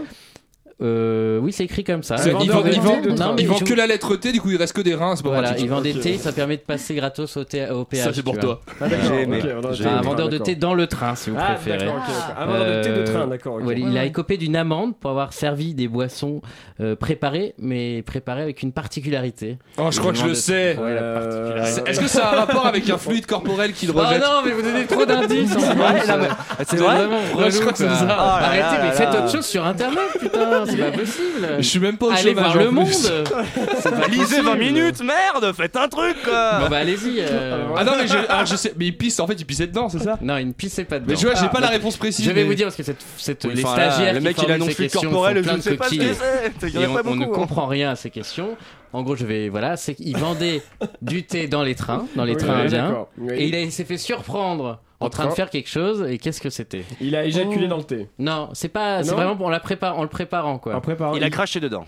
Euh, 0.82 1.38
oui, 1.38 1.52
c'est 1.52 1.64
écrit 1.64 1.84
comme 1.84 2.02
ça. 2.02 2.16
C'est- 2.16 2.30
Un 2.34 2.40
il 2.40 2.50
vendeur 2.50 2.56
vend, 2.56 2.62
de 2.62 2.68
il 2.68 2.74
thé 2.74 2.80
vend- 2.80 3.00
de 3.00 3.10
train. 3.12 3.26
Non, 3.28 3.34
mais 3.36 3.42
il 3.42 3.48
vend 3.48 3.56
je- 3.56 3.64
que 3.64 3.74
la 3.74 3.86
lettre 3.86 4.16
T, 4.16 4.32
du 4.32 4.40
coup 4.40 4.50
il 4.50 4.56
reste 4.56 4.72
que 4.74 4.80
des 4.80 4.94
reins, 4.94 5.14
c'est 5.16 5.22
pas 5.22 5.28
Voilà, 5.28 5.48
pratique. 5.48 5.64
il 5.64 5.70
vend 5.70 5.80
des 5.80 5.94
Ok. 5.94 6.00
thés, 6.00 6.18
ça 6.18 6.32
permet 6.32 6.56
de 6.56 6.62
passer 6.62 6.94
gratos 6.94 7.36
au, 7.36 7.44
thé- 7.44 7.70
au 7.70 7.84
péage. 7.84 8.04
Ça 8.06 8.12
c'est 8.12 8.22
pour 8.22 8.36
toi. 8.38 8.60
Ah, 8.80 8.86
aimé. 9.20 9.38
vendeur 9.40 9.70
de 9.70 9.72
J'ai 9.76 9.84
thé 9.84 9.88
Enfin, 9.88 9.96
un 9.96 10.00
de 10.00 10.06
vendeur 10.06 10.28
de 10.28 10.38
thé 10.38 10.54
dans 10.56 10.74
le 10.74 10.86
train, 10.88 11.14
si 11.14 11.30
vous 11.30 11.36
Ah, 11.38 11.52
préférez. 11.54 11.86
ok. 11.88 11.94
Un 12.36 12.46
vendeur 12.46 12.66
de 12.66 12.82
thé 12.82 12.88
de 12.88 12.94
Euh, 12.94 13.04
train, 13.04 13.26
d'accord. 13.28 13.60
il 13.60 13.66
Ouais, 13.66 13.98
a 13.98 14.04
écopé 14.04 14.36
d'une 14.36 14.56
amende 14.56 14.96
pour 14.98 15.10
avoir 15.10 15.32
servi 15.32 15.74
des 15.74 15.86
boissons 15.88 16.42
euh, 16.80 16.96
préparées, 16.96 17.54
mais 17.58 18.02
préparées 18.02 18.42
avec 18.42 18.62
une 18.62 18.72
particularité. 18.72 19.58
Oh, 19.78 19.88
je 19.92 20.00
crois 20.00 20.12
que 20.12 20.18
je 20.18 20.26
le 20.26 20.34
sais. 20.34 20.76
Euh, 20.80 21.64
Est-ce 21.86 22.00
que 22.00 22.08
ça 22.08 22.26
a 22.26 22.34
un 22.34 22.40
rapport 22.40 22.66
avec 22.66 22.88
un 22.90 22.98
fluide 22.98 23.26
corporel 23.26 23.72
qu'il 23.72 23.90
Oh 23.94 23.98
rejette 24.00 24.20
non, 24.20 24.42
mais 24.44 24.50
vous 24.52 24.62
donnez 24.62 24.84
trop 24.86 25.04
d'indices 25.06 25.52
C'est 26.66 26.76
vrai 26.76 27.06
vraiment 27.06 27.18
je 27.50 27.60
crois 27.60 27.72
que 27.72 27.78
c'est 27.78 27.84
ça. 27.88 28.06
Oh 28.08 28.44
Arrêtez, 28.44 28.81
faites 28.92 29.08
autre 29.08 29.30
chose 29.30 29.46
sur 29.46 29.64
internet, 29.64 29.98
putain, 30.20 30.64
c'est 30.66 30.76
pas 30.90 30.90
possible. 30.90 31.46
Je 31.58 31.62
suis 31.62 31.78
même 31.80 31.96
pas 31.98 32.06
au 32.06 32.10
Allez 32.10 32.22
chômage 32.34 32.34
voir 32.34 32.56
en 32.56 32.58
le 32.58 32.66
plus. 32.68 32.74
monde. 32.74 32.88
C'est 33.82 33.90
pas 33.90 34.06
Lisez 34.08 34.22
possible. 34.22 34.44
20 34.44 34.54
minutes, 34.56 35.02
merde, 35.02 35.52
faites 35.54 35.76
un 35.76 35.88
truc 35.88 36.16
quoi. 36.24 36.60
Bon 36.60 36.68
bah 36.68 36.78
allez-y. 36.78 37.16
euh. 37.20 37.66
Ah 37.76 37.84
non 37.84 37.92
mais 38.00 38.06
je, 38.06 38.16
alors, 38.16 38.46
je 38.46 38.56
sais, 38.56 38.72
mais 38.78 38.86
il 38.86 38.96
pisse 38.96 39.18
en 39.20 39.26
fait 39.26 39.34
il 39.34 39.44
pissait 39.44 39.66
dedans 39.66 39.88
c'est 39.88 39.98
ça? 39.98 40.18
Non, 40.22 40.36
il 40.38 40.46
ne 40.48 40.52
pissait 40.52 40.84
pas 40.84 40.98
dedans. 40.98 41.10
Mais 41.10 41.16
tu 41.16 41.26
vois 41.26 41.34
j'ai 41.34 41.46
Ah, 41.46 41.48
pas 41.48 41.60
la 41.60 41.66
bah, 41.68 41.72
réponse 41.72 41.96
précise. 41.96 42.24
Je 42.24 42.30
vais 42.30 42.42
mais- 42.42 42.46
vous 42.48 42.54
dire 42.54 42.66
parce 42.66 42.76
que 42.76 42.82
cette, 42.82 43.04
cette- 43.16 43.44
Oui, 43.44 43.54
les 43.54 43.64
enfin, 43.64 43.76
là, 43.76 43.90
stagiaires 43.90 44.12
le 44.14 44.18
qui 44.20 44.24
mec 44.24 44.32
il 44.36 44.40
formulent 44.40 44.54
annonce 44.54 44.68
ces 44.68 44.74
questions 44.74 45.10
font 45.10 45.26
je 45.28 45.40
plein 45.40 45.52
ne 45.52 45.56
de 45.58 45.62
sais 45.62 45.76
pas 45.76 45.84
ce 45.84 45.90
coquilles. 45.90 46.08
que 46.08 46.14
c'est. 46.60 46.66
Il 46.68 46.74
y 46.74 46.78
en 46.78 46.80
Et 46.82 46.84
a 46.84 46.90
on, 46.90 46.94
pas 46.94 47.00
on 47.06 47.14
ne 47.14 47.24
beaucoup. 47.24 47.32
hein. 47.32 47.34
comprend 47.34 47.66
rien 47.66 47.90
à 47.90 47.96
ces 47.96 48.10
questions. 48.10 48.56
En 48.92 49.02
gros, 49.02 49.16
je 49.16 49.24
vais 49.24 49.48
voilà, 49.48 49.76
c'est 49.78 49.94
qu'il 49.94 50.16
vendait 50.18 50.60
du 51.00 51.24
thé 51.24 51.46
dans 51.48 51.62
les 51.62 51.74
trains, 51.74 52.06
dans 52.14 52.24
les 52.24 52.34
Oui, 52.34 52.38
trains 52.38 52.56
oui, 52.56 52.62
indiens, 52.66 53.06
et 53.34 53.46
il, 53.48 53.54
a- 53.54 53.60
il 53.62 53.72
s'est 53.72 53.84
fait 53.84 53.96
surprendre 53.96 54.80
en 55.02 55.10
train 55.10 55.26
de 55.26 55.32
faire 55.32 55.50
quelque 55.50 55.68
chose. 55.68 56.06
Et 56.08 56.18
qu'est-ce 56.18 56.40
que 56.40 56.50
c'était 56.50 56.84
Il 57.00 57.14
a 57.16 57.24
éjaculé 57.24 57.64
Oh. 57.66 57.68
dans 57.68 57.76
le 57.78 57.84
thé. 57.84 58.08
Non, 58.18 58.48
c'est 58.52 58.68
pas, 58.68 59.02
c'est 59.02 59.10
Non 59.10 59.16
vraiment 59.16 59.44
en 59.44 59.48
la 59.50 59.60
prépare, 59.60 59.98
en 59.98 60.02
le 60.02 60.08
préparant 60.08 60.58
quoi. 60.58 60.74
En 60.74 60.80
préparant. 60.80 61.14
Il 61.14 61.24
a 61.24 61.30
craché 61.30 61.60
dedans. 61.60 61.84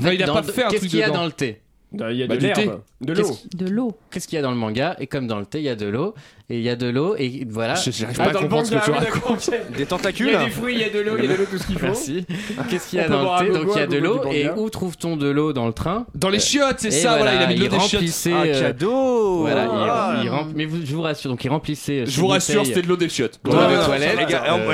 En 0.00 0.04
Non, 0.04 0.10
il 0.10 0.22
a 0.22 0.26
dans- 0.26 0.34
pas 0.34 0.42
fait 0.42 0.62
un 0.64 0.68
Qu'est-ce 0.68 0.80
truc 0.80 0.90
qu'il 0.90 1.00
y 1.00 1.02
a 1.02 1.08
dedans. 1.08 1.20
dans 1.20 1.26
le 1.26 1.32
thé 1.32 1.60
Il 1.94 2.16
y 2.16 2.22
a 2.22 2.26
Bah, 2.26 2.34
de 2.36 2.40
du 2.40 2.46
l'herbe, 2.46 2.58
thé. 2.58 2.70
de 3.02 3.12
l'eau. 3.12 3.30
De 3.54 3.66
l'eau. 3.68 3.92
Qu'est-ce 4.10 4.26
qu'il 4.28 4.36
y 4.36 4.38
a 4.38 4.42
dans 4.42 4.50
le 4.50 4.56
manga 4.56 4.96
Et 4.98 5.06
comme 5.06 5.26
dans 5.26 5.38
le 5.38 5.46
thé, 5.46 5.58
il 5.58 5.64
y 5.64 5.68
a 5.68 5.74
de 5.76 5.86
l'eau, 5.86 6.14
et 6.48 6.56
il 6.58 6.62
y 6.62 6.68
a 6.68 6.76
de 6.76 6.86
l'eau, 6.88 7.14
et 7.18 7.46
voilà. 7.48 7.74
Je- 7.74 7.90
J'arrive 7.90 8.16
Ah, 8.20 8.24
pas 8.24 8.30
à 8.30 8.32
dans 8.32 8.38
le 8.40 8.44
comprendre 8.46 8.66
ce 8.66 8.74
que 8.74 8.84
tu 8.84 8.90
oui, 8.90 8.96
racontes. 8.98 9.50
Des 9.50 9.56
Il 9.74 9.80
y 9.82 9.86
tentacules. 9.86 10.34
a 10.34 10.44
des 10.44 10.50
fruits, 10.50 10.74
il 10.74 10.80
y 10.80 10.84
a 10.84 10.90
de 10.90 11.00
l'eau, 11.00 11.16
il 11.18 11.24
y 11.24 11.28
a 11.28 11.32
de 11.32 11.38
l'eau, 11.38 11.44
tout 11.50 11.58
ce 11.58 11.66
qu'il 11.66 11.78
faut. 11.78 11.86
Merci. 11.86 12.24
Qu'est-ce 12.70 12.88
qu'il 12.90 12.98
y 12.98 13.02
a 13.02 13.06
On 13.08 13.10
dans 13.10 13.40
le 13.42 13.46
thé 13.52 13.58
Donc 13.58 13.68
il 13.74 13.78
y 13.78 13.82
a 13.82 13.86
de 13.86 13.98
l'eau, 13.98 14.20
et 14.30 14.48
où 14.50 14.70
trouve-t-on 14.70 15.16
de 15.16 15.28
l'eau 15.28 15.52
dans 15.52 15.66
le 15.66 15.72
train 15.72 16.06
Dans 16.14 16.28
les 16.30 16.38
chiottes 16.40 16.76
c'est 16.80 16.90
ça 16.90 17.16
voilà 17.16 17.34
il 17.34 17.42
a 17.42 17.46
mis 17.46 17.54
de 17.56 17.60
l'eau 17.64 17.68
des 17.68 17.78
chiottes. 17.80 18.02
Un 18.32 18.46
euh, 18.46 18.60
cadeau. 18.62 19.38
Voilà, 19.40 19.68
Ah. 19.70 20.20
il, 20.22 20.28
rem- 20.30 20.52
mais 20.54 20.66
je 20.84 20.94
vous 20.94 21.02
rassure, 21.02 21.30
donc 21.30 21.44
il 21.44 21.48
remplissait. 21.50 22.00
euh, 22.00 22.06
Je 22.06 22.20
vous 22.20 22.26
rassure 22.28 22.64
c'était 22.66 22.82
de 22.82 22.88
l'eau 22.88 22.96
des 22.96 23.08
chiottes. 23.08 23.40
dans 23.44 23.68
les 23.68 23.76
toilettes. 23.84 24.18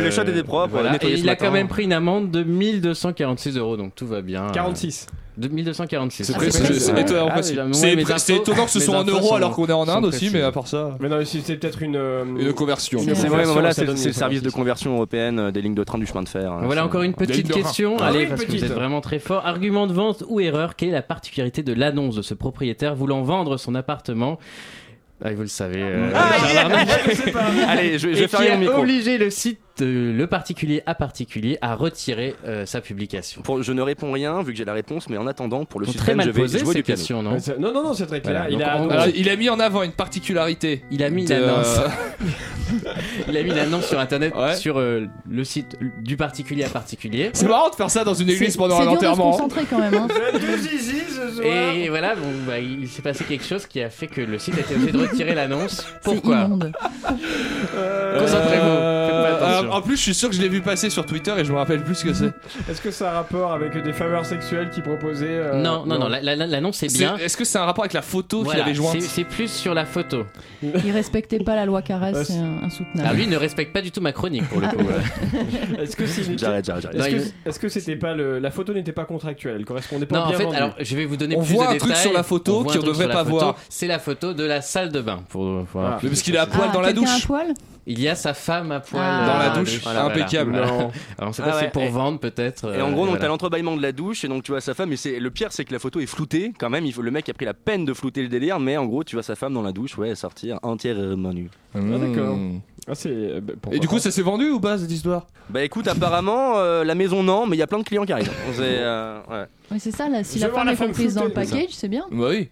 le 0.02 0.11
chat 0.11 0.22
était 0.28 0.42
propre, 0.42 0.76
Et 1.02 1.14
il 1.14 1.28
a 1.28 1.37
quand 1.37 1.50
même 1.50 1.68
pris 1.68 1.85
une 1.85 1.92
amende 1.92 2.31
de 2.31 2.42
1246 2.42 3.57
euros, 3.57 3.76
donc 3.76 3.94
tout 3.94 4.07
va 4.07 4.20
bien. 4.22 4.46
46. 4.52 5.07
De 5.38 5.46
1246. 5.48 6.24
C'est 6.24 6.33
Ah, 6.35 6.38
Ah, 6.40 7.35
ah, 7.37 8.33
étonnant 8.33 8.64
que 8.64 8.70
ce 8.70 8.81
soit 8.81 8.96
en 8.98 9.05
euros 9.05 9.35
alors 9.35 9.55
qu'on 9.55 9.66
est 9.66 9.72
en 9.72 9.88
Inde 9.88 10.05
aussi 10.05 10.31
mais 10.33 10.42
à 10.42 10.51
part 10.53 10.66
ça. 10.66 10.96
Mais 11.01 11.09
non, 11.09 11.18
c'est 11.24 11.57
peut-être 11.57 11.83
une. 11.83 11.96
euh, 11.96 12.24
Une 12.24 12.53
conversion. 12.53 12.98
C'est 13.01 13.29
vrai, 13.29 13.44
voilà, 13.44 13.72
c'est 13.72 13.85
le 13.85 13.94
service 13.96 14.42
de 14.42 14.51
conversion. 14.51 14.94
européenne 14.94 15.38
euh, 15.38 15.51
des 15.51 15.62
lignes 15.62 15.74
de 15.74 15.85
train 15.85 15.98
du 15.98 16.07
chemin 16.07 16.22
de 16.22 16.29
fer. 16.29 16.51
hein. 16.53 16.61
Voilà 16.64 16.85
encore 16.85 17.03
une 17.03 17.14
petite 17.14 17.51
question. 17.53 17.96
Ah 18.01 18.07
Allez, 18.09 18.27
parce 18.27 18.44
que 18.44 18.51
vous 18.51 18.64
êtes 18.64 18.72
vraiment 18.72 19.01
très 19.01 19.18
fort. 19.18 19.46
Argument 19.46 19.87
de 19.87 19.92
vente 19.92 20.24
ou 20.29 20.40
erreur 20.40 20.74
Quelle 20.77 20.88
est 20.90 20.92
la 20.92 21.03
particularité 21.03 21.62
de 21.62 21.72
l'annonce 21.72 22.16
de 22.16 22.22
ce 22.22 22.35
propriétaire 22.35 22.94
voulant 22.96 23.22
vendre 23.22 23.57
son 23.59 23.74
appartement? 23.74 24.38
Ah, 25.24 25.33
vous 25.33 25.42
le 25.42 25.46
savez. 25.48 25.81
euh, 25.83 26.11
Ah. 26.14 26.31
Allez, 27.68 27.98
je, 27.98 28.09
vais 28.09 28.14
qui 28.22 28.29
fermer 28.29 28.51
a 28.51 28.55
mon 28.55 28.61
micro. 28.61 28.79
obligé 28.81 29.18
le 29.18 29.31
site 29.31 29.59
euh, 29.83 30.12
le 30.12 30.27
particulier 30.27 30.83
à 30.87 30.95
particulier 30.95 31.59
à 31.61 31.75
retirer 31.75 32.35
euh, 32.47 32.67
sa 32.67 32.81
publication. 32.81 33.43
Pour- 33.43 33.62
je 33.62 33.73
ne 33.73 33.83
réponds 33.83 34.12
rien 34.12 34.43
vu 34.43 34.53
que 34.53 34.59
j'ai 34.59 34.64
la 34.64 34.73
réponse, 34.75 35.09
mais 35.09 35.17
en 35.19 35.27
attendant, 35.27 35.64
pour 35.64 35.81
le 35.81 35.87
suspense, 35.87 36.05
très 36.05 36.14
mal 36.14 36.27
je 36.27 36.31
vais 36.33 36.41
posées 36.43 36.59
jouer 36.61 36.75
du 36.75 36.83
piano. 36.83 36.97
questions, 36.99 37.23
non 37.23 37.38
c'est- 37.38 37.59
Non, 37.59 37.73
non, 37.73 37.83
non, 37.83 37.95
c'est 37.95 38.07
très 38.07 38.21
clair. 38.21 38.47
Voilà, 38.49 38.51
Il 38.51 38.62
a. 38.62 38.77
en 38.77 38.83
gros, 38.87 38.91
Alors, 38.93 39.07
il 39.14 39.29
a 39.29 39.37
mis 39.37 39.49
en 39.49 39.59
avant 39.61 39.83
une 39.83 39.93
particularité. 39.93 40.83
Il 40.91 41.03
a 41.03 41.11
mis 41.11 41.25
de- 41.25 41.35
l'annonce. 41.35 41.81
Il 43.29 43.37
a 43.37 43.43
mis 43.43 43.51
l'annonce 43.51 43.87
sur 43.87 43.99
internet 43.99 44.35
Ouais. 44.37 44.55
sur 44.55 44.79
euh, 44.79 45.07
le 45.29 45.43
site 45.45 45.77
du 46.03 46.19
particulier 46.19 46.64
à 46.64 46.69
particulier. 46.69 47.31
C'est 47.33 47.49
marrant 47.49 47.71
de 47.71 47.75
faire 47.75 47.88
ça 47.91 48.05
dans 48.05 48.12
une 48.12 48.29
église 48.29 48.53
C'est 48.53 48.59
pendant 48.59 48.77
c'est 48.77 48.83
un 48.83 48.91
dur 48.91 48.95
de 48.95 49.01
se 49.01 49.07
enterrement. 49.09 49.31
concentrer 49.33 49.62
quand 49.71 49.79
même. 49.79 49.95
Hein. 49.95 50.09
Et 51.43 51.88
voilà, 51.88 52.14
bon, 52.14 52.27
bah, 52.47 52.59
il 52.59 52.87
s'est 52.88 53.01
passé 53.03 53.25
quelque 53.25 53.45
chose 53.45 53.67
qui 53.67 53.81
a 53.81 53.88
fait 53.91 54.07
que 54.07 54.21
le 54.21 54.38
site 54.38 54.55
a 54.57 54.61
été 54.61 54.75
obligé 54.75 54.93
de 54.93 54.99
retirer 54.99 55.35
l'annonce. 55.35 55.77
C'est 55.87 56.03
Pourquoi. 56.03 56.49
Concentrez-vous. 58.19 59.08
Euh, 59.18 59.44
alors, 59.61 59.74
en 59.76 59.83
plus, 59.83 59.96
je 59.96 60.02
suis 60.02 60.14
sûr 60.14 60.28
que 60.28 60.35
je 60.35 60.40
l'ai 60.40 60.48
vu 60.48 60.61
passer 60.61 60.90
sur 60.90 61.04
Twitter 61.07 61.33
et 61.38 61.44
je 61.44 61.52
me 61.52 61.59
rappelle 61.59 61.83
plus 61.83 61.94
ce 61.96 62.04
que 62.04 62.12
c'est. 62.14 62.33
Est-ce 62.70 62.81
que 62.81 62.90
ça 62.90 63.09
a 63.09 63.12
un 63.12 63.14
rapport 63.16 63.52
avec 63.52 63.76
des 63.83 63.92
faveurs 63.92 64.24
sexuelles 64.26 64.70
qu'il 64.70 64.83
proposait 64.83 65.26
euh, 65.28 65.54
Non, 65.62 65.85
non, 65.87 65.98
non, 65.98 66.09
la- 66.09 66.20
la- 66.20 66.37
l'annonce 66.46 66.83
est 66.83 66.88
C'est- 66.88 66.98
bien. 66.98 67.16
Est-ce 67.16 67.37
que 67.37 67.44
c'est 67.44 67.59
un 67.59 67.64
rapport 67.64 67.85
avec 67.85 67.92
la 67.94 68.02
photo 68.02 68.38
qu'il 68.38 68.44
Voilà, 68.46 68.64
avait 68.64 68.74
jointe 68.74 69.00
c'est- 69.00 69.24
plus 69.24 69.50
sur 69.50 69.74
la 69.74 69.85
photo. 69.85 70.24
Il 70.62 70.90
respectait 70.90 71.38
pas 71.38 71.54
la 71.57 71.66
loi 71.66 71.83
Caresse, 71.83 72.16
Euh, 72.16 72.24
c'est 72.24 72.64
insoutenable. 72.66 73.16
lui 73.16 73.24
il 73.24 73.31
ne 73.31 73.37
respecte 73.37 73.72
pas 73.72 73.81
du 73.83 73.90
tout 73.90 74.00
ma 74.00 74.12
chronique 74.12 74.48
pour 74.48 74.61
le 74.61 74.68
coup. 74.68 74.76
ouais. 74.76 75.78
Est-ce 75.83 77.59
que 77.59 77.68
c'était 77.68 77.96
pas 77.96 78.14
le, 78.14 78.38
la 78.38 78.50
photo 78.50 78.72
n'était 78.74 78.92
pas 78.92 79.04
contractuelle, 79.04 79.57
elle 79.59 79.64
correspondait 79.64 80.07
pas 80.07 80.16
Non, 80.16 80.22
en 80.24 80.28
bien 80.28 80.38
fait, 80.38 80.44
vendue. 80.44 80.57
alors 80.57 80.74
je 80.78 80.96
vais 80.96 81.04
vous 81.04 81.16
donner 81.16 81.37
On 81.37 81.42
plus 81.42 81.54
voit 81.54 81.66
de 81.66 81.70
un 81.74 81.76
truc 81.78 81.88
détails. 81.90 82.02
sur 82.02 82.12
la 82.12 82.22
photo 82.22 82.52
On 82.52 82.62
voit 82.62 82.64
qu'on 82.64 82.78
truc 82.78 82.85
devrait 82.85 83.04
sur 83.04 83.09
la 83.09 83.14
pas 83.14 83.22
voir. 83.22 83.57
C'est 83.68 83.87
la 83.87 83.98
photo 83.98 84.33
de 84.35 84.44
la 84.44 84.61
salle 84.61 84.90
de 84.90 85.00
bain. 85.00 85.20
Pour, 85.28 85.64
Ah. 85.76 85.98
parce 86.02 86.22
qu'il 86.22 86.35
est 86.35 86.38
à 86.38 86.46
poil 86.46 86.68
Ah, 86.70 86.72
dans 86.74 86.81
la 86.81 86.92
quelqu'un 86.92 87.02
douche. 87.14 87.26
Il 87.90 88.01
y 88.01 88.09
a 88.09 88.14
sa 88.14 88.35
femme 88.35 88.70
à 88.70 88.81
poil 88.81 89.03
Ah. 89.03 89.22
euh, 89.22 89.27
Dans 89.27 89.38
la 89.55 89.59
douche, 89.61 89.81
Voilà, 89.83 90.05
impeccable. 90.05 90.51
voilà. 90.53 90.66
Non. 90.66 90.79
Alors 90.79 90.90
Ah 91.18 91.24
pas 91.24 91.33
si 91.33 91.42
ouais, 91.42 91.53
c'est 91.61 91.72
pour 91.72 91.83
et- 91.83 91.88
vendre 91.88 92.20
peut-être. 92.20 92.64
Et 92.74 92.79
euh, 92.79 92.85
en 92.85 92.90
gros, 92.92 93.01
donc 93.01 93.09
voilà. 93.11 93.20
t'as 93.22 93.29
l'entrebâillement 93.29 93.77
de 93.77 93.83
la 93.83 93.92
douche 93.92 94.24
et 94.24 94.29
donc 94.29 94.42
tu 94.42 94.53
vois 94.53 94.61
sa 94.61 94.74
femme. 94.74 94.92
Et 94.92 94.96
c'est 94.96 95.18
le 95.18 95.31
pire, 95.31 95.48
c'est 95.53 95.64
que 95.64 95.72
la 95.72 95.79
photo 95.79 95.98
est 95.98 96.07
floutée 96.07 96.53
quand 96.59 96.68
même. 96.70 96.85
Il 96.85 96.92
faut 96.92 97.01
le 97.03 97.11
mec 97.11 97.29
a 97.29 97.33
pris 97.35 97.46
la 97.46 97.55
peine 97.55 97.85
de 97.87 97.94
flouter 97.94 98.22
le 98.22 98.29
délire, 98.29 98.61
mais 98.61 98.77
en 98.77 98.85
gros, 98.87 99.05
tu 99.05 99.16
vois 99.16 99.22
sa 99.22 99.35
femme 99.37 99.55
dans 99.55 99.62
la 99.62 99.72
douche, 99.72 99.96
ouais, 99.98 100.14
sortir 100.14 100.59
entièrement 100.62 101.33
nue. 101.33 101.48
Ah, 101.74 101.79
d'accord. 101.81 102.37
Mmh. 102.37 102.61
Ah, 102.88 102.94
c'est. 102.94 103.09
euh, 103.11 103.40
bah, 103.42 103.55
Et 103.72 103.79
du 103.79 103.88
coup, 103.88 103.98
ça 103.98 104.11
s'est 104.11 104.22
vendu 104.22 104.48
ou 104.51 104.61
pas 104.61 104.79
cette 104.79 104.90
histoire? 104.92 105.27
Bah 105.51 105.62
écoute, 105.64 105.88
apparemment, 105.88 106.57
euh, 106.59 106.85
la 106.85 106.94
maison 106.94 107.22
non, 107.22 107.46
mais 107.46 107.57
il 107.57 107.59
y 107.59 107.62
a 107.62 107.66
plein 107.66 107.79
de 107.79 107.85
clients 107.85 108.05
qui 108.05 108.12
arrivent. 108.12 108.31
C'est, 108.53 108.61
euh, 108.62 109.18
ouais. 109.31 109.79
C'est 109.79 109.90
ça, 109.90 110.09
là, 110.09 110.24
si 110.24 110.38
Je 110.38 110.46
la 110.46 110.53
femme 110.53 110.68
est 110.68 110.77
comprise 110.77 111.14
dans 111.14 111.22
le 111.24 111.29
c'est 111.29 111.35
package, 111.35 111.70
c'est 111.70 111.88
bien. 111.88 112.05
Bah 112.11 112.27
oui. 112.31 112.48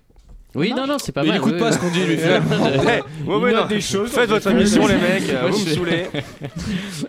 Oui, 0.56 0.72
non, 0.76 0.86
non, 0.86 0.96
c'est 0.98 1.12
pas 1.12 1.20
Mais 1.22 1.28
il 1.28 1.30
mal. 1.32 1.38
écoute 1.40 1.52
oui, 1.54 1.60
pas 1.60 1.72
ce 1.72 1.78
qu'on 1.78 1.90
dit, 1.90 2.04
lui, 2.04 2.16
finalement. 2.18 2.62
Ouais, 2.64 2.76
ouais, 2.78 3.02
Il 3.26 3.30
ouais, 3.32 3.52
note 3.52 3.60
non. 3.62 3.66
des 3.68 3.80
choses. 3.80 4.10
Faites 4.10 4.28
votre 4.30 4.50
émission, 4.50 4.86
les 4.86 4.94
mecs. 4.94 5.30
Moi, 5.40 5.50
vous 5.50 5.58
je 5.64 5.70
me 5.70 5.74
saoulez. 5.74 6.06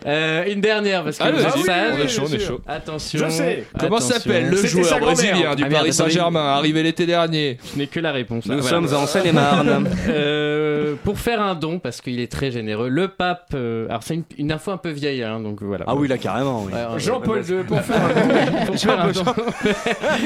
Euh, 0.05 0.43
une 0.51 0.61
dernière 0.61 1.03
parce 1.03 1.17
que 1.17 1.23
sages. 1.23 1.93
On 1.97 2.03
est 2.03 2.07
chaud, 2.07 2.23
on 2.29 2.33
est 2.33 2.39
chaud. 2.39 2.61
Attention. 2.67 3.19
Je 3.25 3.29
sais. 3.29 3.63
Comment 3.79 3.99
s'appelle 3.99 4.49
le 4.49 4.57
joueur 4.65 4.99
brésilien 4.99 5.55
du 5.55 5.63
Ah, 5.63 5.69
merde, 5.69 5.73
Paris. 5.83 5.93
Saint-Germain 5.93 6.45
arrivé 6.55 6.83
l'été 6.83 7.05
dernier 7.05 7.57
Je 7.73 7.79
n'ai 7.79 7.87
que 7.87 7.99
la 7.99 8.11
réponse. 8.11 8.45
Nous 8.45 8.59
Voilà. 8.59 8.69
sommes 8.87 8.93
en 8.95 9.07
Seine-et-Marne. 9.07 9.87
Euh, 10.09 10.95
pour 11.03 11.19
faire 11.19 11.41
un 11.41 11.55
don, 11.55 11.79
parce 11.79 12.01
qu'il 12.01 12.19
est 12.19 12.31
très 12.31 12.51
généreux, 12.51 12.87
le 12.87 13.07
pape. 13.07 13.49
euh, 13.55 13.87
alors, 13.89 14.03
c'est 14.03 14.13
une, 14.15 14.23
une 14.37 14.51
info 14.51 14.71
un 14.71 14.77
peu 14.77 14.89
vieille, 14.89 15.23
hein, 15.23 15.39
donc 15.39 15.61
voilà. 15.61 15.85
Ah 15.87 15.95
oui, 15.95 16.07
là 16.07 16.17
carrément. 16.17 16.63
oui. 16.65 16.71
Jean-Paul 16.97 17.43
II, 17.47 17.63
pour 17.67 17.81
faire 17.81 18.01
un 18.99 19.11
don. 19.11 19.23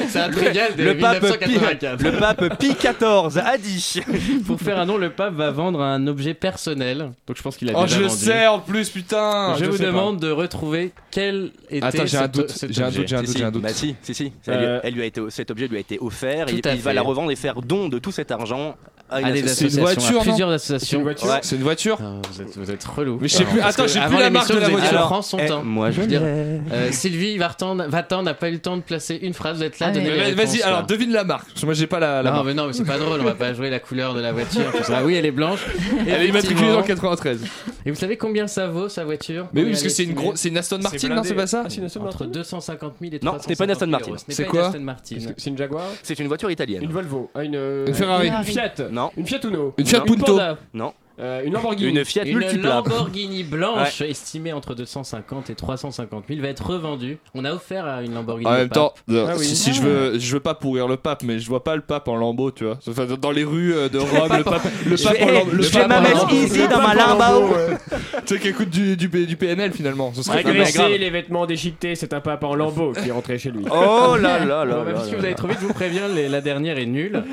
c'est 0.07 0.19
un 0.19 0.29
trivial 0.29 0.75
de 0.75 0.83
Le 0.83 0.97
pape, 0.97 1.19
Pi, 1.39 1.51
1984. 1.51 2.03
le 2.03 2.11
pape 2.19 2.57
Pi 2.57 2.75
XIV 2.75 2.93
a 3.19 3.57
dit. 3.57 4.01
Pour 4.45 4.59
faire 4.59 4.79
un 4.79 4.85
don, 4.85 4.97
le 4.97 5.09
pape 5.11 5.33
va 5.35 5.51
vendre 5.51 5.81
un 5.81 6.05
objet 6.07 6.33
personnel. 6.33 7.11
Donc 7.27 7.37
je 7.37 7.41
pense 7.41 7.57
qu'il 7.57 7.69
a 7.69 7.73
Oh, 7.75 7.83
déjà 7.83 7.95
je 7.97 8.01
le 8.01 8.07
vendu. 8.07 8.19
sais 8.19 8.47
en 8.47 8.59
plus, 8.59 8.89
putain 8.89 9.55
Je, 9.59 9.65
vous 9.65 9.77
pas. 9.77 9.83
demande 9.85 10.19
de 10.19 10.31
retrouver 10.31 10.91
quel 11.11 11.51
était 11.69 11.85
Attends, 11.85 12.05
j'ai 12.05 12.17
un 12.17 12.27
doute, 12.27 12.53
j'ai 12.69 12.83
un 12.83 12.89
doute, 12.91 13.07
j'ai 13.07 13.15
un 13.15 13.19
Si, 13.19 13.25
doute, 13.25 13.31
si. 13.33 13.37
j'ai 13.39 13.43
un 13.45 13.51
doute. 13.51 13.61
Bah 13.61 13.69
si, 13.73 13.95
si, 14.01 14.13
si. 14.13 14.23
Lui- 14.25 14.31
Euh, 14.49 14.79
elle 14.83 14.93
lui 14.93 15.01
a 15.01 15.05
été, 15.05 15.21
cet 15.29 15.51
objet 15.51 15.67
lui 15.67 15.77
a 15.77 15.79
été 15.79 15.97
offert. 15.99 16.45
Tout 16.47 16.55
et 16.55 16.67
à 16.67 16.73
il 16.75 16.81
va 16.81 16.93
la 16.93 17.01
revendre 17.01 17.31
et 17.31 17.35
faire 17.35 17.61
don 17.61 17.89
de 17.89 17.99
tout 17.99 18.11
cet 18.11 18.31
argent 18.31 18.75
association. 19.11 19.53
C'est 19.69 19.75
une 19.75 19.79
voiture, 19.81 20.13
non 20.13 20.21
plusieurs 20.21 20.49
C'est 20.49 20.55
associations. 20.73 20.97
une 20.99 21.03
voiture 21.03 21.27
Ouais. 21.29 21.39
C'est 21.41 21.55
une 21.55 21.61
voiture 21.63 21.97
Ah, 22.01 22.13
vous 22.31 22.41
êtes, 22.41 22.57
vous 22.57 22.71
êtes 22.71 22.83
relou. 22.83 23.17
Mais 23.21 23.27
je 23.27 23.35
sais 23.37 23.43
plus- 23.45 23.59
Parce 23.59 23.77
attends, 23.79 23.87
j'ai 23.87 23.99
plus 23.99 24.17
la 24.19 24.29
marque 24.29 24.51
de 24.53 24.59
la 24.59 24.69
voiture. 24.69 24.89
Alors, 24.89 25.07
prends 25.07 25.21
son 25.21 25.37
eh, 25.39 25.45
temps. 25.47 25.63
moi, 25.63 25.91
je 25.91 26.01
veux 26.01 26.07
dire. 26.07 26.21
Euh, 26.23 26.91
Sylvie 26.91 27.37
Vartan, 27.37 27.75
Vatan 27.87 28.23
n'a 28.23 28.33
pas 28.33 28.49
eu 28.49 28.53
le 28.53 28.59
temps 28.59 28.77
de 28.77 28.81
placer 28.81 29.19
une 29.21 29.33
phrase. 29.33 29.57
Vous 29.57 29.63
êtes 29.63 29.79
là, 29.79 29.91
Ah, 29.95 30.31
Vas-y, 30.35 30.61
alors 30.61 30.85
devine 30.85 31.11
la 31.11 31.23
marque. 31.23 31.47
Moi 31.63 31.73
j'ai 31.73 31.87
pas 31.87 31.99
la, 31.99 32.21
la 32.23 32.29
Non, 32.29 32.35
marque. 32.37 32.47
mais 32.47 32.53
non, 32.53 32.67
mais 32.67 32.73
c'est 32.73 32.85
pas 32.85 32.97
drôle. 32.97 33.19
On 33.21 33.23
va 33.23 33.35
pas 33.35 33.53
jouer 33.53 33.69
la 33.69 33.79
couleur 33.79 34.13
de 34.13 34.21
la 34.21 34.31
voiture. 34.31 34.61
tout 34.71 34.83
ça. 34.83 34.97
Ah 34.99 35.03
oui, 35.05 35.15
elle 35.15 35.25
est 35.25 35.31
blanche. 35.31 35.59
Elle 36.07 36.23
est 36.23 36.27
immatriculée 36.27 36.69
Effectivement. 36.71 36.81
93. 36.83 37.41
Et 37.85 37.91
vous 37.91 37.97
savez 37.97 38.17
combien 38.17 38.47
ça 38.47 38.67
vaut 38.67 38.89
sa 38.89 39.03
voiture 39.03 39.47
Mais 39.53 39.61
oui, 39.63 39.69
parce 39.71 39.83
que 39.83 39.89
c'est 39.89 40.03
une 40.03 40.09
estimée 40.11 40.25
grosse, 40.27 40.39
c'est 40.39 40.49
une 40.49 40.57
Aston 40.57 40.79
Martin, 40.79 41.07
non 41.09 41.23
c'est 41.23 41.33
pas 41.33 41.47
ça 41.47 41.63
Ah, 41.65 41.69
c'est 41.69 41.81
Entre 41.83 41.99
Martin 41.99 42.25
250 42.27 42.93
000 43.01 43.13
et 43.13 43.19
Non, 43.23 43.31
350 43.31 43.43
ce 43.43 43.49
n'est 43.49 43.55
pas 43.55 43.63
une 43.65 43.71
Aston 43.71 43.85
000 43.85 43.91
Martin. 43.91 44.07
euros. 44.09 44.17
Ce 44.17 44.23
n'est 44.27 44.33
C'est 44.35 44.43
pas 44.45 44.49
quoi 44.49 44.59
une 44.61 44.65
Aston 44.67 44.79
Martin. 44.81 45.15
Est-ce 45.15 45.27
que 45.27 45.33
C'est 45.37 45.49
une 45.49 45.57
Jaguar 45.57 45.83
C'est 46.03 46.19
une 46.19 46.27
voiture 46.27 46.51
italienne. 46.51 46.83
Une 46.83 46.91
Volvo 46.91 47.31
Ah, 47.35 47.43
une. 47.43 47.55
euh, 47.55 47.93
Ferrari. 47.93 48.27
Une 48.27 48.43
Fiat 48.43 48.73
Non. 49.01 49.11
Une 49.17 49.25
Fiat 49.25 49.39
Uno 49.43 49.73
Une 49.77 49.85
Fiat 49.85 49.99
Non. 49.99 50.05
Punto. 50.05 50.25
Panda. 50.25 50.57
Non. 50.73 50.93
Euh, 51.19 51.41
Une 51.43 51.53
Lamborghini 51.53 51.89
Une 51.91 52.05
Fiat 52.05 52.23
Une. 52.25 52.39
Lamborghini 52.61 53.43
blanche 53.43 54.01
estimée 54.01 54.53
entre 54.53 54.73
250 54.75 55.49
et 55.49 55.55
350 55.55 56.23
000 56.27 56.41
va 56.41 56.47
être 56.47 56.65
revendue. 56.65 57.17
On 57.35 57.45
a 57.45 57.51
offert 57.53 57.85
à 57.85 58.01
une 58.01 58.13
Lamborghini. 58.13 58.47
En 58.47 58.51
même 58.53 58.69
pape. 58.69 58.73
temps, 58.73 58.93
euh, 59.09 59.27
Ah 59.29 59.33
oui. 59.37 59.45
si, 59.45 59.55
si 59.55 59.69
Ah 59.69 59.73
je 59.73 59.81
veux, 59.81 60.19
je 60.19 60.33
veux 60.33 60.39
pas 60.39 60.53
pourrir 60.55 60.87
le 60.87 60.97
pape, 60.97 61.23
mais 61.23 61.39
je 61.39 61.47
vois 61.47 61.63
pas 61.63 61.75
le 61.75 61.81
pape 61.81 62.07
en 62.07 62.15
lambeau, 62.15 62.51
tu 62.51 62.63
vois. 62.65 62.79
Enfin, 62.87 63.05
dans 63.05 63.31
les 63.31 63.43
rues 63.43 63.73
euh, 63.73 63.89
de 63.89 63.99
Rome, 63.99 64.37
le 64.37 64.43
pape, 64.43 64.63
le 64.85 64.95
pape 64.95 65.21
en 65.21 65.31
lambeau. 65.31 65.51
Le 65.51 65.63
je 65.63 65.69
vais 65.71 65.87
lambeau. 65.87 66.33
ici 66.33 66.57
Le 66.61 66.67
dans 66.67 66.81
ma 66.81 66.93
lambeau, 66.95 67.47
ouais. 67.53 67.77
Tu 68.25 68.35
sais 68.35 68.39
qui 68.41 68.47
écoute 68.49 68.69
du, 68.69 68.95
du, 68.97 69.07
du 69.07 69.35
PNL 69.37 69.71
finalement. 69.73 70.13
Ce 70.13 70.23
serait 70.23 70.43
les 70.43 71.09
vêtements 71.09 71.45
déchiquetés, 71.45 71.95
c'est 71.95 72.13
un 72.13 72.21
pape 72.21 72.43
en 72.43 72.55
lambeau 72.55 72.93
qui 72.93 73.09
est 73.09 73.11
rentré 73.11 73.37
chez 73.37 73.51
lui. 73.51 73.65
Oh 73.69 74.15
là 74.19 74.43
là 74.45 74.65
là 74.65 74.75
Bon, 74.75 74.83
bah, 74.85 74.91
là. 74.91 74.99
puisque 74.99 75.11
là 75.11 75.17
vous 75.17 75.25
avez 75.25 75.33
vite, 75.33 75.57
je 75.61 75.65
vous 75.67 75.73
préviens, 75.73 76.07
les- 76.07 76.29
la 76.29 76.41
dernière 76.41 76.77
est 76.77 76.85
nulle. 76.85 77.23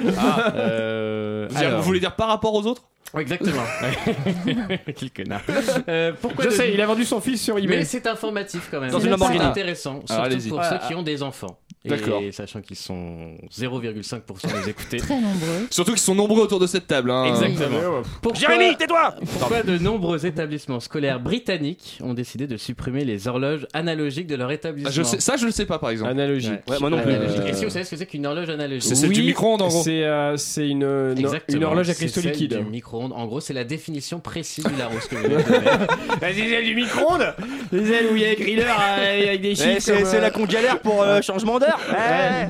Euh, 0.56 1.46
Vous, 1.76 1.82
voulez 1.82 2.00
dire 2.00 2.14
par 2.16 2.28
rapport 2.28 2.54
aux 2.54 2.66
autres? 2.66 2.82
Exactement. 3.16 3.62
Quel 4.96 5.10
connard. 5.10 5.40
Euh, 5.88 6.12
pourquoi 6.20 6.44
Je 6.44 6.50
de- 6.50 6.54
sais, 6.54 6.72
il 6.74 6.80
a 6.80 6.86
vendu 6.86 7.04
son 7.04 7.20
fils 7.20 7.42
sur 7.42 7.54
Mais 7.56 7.62
eBay. 7.64 7.84
c'est 7.84 8.06
informatif 8.06 8.68
quand 8.70 8.80
même. 8.80 8.90
Dans 8.90 8.98
une 8.98 9.04
C'est 9.04 9.10
Lamborghini. 9.10 9.44
intéressant, 9.44 10.02
surtout 10.06 10.22
allez-y. 10.22 10.48
pour 10.48 10.60
Ah, 10.60 10.70
ceux 10.70 10.76
ah. 10.82 10.86
qui 10.86 10.94
ont 10.94 11.02
des 11.02 11.22
enfants. 11.22 11.58
D'accord. 11.88 12.22
Et 12.22 12.32
sachant 12.32 12.60
qu'ils 12.60 12.76
sont 12.76 13.32
0,5% 13.56 14.62
des 14.62 14.70
écoutés. 14.70 14.96
Très 14.98 15.20
nombreux. 15.20 15.66
Surtout 15.70 15.92
qu'ils 15.92 16.00
sont 16.00 16.14
nombreux 16.14 16.42
autour 16.42 16.60
de 16.60 16.66
cette 16.66 16.86
table. 16.86 17.10
Hein. 17.10 17.24
Exactement. 17.26 18.02
Pourquoi, 18.22 18.40
Jérémy, 18.40 18.76
tais-toi 18.76 19.14
pourquoi 19.38 19.62
de 19.62 19.78
nombreux 19.78 20.26
établissements 20.26 20.80
scolaires 20.80 21.20
britanniques 21.20 21.98
ont 22.02 22.14
décidé 22.14 22.46
de 22.46 22.56
supprimer 22.56 23.04
les 23.04 23.28
horloges 23.28 23.66
analogiques 23.72 24.26
de 24.26 24.36
leur 24.36 24.50
établissement 24.50 24.90
Ah, 24.90 24.96
je 24.96 25.02
sais, 25.02 25.20
ça, 25.20 25.36
je 25.36 25.46
le 25.46 25.50
sais 25.50 25.66
pas 25.66 25.78
par 25.78 25.90
exemple. 25.90 26.10
Analogique. 26.10 26.60
Ouais, 26.68 26.78
moi 26.80 26.90
non 26.90 27.00
plus. 27.00 27.12
Analogique. 27.12 27.40
Euh, 27.40 27.46
Est-ce 27.46 27.60
que 27.60 27.66
vous 27.66 27.72
savez 27.72 27.84
ce 27.84 27.90
que 27.90 27.96
c'est 27.96 28.06
qu'une 28.06 28.26
horloge 28.26 28.48
analogique 28.50 28.82
C'est 28.82 28.94
celle 28.94 29.10
du 29.10 29.22
micro-ondes, 29.22 29.62
en 29.62 29.68
gros. 29.68 29.82
C'est 29.82 30.04
euh, 30.04 30.36
une, 30.56 30.82
une, 30.82 31.18
Exactement. 31.18 31.58
une 31.58 31.64
horloge 31.64 31.90
à 31.90 31.94
cristaux 31.94 32.20
liquides. 32.20 32.58
Du 32.58 32.70
micro-ondes. 32.70 33.12
En 33.12 33.26
gros, 33.26 33.40
c'est 33.40 33.54
la 33.54 33.64
définition 33.64 34.20
précise 34.20 34.64
du 34.64 34.76
Larousse 34.76 35.06
que 35.06 35.16
vous 35.16 35.28
c'est 36.20 36.32
celle 36.34 36.64
du 36.64 36.74
micro-ondes 36.74 37.34
C'est 37.70 37.84
celle 37.84 38.06
où 38.12 38.16
il 38.16 38.22
y 38.22 38.24
a 38.24 38.32
écrit 38.32 38.56
l'heure 38.56 38.78
euh, 38.80 39.22
avec 39.28 39.40
des 39.40 39.54
chiffres. 39.54 39.76
C'est 39.80 39.96
comme, 39.96 40.04
c'est 40.04 40.16
euh, 40.16 40.20
là 40.20 40.30
qu'on 40.30 40.44
galère 40.44 40.80
pour 40.80 41.02
euh, 41.02 41.20
changement 41.22 41.58
d'heure. 41.58 41.77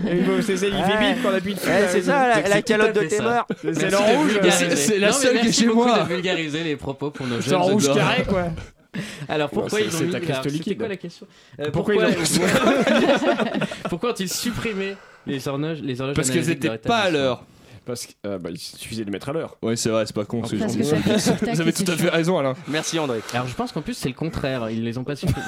Il 0.06 0.42
c'est 0.42 0.56
celle 0.56 0.70
qui 0.72 0.82
fait 0.82 0.98
bip 1.14 1.22
quand 1.22 1.30
on 1.30 1.34
appuie 1.34 1.54
dessus. 1.54 1.68
c'est 1.88 2.02
ça, 2.02 2.28
la, 2.28 2.42
c'est 2.50 2.62
calotte 2.62 2.94
de 2.94 3.08
ça. 3.08 3.22
morts. 3.22 3.46
C'est 3.62 3.64
Merci 3.82 3.94
en 3.96 4.00
de 4.00 4.16
rouge. 4.16 4.40
C'est- 4.50 4.76
c'est 4.76 4.98
la 4.98 5.12
seule 5.12 5.40
qui 5.40 5.48
est 5.48 5.52
chez 5.52 5.66
moi. 5.66 6.00
de 6.00 6.08
vulgariser 6.08 6.64
les 6.64 6.76
propos 6.76 7.10
pour 7.10 7.26
nos 7.26 7.40
C'est 7.40 7.50
jeunes 7.50 7.60
en 7.60 7.64
rouge 7.64 7.92
carré 7.92 8.24
quoi. 8.24 8.44
Alors 9.28 9.50
pourquoi 9.50 9.78
Ouais, 9.78 9.84
ils 9.84 9.92
c'est- 9.92 10.04
ont 10.06 10.10
c'est 10.10 10.50
mis 10.50 10.58
C'était 10.58 10.74
quoi 10.76 10.88
la 10.88 10.96
question 10.96 11.26
Euh, 11.60 11.70
Pourquoi 11.70 11.94
pourquoi, 11.94 12.10
ils 12.10 13.60
pourquoi 13.90 14.10
ont-ils 14.10 14.28
supprimé 14.32 14.96
les 15.26 15.46
horloges 15.46 15.80
les 15.82 16.00
horloges 16.00 16.16
Parce 16.16 16.28
qu'elles 16.30 16.38
analogiques 16.38 16.60
de 16.62 16.66
étaient 16.66 16.74
leur 16.74 16.80
pas 16.80 16.98
à 17.04 17.10
l'heure. 17.10 17.44
Parce 17.84 18.04
qu'il 18.06 18.16
bah, 18.22 18.50
il 18.50 18.58
suffisait 18.58 19.04
de 19.06 19.10
mettre 19.10 19.30
à 19.30 19.32
l'heure. 19.32 19.56
Ouais, 19.62 19.74
c'est 19.76 19.88
vrai, 19.88 20.04
c'est 20.04 20.14
pas 20.14 20.24
con. 20.26 20.44
ce 20.44 20.58
ça 20.58 20.68
fait 20.68 20.74
tic-tac 20.82 21.54
Vous 21.54 21.60
avez 21.62 21.72
tout 21.72 21.84
c'est 21.86 21.92
à 21.92 21.96
fait 21.96 22.08
raison, 22.10 22.38
Alain. 22.38 22.54
Merci 22.66 22.98
André. 22.98 23.20
Alors 23.32 23.46
je 23.46 23.54
pense 23.54 23.72
qu'en 23.72 23.80
plus 23.82 23.94
c'est 23.94 24.08
le 24.08 24.14
contraire, 24.14 24.68
ils 24.70 24.84
les 24.84 24.98
ont 24.98 25.04
pas 25.04 25.16
supprimés. 25.16 25.46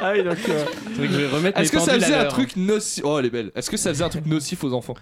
Ah 0.00 0.12
oui, 0.14 0.22
donc. 0.24 0.36
euh, 0.48 1.52
Est-ce 1.56 1.72
que 1.72 1.78
ça 1.78 1.94
faisait 1.94 2.14
un 2.14 2.24
truc 2.26 2.56
nocif? 2.56 3.02
Oh, 3.04 3.18
elle 3.18 3.26
est 3.26 3.30
belle. 3.30 3.50
Est-ce 3.54 3.70
que 3.70 3.76
ça 3.76 3.90
faisait 3.90 4.04
un 4.04 4.08
truc 4.08 4.26
nocif 4.26 4.62
aux 4.64 4.72
enfants? 4.72 4.94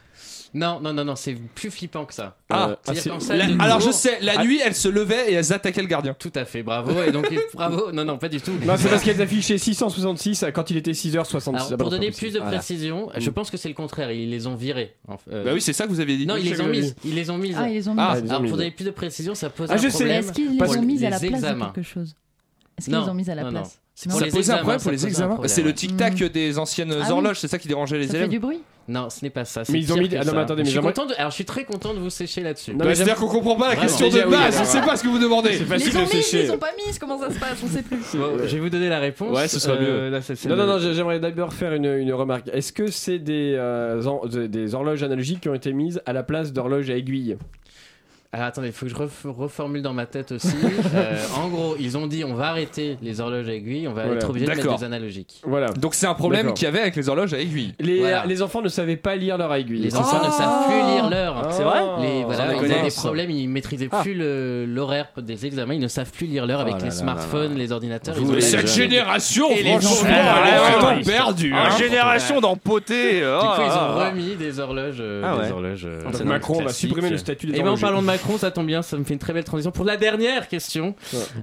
Non, 0.52 0.80
non, 0.80 0.92
non, 0.92 1.04
non, 1.04 1.14
c'est 1.14 1.34
plus 1.54 1.70
flippant 1.70 2.04
que 2.04 2.12
ça. 2.12 2.36
Ah, 2.48 2.70
euh, 2.88 2.94
La- 3.36 3.46
de 3.46 3.62
Alors 3.62 3.78
je 3.80 3.92
sais, 3.92 4.18
la 4.20 4.32
Ah, 4.38 4.44
nuit, 4.44 4.60
elles 4.64 4.74
se 4.74 4.88
levaient 4.88 5.30
et 5.30 5.34
elles 5.34 5.52
attaquaient 5.52 5.80
le 5.80 5.86
gardien. 5.86 6.12
Tout 6.12 6.32
à 6.34 6.44
fait, 6.44 6.64
bravo. 6.64 6.90
Et 7.04 7.12
donc 7.12 7.32
bravo. 7.54 7.92
Non, 7.92 8.04
non, 8.04 8.18
pas 8.18 8.28
du 8.28 8.40
tout. 8.40 8.50
Non, 8.66 8.74
c'est 8.76 8.88
parce 8.88 9.04
qu'elles 9.04 9.22
affichaient 9.22 9.58
666 9.58 10.46
quand 10.52 10.68
il 10.72 10.76
était 10.76 10.90
6h66. 10.90 11.50
Alors, 11.54 11.68
Ah, 11.72 11.76
pour 11.76 11.90
donner 11.90 12.10
plus 12.10 12.32
de 12.32 12.40
voilà. 12.40 12.56
précision, 12.58 13.10
je 13.16 13.30
pense 13.30 13.48
que 13.48 13.56
c'est 13.56 13.68
le 13.68 13.74
contraire. 13.76 14.10
Ils 14.10 14.28
les 14.28 14.48
ont 14.48 14.56
virés. 14.56 14.96
Euh, 15.32 15.44
Bah 15.44 15.50
oui, 15.54 15.60
c'est 15.60 15.72
ça 15.72 15.84
que 15.84 15.90
vous 15.90 16.00
aviez 16.00 16.16
dit. 16.16 16.26
Non, 16.26 16.34
ils 16.36 16.50
les 16.50 16.60
ont 16.60 16.66
mises. 16.66 16.96
Ils 17.04 17.14
les 17.14 17.30
ont 17.30 17.38
mises. 17.38 17.54
Ah, 17.56 17.68
ils 17.68 17.74
les 17.74 17.88
ont 17.88 17.94
mis. 17.94 18.00
Ah, 18.00 18.14
ils 18.18 18.24
les 18.24 18.28
ont 18.30 18.32
Alors, 18.32 18.42
mis. 18.42 18.48
pour 18.48 18.56
donner 18.58 18.72
plus 18.72 18.84
de 18.86 18.90
précision, 18.90 19.36
ça 19.36 19.50
pose 19.50 19.68
Ah, 19.70 19.74
un 19.74 19.76
je 19.76 19.82
sais. 19.82 19.90
problème. 19.90 20.24
Est-ce 20.24 20.32
qu'ils 20.32 20.58
les 20.58 20.76
ont 20.78 20.82
mis 20.82 21.04
à 21.06 21.10
la 21.10 21.20
place 21.20 21.42
de 21.42 21.64
quelque 21.72 21.82
chose? 21.82 22.16
Est-ce 22.76 22.86
qu'ils 22.86 22.94
les 22.98 23.08
ont 23.08 23.14
mis 23.14 23.30
à 23.30 23.36
la 23.36 23.44
place? 23.44 23.78
Ça 24.08 24.24
les 24.24 24.34
un 24.34 24.38
examens, 24.38 24.58
problème 24.60 24.80
pour 24.80 24.90
les 24.92 24.98
C'est 25.48 25.60
le 25.62 25.68
ouais. 25.68 25.74
tic-tac 25.74 26.14
des 26.14 26.58
anciennes 26.58 26.92
Ah 26.98 27.04
oui. 27.06 27.10
horloges, 27.12 27.38
c'est 27.40 27.48
ça 27.48 27.58
qui 27.58 27.68
dérangeait 27.68 27.98
les 27.98 28.06
Ça 28.06 28.12
fait 28.12 28.18
élèves. 28.18 28.30
du 28.30 28.38
bruit 28.38 28.60
Non, 28.88 29.10
ce 29.10 29.22
n'est 29.22 29.30
pas 29.30 29.44
ça. 29.44 29.62
Mais 29.68 29.78
ils 29.78 29.92
ont 29.92 29.96
mis- 29.96 30.08
ah 30.16 30.24
non, 30.24 30.32
mais 30.32 30.38
attendez, 30.40 30.62
mais 30.62 30.64
je 30.64 30.70
suis 30.70 30.74
j'aimerais- 30.76 30.92
content 30.94 31.06
de... 31.06 31.14
Alors, 31.18 31.30
je 31.30 31.34
suis 31.36 31.44
très 31.44 31.64
content 31.64 31.92
de 31.94 31.98
vous 32.00 32.08
sécher 32.10 32.40
là-dessus. 32.42 32.72
Non, 32.72 32.78
Bah, 32.78 32.84
mais 32.86 32.94
C'est-à-dire 32.94 33.16
qu'on 33.16 33.28
comprend 33.28 33.56
pas 33.56 33.68
la 33.68 33.74
Vraiment. 33.74 33.82
question 33.82 34.08
de 34.08 34.14
oui, 34.24 34.30
base, 34.30 34.54
on 34.54 34.58
alors. 34.60 34.66
sait 34.66 34.80
pas 34.80 34.96
ce 34.96 35.02
que 35.04 35.08
vous 35.08 35.18
demandez. 35.18 35.50
C'est 35.52 35.58
Ils 35.60 35.66
facile 35.66 35.90
les 35.90 35.96
ont 35.96 36.00
de 36.00 36.04
mis, 36.06 36.10
ils 36.14 36.22
sécher. 36.22 36.42
les 36.44 36.50
ont 36.50 36.58
pas 36.58 36.70
mis, 36.76 36.98
comment 36.98 37.18
ça 37.18 37.30
se 37.30 37.38
passe 37.38 37.58
On 37.62 37.68
sait 37.68 37.82
plus. 37.82 37.98
Bon, 38.14 38.38
je 38.38 38.54
vais 38.54 38.58
vous 38.60 38.70
donner 38.70 38.88
la 38.88 38.98
réponse. 39.00 39.36
Ouais, 39.36 39.46
ce 39.48 39.60
sera 39.60 39.78
mieux. 39.78 40.08
là, 40.08 40.22
celle 40.22 40.36
Non, 40.48 40.56
non, 40.56 40.66
non, 40.66 40.78
j'ai- 40.78 40.94
j'aimerais 40.94 41.20
d'abord 41.20 41.52
faire 41.52 41.72
une, 41.74 41.84
une 41.84 42.12
remarque. 42.12 42.48
Est-ce 42.52 42.72
que 42.72 42.90
c'est 42.90 43.18
des, 43.18 43.54
euh, 43.56 44.02
des- 44.28 44.48
des 44.48 44.74
horloges 44.74 45.02
analogiques 45.02 45.40
qui 45.42 45.48
ont 45.50 45.54
été 45.54 45.72
mises 45.72 46.00
à 46.06 46.12
la 46.12 46.22
place 46.22 46.52
d'horloges 46.52 46.88
à 46.90 46.94
aiguille 46.96 47.36
Alors 48.32 48.46
attendez, 48.46 48.68
il 48.68 48.72
faut 48.72 48.86
que 48.86 48.92
je 48.92 48.96
ref- 48.96 49.26
reformule 49.26 49.82
dans 49.82 49.92
ma 49.92 50.06
tête 50.06 50.30
aussi. 50.32 50.48
Euh, 50.94 51.16
en 51.36 51.48
gros, 51.48 51.76
ils 51.78 51.96
ont 51.96 52.06
dit 52.06 52.24
on 52.24 52.34
va 52.34 52.48
arrêter 52.48 52.96
les 53.02 53.20
horloges 53.20 53.48
à 53.48 53.52
aiguille, 53.52 53.86
on 53.86 53.92
va 53.92 54.02
Voilà. 54.04 54.16
être 54.20 54.28
obligé 54.30 54.44
de 54.46 54.50
mettre 54.50 54.62
D'accord. 54.62 54.78
des 54.78 54.84
analogiques. 54.84 55.40
Voilà. 55.44 55.68
Donc 55.70 55.94
c'est 55.94 56.06
un 56.06 56.14
problème 56.14 56.52
qu'il 56.52 56.64
y 56.64 56.68
avait 56.68 56.80
avec 56.80 56.96
les 56.96 57.08
horloges 57.08 57.32
à 57.34 57.38
aiguille. 57.38 57.74
Les, 57.78 57.98
Voilà. 58.00 58.24
les 58.26 58.42
enfants 58.42 58.60
ne 58.62 58.68
savaient 58.68 58.96
pas 58.96 59.14
lire 59.16 59.38
leur 59.38 59.52
aiguille. 59.54 59.78
Les 59.80 59.94
enfants 59.96 60.24
ne 60.24 60.30
savent 60.30 60.66
plus 60.66 60.94
lire 60.94 61.08
l'heure. 61.10 61.42
Ah. 61.44 61.48
C'est 61.52 61.62
vrai 61.62 61.80
Les, 62.00 62.24
voilà, 62.24 62.46
Sans 62.54 62.62
ils 62.64 62.72
avaient 62.72 62.82
des 62.82 62.90
problèmes, 62.94 63.30
ils 63.30 63.48
maîtrisaient 63.48 63.88
Ah. 63.92 64.00
plus 64.02 64.14
l'horaire 64.66 65.06
des 65.18 65.46
examens, 65.46 65.74
ils 65.74 65.80
ne 65.80 65.88
savent 65.88 66.10
plus 66.10 66.26
lire 66.26 66.46
l'heure 66.46 66.60
avec 66.60 66.74
Oh 66.74 66.78
là 66.78 66.84
les 66.84 66.90
là 66.90 66.94
smartphones, 66.96 67.54
les 67.56 67.72
ordinateurs. 67.72 68.14
Vous, 68.16 68.32
les 68.32 68.40
jeunes. 68.40 68.66
génération, 68.66 69.48
Et 69.50 69.64
franchement, 69.64 70.08
elle 70.08 70.12
est 70.14 70.18
Ah, 70.20 70.70
vraiment 70.78 70.96
ouais. 70.98 71.04
perdue. 71.04 71.52
Ah, 71.54 71.68
hein. 71.72 71.76
génération 71.78 72.40
d'empotés. 72.40 73.20
Du 73.20 73.26
coup, 73.26 73.62
ils 73.64 73.78
ont 73.78 73.98
remis 74.06 74.36
des 74.36 74.58
horloges, 74.60 74.96
euh, 75.00 75.22
Ah 75.24 75.52
horloges. 75.52 75.84
euh, 75.86 76.24
Macron 76.24 76.62
va 76.62 76.72
supprimer 76.72 77.10
le 77.10 77.16
statut 77.18 77.46
des 77.46 77.52
Et 77.54 77.56
ben 77.56 77.62
en 77.62 77.66
horlogers. 77.68 77.82
parlant 77.82 78.00
de 78.00 78.06
Macron, 78.06 78.19
Macron, 78.20 78.38
ça 78.38 78.50
tombe 78.50 78.66
bien, 78.66 78.82
ça 78.82 78.96
me 78.98 79.04
fait 79.04 79.14
une 79.14 79.18
très 79.18 79.32
belle 79.32 79.44
transition 79.44 79.70
pour 79.70 79.84
la 79.84 79.96
dernière 79.96 80.46
question. 80.48 80.94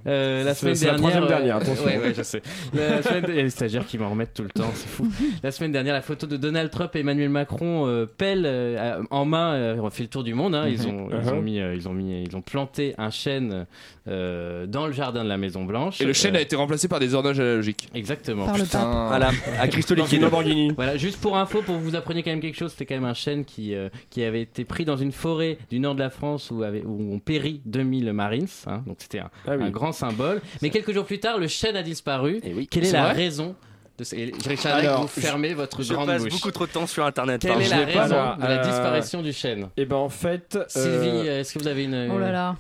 Euh, 0.05 0.43
la 0.43 0.53
semaine 0.53 0.75
c'est 0.75 0.86
la 0.86 0.91
dernière. 0.93 1.11
troisième 1.11 1.23
euh, 1.23 1.28
dernière, 1.28 1.55
attention. 1.57 1.86
ouais, 1.86 1.97
ouais, 1.97 2.13
je 2.15 2.21
sais. 2.21 2.41
La 2.73 3.01
semaine- 3.01 3.25
Il 3.30 3.36
y 3.36 3.39
a 3.39 3.43
les 3.43 3.49
stagiaires 3.49 3.86
qui 3.86 3.97
m'en 3.97 4.09
remettent 4.09 4.34
tout 4.36 4.43
le 4.43 4.49
temps, 4.49 4.69
c'est 4.75 4.88
fou. 4.88 5.07
La 5.43 5.51
semaine 5.51 5.71
dernière, 5.71 5.93
la 5.93 6.01
photo 6.01 6.28
de 6.28 6.38
Donald 6.38 6.69
Trump 6.69 6.95
et 6.95 6.99
Emmanuel 6.99 7.30
Macron, 7.30 7.88
euh, 7.88 8.05
pelle 8.05 8.43
euh, 8.45 9.01
en 9.09 9.25
main, 9.25 9.53
euh, 9.53 9.78
ont 9.78 9.89
fait 9.89 10.03
le 10.03 10.09
tour 10.09 10.23
du 10.23 10.34
monde. 10.34 10.53
hein. 10.55 10.67
Ils, 10.67 10.88
ont, 10.88 11.09
ils, 11.11 11.30
ont 11.30 11.41
mis, 11.41 11.59
euh, 11.59 11.73
ils, 11.75 11.88
ont 11.88 11.93
mis, 11.93 12.23
ils 12.23 12.36
ont 12.36 12.41
planté 12.41 12.93
un 12.97 13.09
chêne 13.09 13.65
euh, 14.07 14.65
dans 14.67 14.86
le 14.88 14.93
jardin 14.93 15.23
de 15.23 15.30
la 15.30 15.38
Maison 15.38 15.63
Blanche. 15.65 15.99
Et 16.01 16.05
le 16.05 16.13
chêne 16.13 16.36
Euh, 16.36 16.39
a 16.39 16.41
été 16.41 16.55
remplacé 16.55 16.88
par 16.88 16.99
des 16.99 17.13
horloges 17.15 17.39
analogiques. 17.39 17.89
Exactement. 17.95 18.45
Par 18.45 18.57
le 18.57 18.65
pape. 18.65 19.32
À 19.59 19.65
Liquide. 19.65 20.21
Lamborghini. 20.21 20.71
Voilà, 20.75 20.97
juste 20.97 21.19
pour 21.19 21.38
info, 21.38 21.61
pour 21.61 21.75
que 21.75 21.82
vous 21.82 21.95
appreniez 21.95 22.21
quand 22.23 22.30
même 22.32 22.39
quelque 22.41 22.57
chose, 22.57 22.71
c'était 22.71 22.86
quand 22.86 22.95
même 23.01 23.09
un 23.09 23.13
chêne 23.13 23.45
qui, 23.45 23.73
euh, 23.73 23.89
qui 24.09 24.23
avait 24.23 24.41
été 24.41 24.63
pris 24.65 24.86
dans 24.86 24.97
une 24.97 25.11
forêt 25.11 25.57
du 25.69 25.80
nord 25.80 25.95
de 25.95 25.99
la 25.99 26.09
France 26.09 26.51
où, 26.51 26.63
avait, 26.68 26.84
où 26.86 27.13
ont 27.13 27.20
péri 27.20 27.61
2000 27.65 28.13
Marines. 28.13 28.47
hein. 28.68 28.84
donc 28.86 28.97
c'était 28.99 29.20
un, 29.20 29.30
Ah 29.47 29.51
oui. 29.57 29.63
un 29.63 29.70
grand 29.70 29.91
symbole. 29.91 30.41
Mais 30.61 30.70
quelques 30.70 30.91
jours 30.93 31.05
plus 31.05 31.20
tard, 31.20 31.38
le 31.39 31.47
chêne 31.47 31.76
a 31.76 31.84
disparu. 31.84 32.39
Eh 32.43 32.53
oui. 32.53 32.68
Quelle 32.68 32.86
est 32.86 32.91
la 32.91 33.05
vrai 33.05 33.13
raison 33.13 33.55
de 33.97 34.03
ce... 34.03 34.15
et 34.15 34.32
Richard 34.45 34.76
Alors, 34.76 35.01
vous 35.03 35.07
fermez 35.07 35.53
votre 35.55 35.82
Je 35.82 35.93
grande 35.93 36.07
passe 36.07 36.22
bouche. 36.24 36.34
beaucoup 36.34 36.51
trop 36.51 36.68
de 36.68 36.72
temps 36.72 36.86
sur 36.88 37.03
internet. 37.05 37.41
Quelle 37.41 37.51
pardon. 37.53 37.65
est 37.65 37.70
la 37.70 37.86
raison 38.03 38.15
là. 38.15 38.36
de 38.39 38.43
la 38.43 38.49
Euh, 38.61 38.63
disparition 38.63 39.22
du 39.24 39.34
chêne? 39.34 39.70
Et 39.78 39.86
ben 39.86 39.95
en 39.95 40.09
fait. 40.09 40.57
Sylvie, 40.68 41.28
euh, 41.28 41.39
est-ce 41.39 41.53
que 41.53 41.59
vous 41.59 41.68
avez 41.68 41.86
une. 41.86 42.09
Oh 42.13 42.20
là 42.20 42.32
là, 42.32 42.55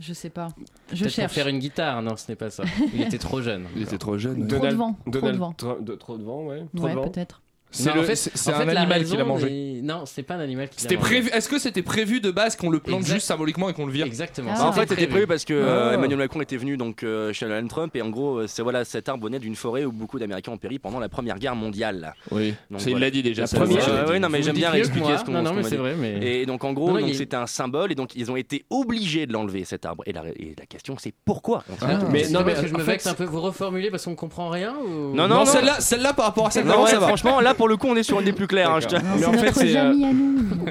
je 0.00 0.12
sais 0.12 0.28
pas. 0.30 0.48
Je 0.92 0.98
Peut-être 0.98 1.02
pour 1.04 1.10
cherche. 1.12 1.32
faire 1.32 1.48
une 1.48 1.58
guitare, 1.60 2.02
non, 2.02 2.16
ce 2.16 2.30
n'est 2.30 2.36
pas 2.36 2.50
ça. 2.50 2.64
Il 2.94 3.00
était 3.00 3.18
trop 3.18 3.40
jeune. 3.40 3.66
Il 3.76 3.82
était 3.82 3.98
trop 3.98 4.18
jeune. 4.18 4.34
Trop 4.36 4.44
de 4.44 4.48
Donald- 4.50 4.76
vent, 4.76 4.96
trop 5.10 5.20
de 5.30 5.36
vent. 5.36 5.52
Trump- 5.52 5.84
de- 5.84 5.94
trop 5.94 6.18
de 6.18 6.24
vent, 6.24 6.42
ouais. 6.46 6.64
Trop 6.76 6.84
Ouais, 6.86 6.94
peut-être. 6.94 7.40
C'est 7.72 7.88
Non, 7.88 7.94
le- 7.96 8.00
en 8.02 8.04
fait- 8.04 8.16
c'est- 8.16 8.30
c'est 8.34 8.50
en 8.52 8.60
un 8.60 8.64
fait, 8.66 8.76
animal 8.76 9.04
qui 9.04 9.16
l'a 9.16 9.24
mangé. 9.24 9.80
Non, 9.82 10.02
c'est 10.06 10.22
pas 10.22 10.34
un 10.34 10.40
animal 10.40 10.68
qui 10.68 10.76
l'a 10.76 10.82
C'était 10.82 10.96
mangé. 10.96 11.06
prévu. 11.08 11.30
Est-ce 11.32 11.48
que 11.48 11.58
c'était 11.58 11.82
prévu 11.82 12.20
de 12.20 12.30
base 12.30 12.54
qu'on 12.54 12.70
le 12.70 12.78
plante 12.78 13.00
Exact. 13.00 13.14
juste 13.14 13.26
symboliquement 13.26 13.68
et 13.68 13.72
qu'on 13.72 13.86
le 13.86 13.92
vire 13.92 14.06
Exactement. 14.06 14.52
Ah. 14.54 14.58
Bah, 14.58 14.66
en 14.66 14.72
fait, 14.72 14.88
c'était 14.88 15.06
prévu 15.06 15.26
parce 15.26 15.44
que 15.44 15.54
euh, 15.54 15.90
Ah. 15.90 15.94
Emmanuel 15.94 16.18
Macron 16.18 16.40
était 16.42 16.56
venu 16.56 16.76
donc 16.76 17.02
euh, 17.02 17.32
chez 17.32 17.46
Donald 17.46 17.68
Trump 17.68 17.96
et 17.96 18.02
en 18.02 18.10
gros, 18.10 18.38
euh, 18.38 18.46
c'est 18.46 18.62
voilà, 18.62 18.84
cet 18.84 19.08
arbre 19.08 19.24
venait 19.24 19.38
d'une 19.38 19.56
forêt 19.56 19.84
où 19.84 19.92
beaucoup 19.92 20.18
d'Américains 20.18 20.52
ont 20.52 20.58
péri 20.58 20.78
pendant 20.78 21.00
la 21.00 21.08
Première 21.08 21.38
Guerre 21.38 21.56
mondiale. 21.56 22.14
Oui. 22.30 22.54
Donc, 22.70 22.84
il 22.86 22.98
l'a 22.98 23.10
dit 23.10 23.22
déjà. 23.22 23.42
La 23.42 23.48
première- 23.48 24.06
ouais, 24.08 24.14
dit. 24.14 24.20
non, 24.20 24.28
mais 24.28 24.42
j'aime 24.42 24.54
bien 24.54 24.70
réexpliquer 24.70 25.18
ce 25.18 25.24
qu'on 25.24 25.32
Non, 25.32 25.42
non, 25.42 25.50
mais 25.54 25.62
m'a 25.62 25.68
c'est 25.68 25.76
dit. 25.76 25.82
vrai. 25.82 25.96
Et 26.22 26.46
donc 26.46 26.64
en 26.64 26.72
gros, 26.72 26.98
c'était 27.14 27.36
un 27.36 27.46
symbole 27.46 27.90
et 27.92 27.94
donc 27.94 28.14
ils 28.14 28.30
ont 28.30 28.36
été 28.36 28.64
obligés 28.70 29.26
de 29.26 29.32
l'enlever 29.32 29.64
cet 29.64 29.86
arbre. 29.86 30.02
Et 30.06 30.12
la, 30.12 30.22
question 30.68 30.96
c'est 30.98 31.14
pourquoi 31.24 31.64
Ah. 31.80 31.98
Mais 32.10 32.28
non, 32.28 32.42
mais 32.44 32.54
je 32.56 32.74
me 32.74 32.82
vexe 32.82 33.06
un 33.06 33.14
peu. 33.14 33.24
Vous 33.24 33.40
reformulez 33.40 33.90
parce 33.90 34.04
qu'on 34.04 34.14
comprend 34.14 34.48
rien. 34.50 34.74
Non, 35.14 35.26
Non, 35.28 35.44
celle-là, 35.44 35.80
celle-là 35.80 36.12
par 36.12 36.26
rapport 36.26 36.46
à 36.46 36.50
celle 36.50 36.64
Non, 36.64 36.70
d'avant, 36.72 36.84
ouais, 36.84 36.90
ça 36.90 36.98
va? 36.98 37.06
franchement, 37.08 37.40
là 37.40 37.54
pour 37.62 37.68
le 37.68 37.76
coup, 37.76 37.86
on 37.88 37.94
est 37.96 38.02
sur 38.02 38.18
une 38.18 38.24
des 38.24 38.32
plus 38.32 38.46
claires. 38.48 38.70
hein, 38.72 38.80
je 38.80 38.86
Mais 38.88 39.00
c'est 39.18 39.26
en 39.26 39.32
fait, 39.34 39.52
c'est, 39.52 39.76
euh. 39.76 39.92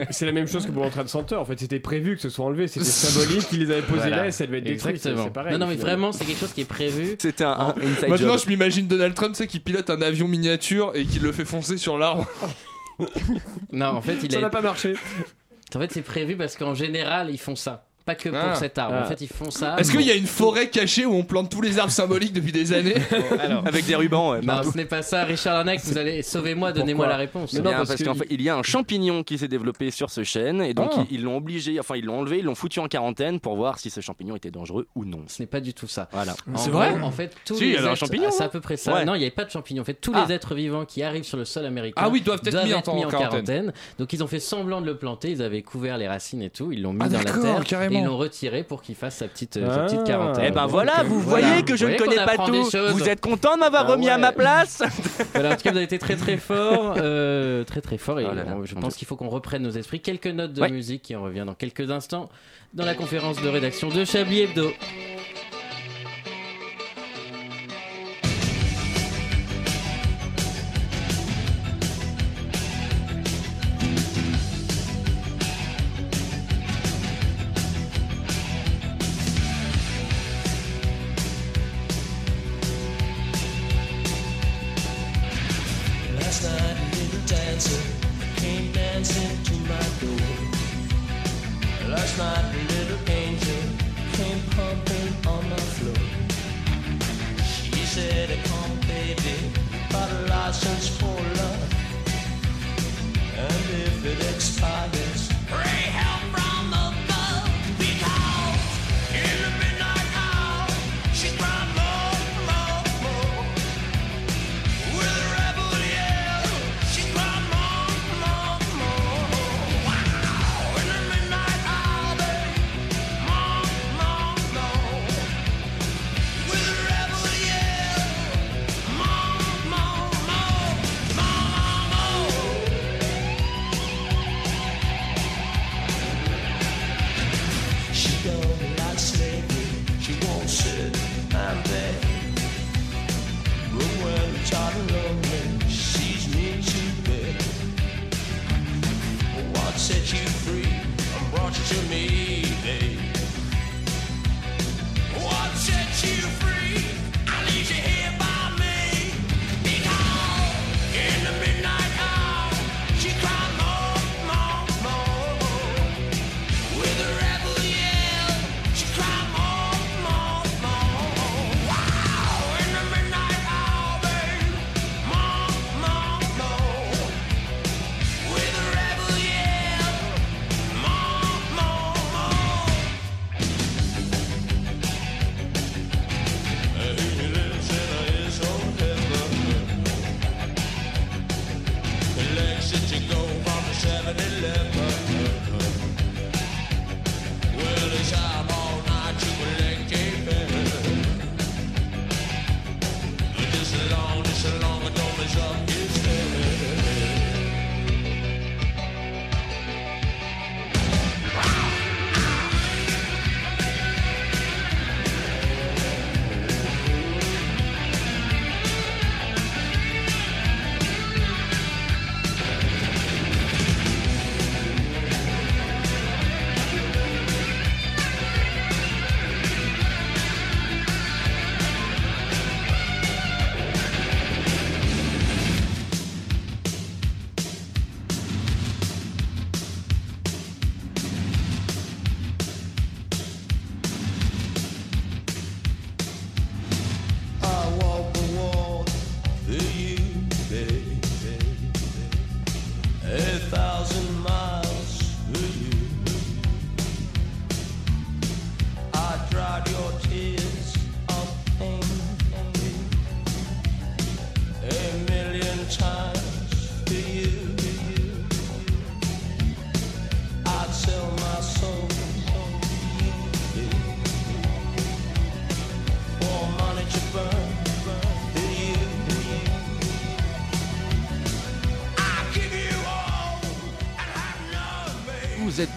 C'est 0.09 0.25
la 0.25 0.31
même 0.33 0.47
chose 0.47 0.65
que 0.65 0.71
pour 0.71 0.83
l'entrée 0.83 1.03
de 1.03 1.09
senteur. 1.09 1.41
En 1.41 1.45
fait, 1.45 1.57
c'était 1.59 1.79
prévu 1.79 2.15
que 2.15 2.21
ce 2.21 2.27
soit 2.29 2.43
enlevé. 2.45 2.67
C'était 2.67 2.85
symbolique. 2.89 3.47
Ils 3.53 3.59
les 3.59 3.71
avaient 3.71 3.81
posés 3.81 3.99
Voilà. 3.99 4.15
là 4.17 4.27
et 4.27 4.31
ça 4.31 4.45
devait 4.45 4.57
être 4.57 4.65
détruit. 4.65 4.93
C'est 4.99 5.09
Exactement. 5.09 5.23
c'est 5.23 5.33
pareil. 5.33 5.53
non, 5.53 5.59
non, 5.59 5.67
mais 5.67 5.77
finalement. 5.77 5.89
vraiment, 6.07 6.11
c'est 6.11 6.25
quelque 6.25 6.39
chose 6.39 6.51
qui 6.53 6.61
est 6.61 6.65
prévu. 6.65 7.15
C'était 7.17 7.43
un, 7.45 7.51
un 7.51 7.69
inside 7.81 8.09
Maintenant, 8.09 8.33
job. 8.33 8.41
je 8.45 8.49
m'imagine 8.49 8.87
Donald 8.87 9.13
Trump, 9.13 9.35
c'est 9.35 9.47
qui 9.47 9.59
pilote 9.59 9.89
un 9.89 10.01
avion 10.01 10.27
miniature 10.27 10.91
et 10.95 11.05
qui 11.05 11.19
le 11.19 11.31
fait 11.31 11.45
foncer 11.45 11.77
sur 11.77 11.97
l'arbre. 11.97 12.27
Non, 13.71 13.87
en 13.87 14.01
fait, 14.01 14.17
il 14.23 14.31
Ça 14.31 14.37
a. 14.37 14.41
n'a 14.41 14.49
pas 14.49 14.61
marché. 14.61 14.93
En 15.75 15.79
fait, 15.79 15.91
c'est 15.91 16.01
prévu 16.01 16.35
parce 16.35 16.55
qu'en 16.57 16.75
général, 16.75 17.29
ils 17.31 17.39
font 17.39 17.55
ça. 17.55 17.87
Pas 18.11 18.15
que 18.15 18.29
pour 18.29 18.37
Ah. 18.37 18.55
cet 18.55 18.77
arbre. 18.77 18.95
Ah. 18.99 19.03
En 19.05 19.07
fait, 19.07 19.21
ils 19.21 19.27
font 19.27 19.49
ça. 19.51 19.75
Est-ce 19.77 19.91
qu'il 19.91 20.01
y 20.01 20.11
a 20.11 20.15
une 20.15 20.25
forêt 20.27 20.69
cachée 20.69 21.05
où 21.05 21.13
on 21.13 21.23
plante 21.23 21.49
tous 21.49 21.61
les 21.61 21.79
arbres 21.79 21.91
symboliques 21.91 22.33
depuis 22.33 22.51
des 22.51 22.73
années 22.73 22.95
Alors. 23.39 23.65
Avec 23.65 23.85
des 23.85 23.95
rubans. 23.95 24.31
ouais, 24.31 24.41
Non, 24.41 24.63
ce 24.63 24.75
n'est 24.77 24.85
pas 24.85 25.01
ça, 25.01 25.23
Richard 25.23 25.53
Larnac. 25.53 25.79
Vous 25.83 25.97
allez 25.97 26.21
sauvez-moi, 26.23 26.71
donnez-moi 26.73 27.07
la 27.07 27.15
réponse. 27.17 27.53
Non, 27.53 27.63
parce 27.63 27.87
parce, 27.89 27.99
que 27.99 28.03
qu'en 28.05 28.15
fait, 28.15 28.27
il 28.29 28.41
y 28.41 28.49
a 28.49 28.55
un 28.57 28.63
champignon 28.63 29.23
qui 29.23 29.37
s'est 29.37 29.47
développé 29.47 29.91
sur 29.91 30.09
ce 30.09 30.23
chêne 30.23 30.61
et 30.61 30.73
donc 30.73 30.91
Ah. 30.97 31.03
ils 31.09 31.23
l'ont 31.23 31.37
obligé, 31.37 31.79
enfin 31.79 31.95
ils 31.95 32.05
l'ont 32.05 32.19
enlevé, 32.19 32.39
ils 32.39 32.45
l'ont 32.45 32.55
foutu 32.55 32.79
en 32.79 32.87
quarantaine 32.87 33.39
pour 33.39 33.55
voir 33.55 33.79
si 33.79 33.89
ce 33.89 34.01
champignon 34.01 34.35
était 34.35 34.51
dangereux 34.51 34.87
ou 34.95 35.05
non. 35.05 35.21
Ce 35.27 35.41
n'est 35.41 35.47
pas 35.47 35.59
du 35.61 35.73
tout 35.73 35.87
ça. 35.87 36.09
Voilà. 36.11 36.35
C'est 36.55 36.69
vrai 36.69 36.91
En 37.01 37.11
fait, 37.11 37.33
tous 37.45 37.55
Si, 37.57 37.71
les 37.71 37.77
un 37.79 37.85
êtres- 37.85 37.95
champignon, 37.95 38.25
ah, 38.27 38.31
C'est 38.31 38.43
à 38.43 38.49
peu 38.49 38.59
près 38.61 38.77
ça. 38.77 38.93
Ouais. 38.93 39.05
Non, 39.05 39.15
il 39.15 39.19
n'y 39.19 39.23
avait 39.25 39.31
pas 39.31 39.45
de 39.45 39.51
champignons. 39.51 39.81
En 39.81 39.85
fait, 39.85 39.93
tous 40.01 40.11
Ah. 40.15 40.25
les 40.27 40.33
êtres 40.35 40.53
vivants 40.55 40.85
qui 40.85 41.01
arrivent 41.03 41.23
sur 41.23 41.37
le 41.37 41.45
sol 41.45 41.65
américain 41.65 42.01
Ah 42.03 42.09
oui, 42.09 42.21
doivent 42.21 42.41
être 42.45 42.63
mis 42.65 42.73
en- 42.73 42.81
quarantaine. 43.09 43.71
Donc 43.99 44.11
ils 44.13 44.23
ont 44.23 44.27
fait 44.27 44.39
semblant 44.39 44.81
de 44.81 44.85
le 44.85 44.97
planter. 44.97 45.31
Ils 45.31 45.41
avaient 45.41 45.61
couvert 45.61 45.97
les 45.97 46.07
racines 46.07 46.41
et 46.41 46.49
tout. 46.49 46.71
Ils 46.71 46.81
l'ont 46.81 46.93
mis 46.93 46.99
Ah, 47.03 47.09
dans 47.09 47.17
la 47.19 47.23
d'accord, 47.23 47.43
terre 47.43 47.63
carrément. 47.63 47.99
et 47.99 48.00
ils 48.01 48.05
l'ont 48.05 48.17
retiré 48.17 48.63
pour 48.63 48.81
qu'il 48.81 48.95
fasse 48.95 49.15
sa 49.17 49.27
petite, 49.27 49.57
euh, 49.57 49.67
sa 49.73 49.81
Ah. 49.81 49.85
petite 49.85 50.03
quarantaine. 50.03 50.45
Eh 50.47 50.51
ben 50.51 50.65
voilà, 50.67 51.03
vous 51.03 51.19
Voilà. 51.19 51.47
voyez 51.47 51.63
que 51.63 51.75
je 51.75 51.85
Vous 51.85 51.91
ne 51.93 51.97
connais 51.97 52.15
pas 52.17 52.37
tout. 52.37 52.63
Vous 52.93 53.07
êtes 53.09 53.21
content 53.21 53.55
de 53.55 53.59
m'avoir 53.61 53.85
Ah 53.87 53.91
remis 53.91 54.09
à 54.09 54.17
ma 54.17 54.31
place 54.31 54.83
Voilà, 55.33 55.51
en 55.51 55.55
tout 55.55 55.61
cas, 55.63 55.71
vous 55.71 55.77
avez 55.77 55.85
été 55.85 55.99
très 55.99 56.15
très 56.15 56.37
fort, 56.37 56.95
euh, 56.97 57.63
très 57.63 57.81
très 57.81 57.97
fort, 57.97 58.19
et 58.19 58.25
Oh 58.29 58.33
là 58.35 58.43
là, 58.43 58.55
on- 58.57 58.65
je 58.65 58.75
pense 58.75 58.95
qu'il 58.95 59.07
faut 59.07 59.15
qu'on 59.15 59.29
reprenne 59.29 59.61
nos 59.63 59.71
esprits. 59.71 59.99
Quelques 60.01 60.27
notes 60.27 60.53
de 60.53 60.61
Ouais. 60.61 60.69
musique 60.71 61.09
et 61.11 61.15
on 61.15 61.23
revient 61.23 61.43
dans 61.45 61.53
quelques 61.55 61.89
instants 61.91 62.29
dans 62.73 62.85
la 62.85 62.93
conférence 62.95 63.41
de 63.41 63.49
rédaction 63.49 63.89
de 63.89 64.05
Chablis 64.05 64.41
Hebdo. 64.41 64.71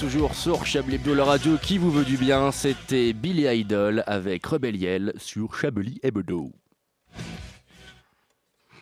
Toujours 0.05 0.35
sur 0.35 0.67
Chablis 0.67 0.97
Hebdo, 0.97 1.15
la 1.15 1.25
radio 1.25 1.57
qui 1.57 1.79
vous 1.79 1.91
veut 1.91 2.05
du 2.05 2.19
bien. 2.19 2.53
C'était 2.53 3.15
Billy 3.15 3.47
Idol 3.47 4.05
avec 4.07 4.45
Rebelliel 4.45 5.15
sur 5.17 5.57
Chablis 5.57 5.99
Hebdo. 6.03 6.51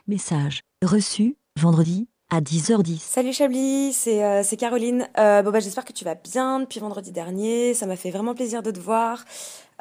Message 0.09 0.63
reçu 0.85 1.37
vendredi 1.61 2.09
à 2.29 2.41
10h10. 2.41 2.99
Salut 2.99 3.33
Chablis, 3.33 3.93
c'est 3.93 4.25
euh, 4.25 4.43
Caroline. 4.59 5.09
Euh, 5.17 5.43
bon 5.43 5.53
bah 5.53 5.61
j'espère 5.61 5.85
que 5.85 5.93
tu 5.93 6.05
vas 6.05 6.17
bien 6.17 6.59
depuis 6.59 6.81
vendredi 6.81 7.13
dernier. 7.13 7.73
Ça 7.75 7.87
m'a 7.87 7.95
fait 7.95 8.11
vraiment 8.11 8.35
plaisir 8.35 8.65
de 8.65 8.73
te 8.73 8.81
voir. 8.81 9.25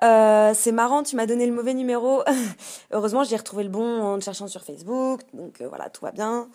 Euh, 0.04 0.54
c'est 0.56 0.72
marrant, 0.72 1.04
tu 1.04 1.16
m'as 1.16 1.26
donné 1.26 1.46
le 1.46 1.54
mauvais 1.54 1.74
numéro. 1.74 2.24
Heureusement, 2.92 3.24
j'ai 3.24 3.36
retrouvé 3.36 3.64
le 3.64 3.70
bon 3.70 4.02
en 4.02 4.18
te 4.18 4.24
cherchant 4.24 4.48
sur 4.48 4.64
Facebook. 4.64 5.22
Donc 5.34 5.62
euh, 5.62 5.68
voilà, 5.68 5.90
tout 5.90 6.04
va 6.04 6.12
bien. 6.12 6.48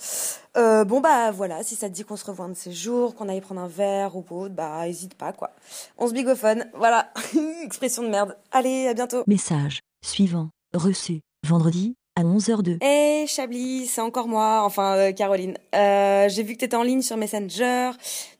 Euh, 0.56 0.84
bon 0.84 1.00
bah 1.00 1.30
voilà, 1.30 1.62
si 1.62 1.76
ça 1.76 1.88
te 1.88 1.94
dit 1.94 2.04
qu'on 2.04 2.16
se 2.16 2.24
revoit 2.24 2.46
un 2.46 2.50
de 2.50 2.54
ces 2.54 2.72
jours, 2.72 3.14
qu'on 3.14 3.28
aille 3.28 3.40
prendre 3.40 3.60
un 3.60 3.68
verre 3.68 4.16
ou 4.16 4.24
autre, 4.30 4.54
bah 4.54 4.88
hésite 4.88 5.14
pas 5.14 5.32
quoi. 5.32 5.50
On 5.98 6.08
se 6.08 6.12
bigophone. 6.12 6.66
Voilà, 6.74 7.12
expression 7.62 8.02
de 8.02 8.08
merde. 8.08 8.36
Allez, 8.50 8.88
à 8.88 8.94
bientôt. 8.94 9.22
Message 9.26 9.80
suivant 10.04 10.50
reçu 10.74 11.20
vendredi 11.46 11.94
à 12.16 12.24
11h02. 12.24 12.78
Hey 12.80 13.26
Chablis, 13.26 13.86
c'est 13.86 14.00
encore 14.00 14.26
moi, 14.26 14.62
enfin 14.64 14.96
euh, 14.96 15.12
Caroline. 15.12 15.54
Euh, 15.74 16.28
j'ai 16.28 16.42
vu 16.42 16.54
que 16.54 16.60
t'étais 16.60 16.76
en 16.76 16.82
ligne 16.82 17.02
sur 17.02 17.16
Messenger. 17.16 17.90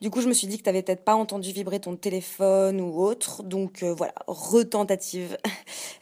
Du 0.01 0.11
coup, 0.11 0.21
je 0.21 0.29
me 0.29 0.33
suis 0.33 0.47
dit 0.47 0.59
que 0.59 0.63
t'avais 0.63 0.83
peut-être 0.83 1.05
pas 1.05 1.15
entendu 1.15 1.53
vibrer 1.53 1.79
ton 1.79 1.95
téléphone 1.95 2.81
ou 2.81 3.01
autre. 3.01 3.43
Donc 3.43 3.83
euh, 3.83 3.95
voilà, 3.95 4.15
retentative. 4.27 5.37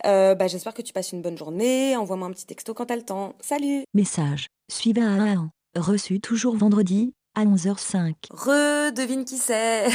Bah, 0.05 0.49
j'espère 0.49 0.75
que 0.75 0.83
tu 0.83 0.93
passes 0.93 1.13
une 1.13 1.23
bonne 1.23 1.39
journée. 1.39 1.97
Envoie-moi 1.97 2.29
un 2.29 2.33
petit 2.33 2.45
texto 2.45 2.75
quand 2.75 2.87
t'as 2.87 2.97
le 2.97 3.03
temps. 3.03 3.35
Salut 3.41 3.85
Message 3.95 4.49
suivant 4.71 5.49
reçu 5.77 6.21
toujours 6.21 6.57
vendredi 6.57 7.15
à 7.35 7.45
11h05. 7.45 8.15
Re, 8.31 8.93
devine 8.93 9.25
qui 9.25 9.37
c'est. 9.37 9.89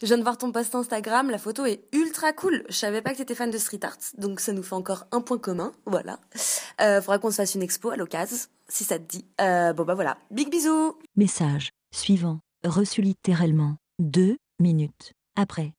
je 0.00 0.06
viens 0.06 0.18
de 0.18 0.22
voir 0.22 0.38
ton 0.38 0.52
post 0.52 0.74
Instagram, 0.74 1.30
la 1.30 1.38
photo 1.38 1.64
est 1.66 1.82
ultra 1.92 2.32
cool. 2.32 2.64
Je 2.68 2.74
savais 2.74 3.02
pas 3.02 3.12
que 3.12 3.18
t'étais 3.18 3.34
fan 3.34 3.50
de 3.50 3.58
street 3.58 3.80
art, 3.82 3.98
donc 4.16 4.40
ça 4.40 4.52
nous 4.52 4.62
fait 4.62 4.74
encore 4.74 5.06
un 5.12 5.20
point 5.20 5.38
commun, 5.38 5.72
voilà. 5.86 6.18
Euh, 6.80 7.00
faudra 7.00 7.18
qu'on 7.18 7.30
se 7.30 7.36
fasse 7.36 7.54
une 7.54 7.62
expo 7.62 7.90
à 7.90 7.96
l'occasion, 7.96 8.36
si 8.68 8.84
ça 8.84 8.98
te 8.98 9.04
dit. 9.04 9.24
Euh, 9.40 9.72
bon 9.72 9.84
bah 9.84 9.94
voilà, 9.94 10.18
big 10.30 10.50
bisous 10.50 10.96
Message 11.16 11.70
suivant 11.92 12.40
reçu 12.64 13.02
littéralement 13.02 13.76
deux 13.98 14.36
minutes 14.58 15.12
après. 15.36 15.72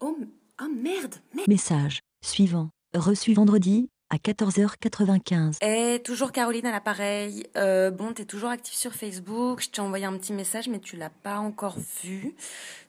Oh, 0.00 0.16
oh 0.60 0.68
merde, 0.68 1.14
merde. 1.34 1.48
Message 1.48 2.00
suivant 2.24 2.68
reçu 2.94 3.34
vendredi 3.34 3.88
à 4.10 4.16
14h95. 4.16 5.56
Eh, 5.62 6.00
toujours 6.04 6.30
Caroline 6.30 6.66
à 6.66 6.70
l'appareil. 6.70 7.44
Euh, 7.56 7.90
bon, 7.90 8.12
t'es 8.12 8.26
toujours 8.26 8.50
active 8.50 8.74
sur 8.74 8.92
Facebook. 8.92 9.62
Je 9.62 9.70
t'ai 9.70 9.80
envoyé 9.80 10.04
un 10.04 10.16
petit 10.16 10.32
message, 10.32 10.68
mais 10.68 10.78
tu 10.78 10.96
l'as 10.96 11.10
pas 11.10 11.38
encore 11.38 11.78
vu. 12.04 12.36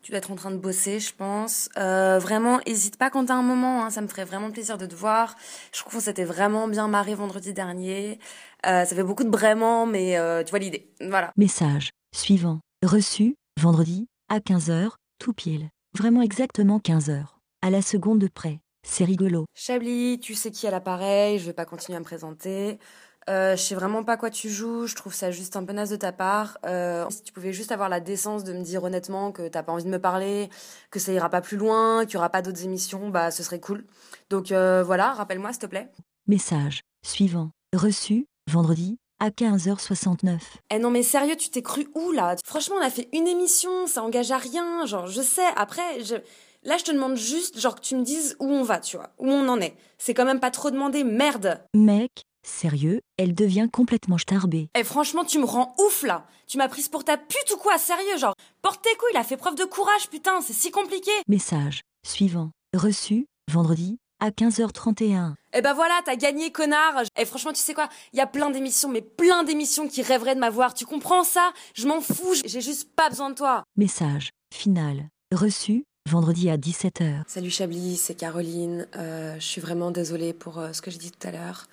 Tu 0.04 0.12
dois 0.12 0.20
être 0.20 0.32
en 0.32 0.36
train 0.36 0.52
de 0.52 0.58
bosser, 0.58 1.00
je 1.00 1.14
pense. 1.16 1.70
Euh, 1.78 2.20
vraiment, 2.20 2.60
hésite 2.68 2.98
pas 2.98 3.10
quand 3.10 3.26
t'as 3.26 3.34
un 3.34 3.42
moment. 3.42 3.86
Hein, 3.86 3.90
ça 3.90 4.02
me 4.02 4.08
ferait 4.08 4.26
vraiment 4.26 4.52
plaisir 4.52 4.78
de 4.78 4.86
te 4.86 4.94
voir. 4.94 5.36
Je 5.74 5.80
trouve 5.80 5.94
qu'on 5.94 6.00
s'était 6.00 6.26
vraiment 6.26 6.68
bien 6.68 6.88
marré 6.88 7.16
vendredi 7.16 7.54
dernier. 7.54 8.20
Euh, 8.68 8.86
ça 8.86 8.96
fait 8.96 9.04
beaucoup 9.04 9.24
de 9.24 9.36
vraiment, 9.36 9.88
mais 9.88 10.18
euh, 10.18 10.44
tu 10.44 10.52
vois 10.52 10.60
l'idée. 10.60 10.92
Voilà. 11.02 11.32
Message 11.38 11.90
suivant 12.16 12.60
reçu 12.86 13.36
vendredi 13.60 14.08
à 14.30 14.40
15h 14.40 14.92
tout 15.20 15.34
pile. 15.34 15.70
Vraiment 15.98 16.22
exactement 16.22 16.80
15h. 16.80 17.26
À 17.62 17.70
la 17.70 17.82
seconde 17.82 18.28
près. 18.30 18.60
C'est 18.86 19.06
rigolo. 19.06 19.46
Chablis, 19.56 20.20
tu 20.20 20.36
sais 20.36 20.52
qui 20.52 20.68
à 20.68 20.72
l'appareil. 20.72 21.40
Je 21.40 21.46
vais 21.46 21.54
pas 21.54 21.66
continuer 21.66 21.98
à 21.98 22.00
me 22.00 22.06
présenter. 22.06 22.80
Euh, 23.28 23.56
je 23.56 23.62
sais 23.62 23.74
vraiment 23.74 24.04
pas 24.04 24.18
quoi 24.18 24.30
tu 24.30 24.50
joues, 24.50 24.86
je 24.86 24.94
trouve 24.94 25.14
ça 25.14 25.32
juste 25.32 25.56
un 25.56 25.66
peu 25.66 25.74
naze 25.74 25.90
de 25.90 25.96
ta 25.96 26.12
part. 26.12 26.60
Euh, 26.66 27.08
si 27.10 27.24
tu 27.24 27.34
pouvais 27.34 27.54
juste 27.54 27.72
avoir 27.72 27.90
la 27.90 28.00
décence 28.00 28.44
de 28.44 28.54
me 28.54 28.62
dire 28.62 28.84
honnêtement 28.84 29.32
que 29.32 29.48
t'as 29.48 29.64
pas 29.64 29.72
envie 29.72 29.84
de 29.84 29.90
me 29.90 30.00
parler, 30.00 30.50
que 30.92 31.00
ça 31.00 31.12
ira 31.12 31.30
pas 31.30 31.42
plus 31.42 31.58
loin, 31.58 32.06
qu'il 32.06 32.14
y 32.14 32.18
aura 32.18 32.30
pas 32.30 32.44
d'autres 32.44 32.64
émissions, 32.64 33.10
bah 33.10 33.32
ce 33.32 33.42
serait 33.42 33.60
cool. 33.60 33.84
Donc 34.30 34.52
euh, 34.52 34.84
voilà, 34.84 35.14
rappelle-moi 35.14 35.52
s'il 35.54 35.62
te 35.62 35.66
plaît. 35.66 35.90
Message 36.28 36.82
suivant 37.04 37.50
reçu 37.76 38.28
vendredi 38.52 39.00
à 39.20 39.30
15h69. 39.30 40.40
Eh 40.72 40.80
non 40.80 40.90
mais 40.90 41.04
sérieux, 41.04 41.36
tu 41.36 41.50
t'es 41.50 41.62
cru 41.62 41.88
où 41.96 42.12
là? 42.12 42.36
Franchement, 42.46 42.76
on 42.80 42.86
a 42.86 42.90
fait 42.90 43.10
une 43.14 43.28
émission, 43.28 43.88
ça 43.88 44.04
engage 44.04 44.32
à 44.32 44.38
rien, 44.38 44.86
genre 44.86 45.08
je 45.08 45.22
sais, 45.22 45.46
après 45.56 46.04
je 46.04 46.16
là 46.64 46.78
je 46.78 46.84
te 46.84 46.92
demande 46.92 47.16
juste 47.16 47.60
genre 47.60 47.76
que 47.76 47.82
tu 47.82 47.96
me 47.96 48.04
dises 48.04 48.36
où 48.40 48.46
on 48.46 48.64
va, 48.64 48.80
tu 48.80 48.98
vois, 48.98 49.12
où 49.20 49.30
on 49.30 49.48
en 49.48 49.60
est. 49.62 49.76
C'est 49.98 50.14
quand 50.14 50.26
même 50.26 50.40
pas 50.40 50.52
trop 50.52 50.72
demandé, 50.72 51.04
merde. 51.04 51.64
Mec, 51.74 52.12
sérieux, 52.46 53.02
elle 53.18 53.34
devient 53.34 53.68
complètement 53.72 54.18
starbée. 54.18 54.70
Eh 54.78 54.84
franchement, 54.84 55.24
tu 55.24 55.40
me 55.40 55.46
rends 55.46 55.74
ouf 55.80 56.04
là. 56.04 56.28
Tu 56.48 56.58
m'as 56.58 56.68
prise 56.68 56.90
pour 56.90 57.04
ta 57.04 57.18
pute 57.18 57.52
ou 57.54 57.58
quoi? 57.58 57.78
Sérieux, 57.78 58.18
genre 58.18 58.36
porte 58.62 58.84
tes 58.84 58.96
couilles, 58.98 59.12
il 59.14 59.18
a 59.18 59.24
fait 59.24 59.38
preuve 59.38 59.56
de 59.56 59.66
courage, 59.66 60.10
putain, 60.10 60.42
c'est 60.42 60.54
si 60.54 60.72
compliqué. 60.72 61.12
Message 61.28 61.82
suivant 62.06 62.52
reçu 62.76 63.26
vendredi 63.52 63.98
à 64.26 64.32
15h31. 64.32 65.34
Eh 65.54 65.62
ben 65.62 65.74
voilà, 65.74 65.94
t'as 66.04 66.16
gagné, 66.16 66.52
connard. 66.52 67.04
Eh 67.16 67.26
franchement, 67.26 67.54
tu 67.54 67.60
sais 67.60 67.76
quoi? 67.76 67.90
Il 68.12 68.18
y 68.18 68.22
a 68.22 68.28
plein 68.28 68.50
d'émissions, 68.50 68.90
mais 68.90 69.02
plein 69.02 69.44
d'émissions 69.44 69.88
qui 69.88 70.02
rêveraient 70.02 70.34
de 70.34 70.40
m'avoir. 70.40 70.74
Tu 70.74 70.86
comprends 70.86 71.24
ça? 71.24 71.54
Je 71.76 71.88
m'en 71.88 72.02
fous, 72.02 72.34
j'ai 72.44 72.62
juste 72.62 72.90
pas 72.96 73.10
besoin 73.10 73.30
de 73.30 73.36
toi. 73.36 73.64
Message 73.78 74.32
final 74.54 75.10
reçu 75.34 75.84
vendredi 76.10 76.50
à 76.50 76.58
17h. 76.58 77.24
Salut 77.28 77.50
Chablis, 77.50 77.98
c'est 77.98 78.14
Caroline. 78.16 78.88
Euh, 78.96 79.36
je 79.40 79.46
suis 79.46 79.60
vraiment 79.62 79.92
désolée 79.92 80.34
pour 80.34 80.60
euh, 80.60 80.72
ce 80.72 80.82
que 80.82 80.92
j'ai 80.92 81.00
dit 81.00 81.12
tout 81.12 81.28
à 81.28 81.32
l'heure. 81.32 81.66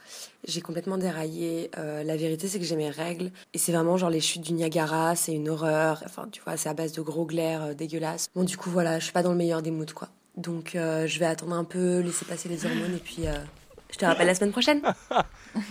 J'ai 0.47 0.61
complètement 0.63 0.97
déraillé. 0.97 1.71
Euh, 1.79 2.03
la 2.03 2.17
vérité, 2.17 2.49
c'est 2.49 2.59
que 2.59 2.65
j'ai 2.65 2.77
mes 2.77 2.91
règles. 2.91 3.31
Et 3.53 3.59
c'est 3.59 3.73
vraiment 3.73 3.97
genre 3.99 4.11
les 4.11 4.21
chutes 4.21 4.43
du 4.43 4.55
Niagara, 4.55 5.17
c'est 5.17 5.35
une 5.35 5.49
horreur. 5.49 6.03
Enfin, 6.07 6.29
tu 6.33 6.41
vois, 6.43 6.57
c'est 6.57 6.69
à 6.69 6.75
base 6.75 6.93
de 6.93 7.03
gros 7.03 7.27
glaires 7.27 7.63
euh, 7.63 7.75
dégueulasses. 7.75 8.29
Bon, 8.35 8.43
du 8.43 8.57
coup, 8.57 8.71
voilà, 8.71 8.99
je 8.99 9.05
suis 9.05 9.13
pas 9.13 9.23
dans 9.23 9.33
le 9.33 9.37
meilleur 9.39 9.63
des 9.63 9.71
moods, 9.71 9.95
quoi. 9.95 10.09
Donc, 10.37 10.75
euh, 10.75 11.07
je 11.07 11.19
vais 11.19 11.27
attendre 11.27 11.55
un 11.55 11.65
peu, 11.65 12.01
laisser 12.01 12.25
passer 12.25 12.49
les 12.49 12.65
hormones, 12.65 12.95
et 12.95 13.01
puis 13.01 13.27
euh, 13.27 13.35
je 13.93 13.99
te 13.99 14.05
rappelle 14.05 14.27
la 14.27 14.35
semaine 14.35 14.53
prochaine. 14.53 14.81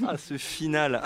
Ah, 0.07 0.13
ce 0.15 0.37
final. 0.37 1.01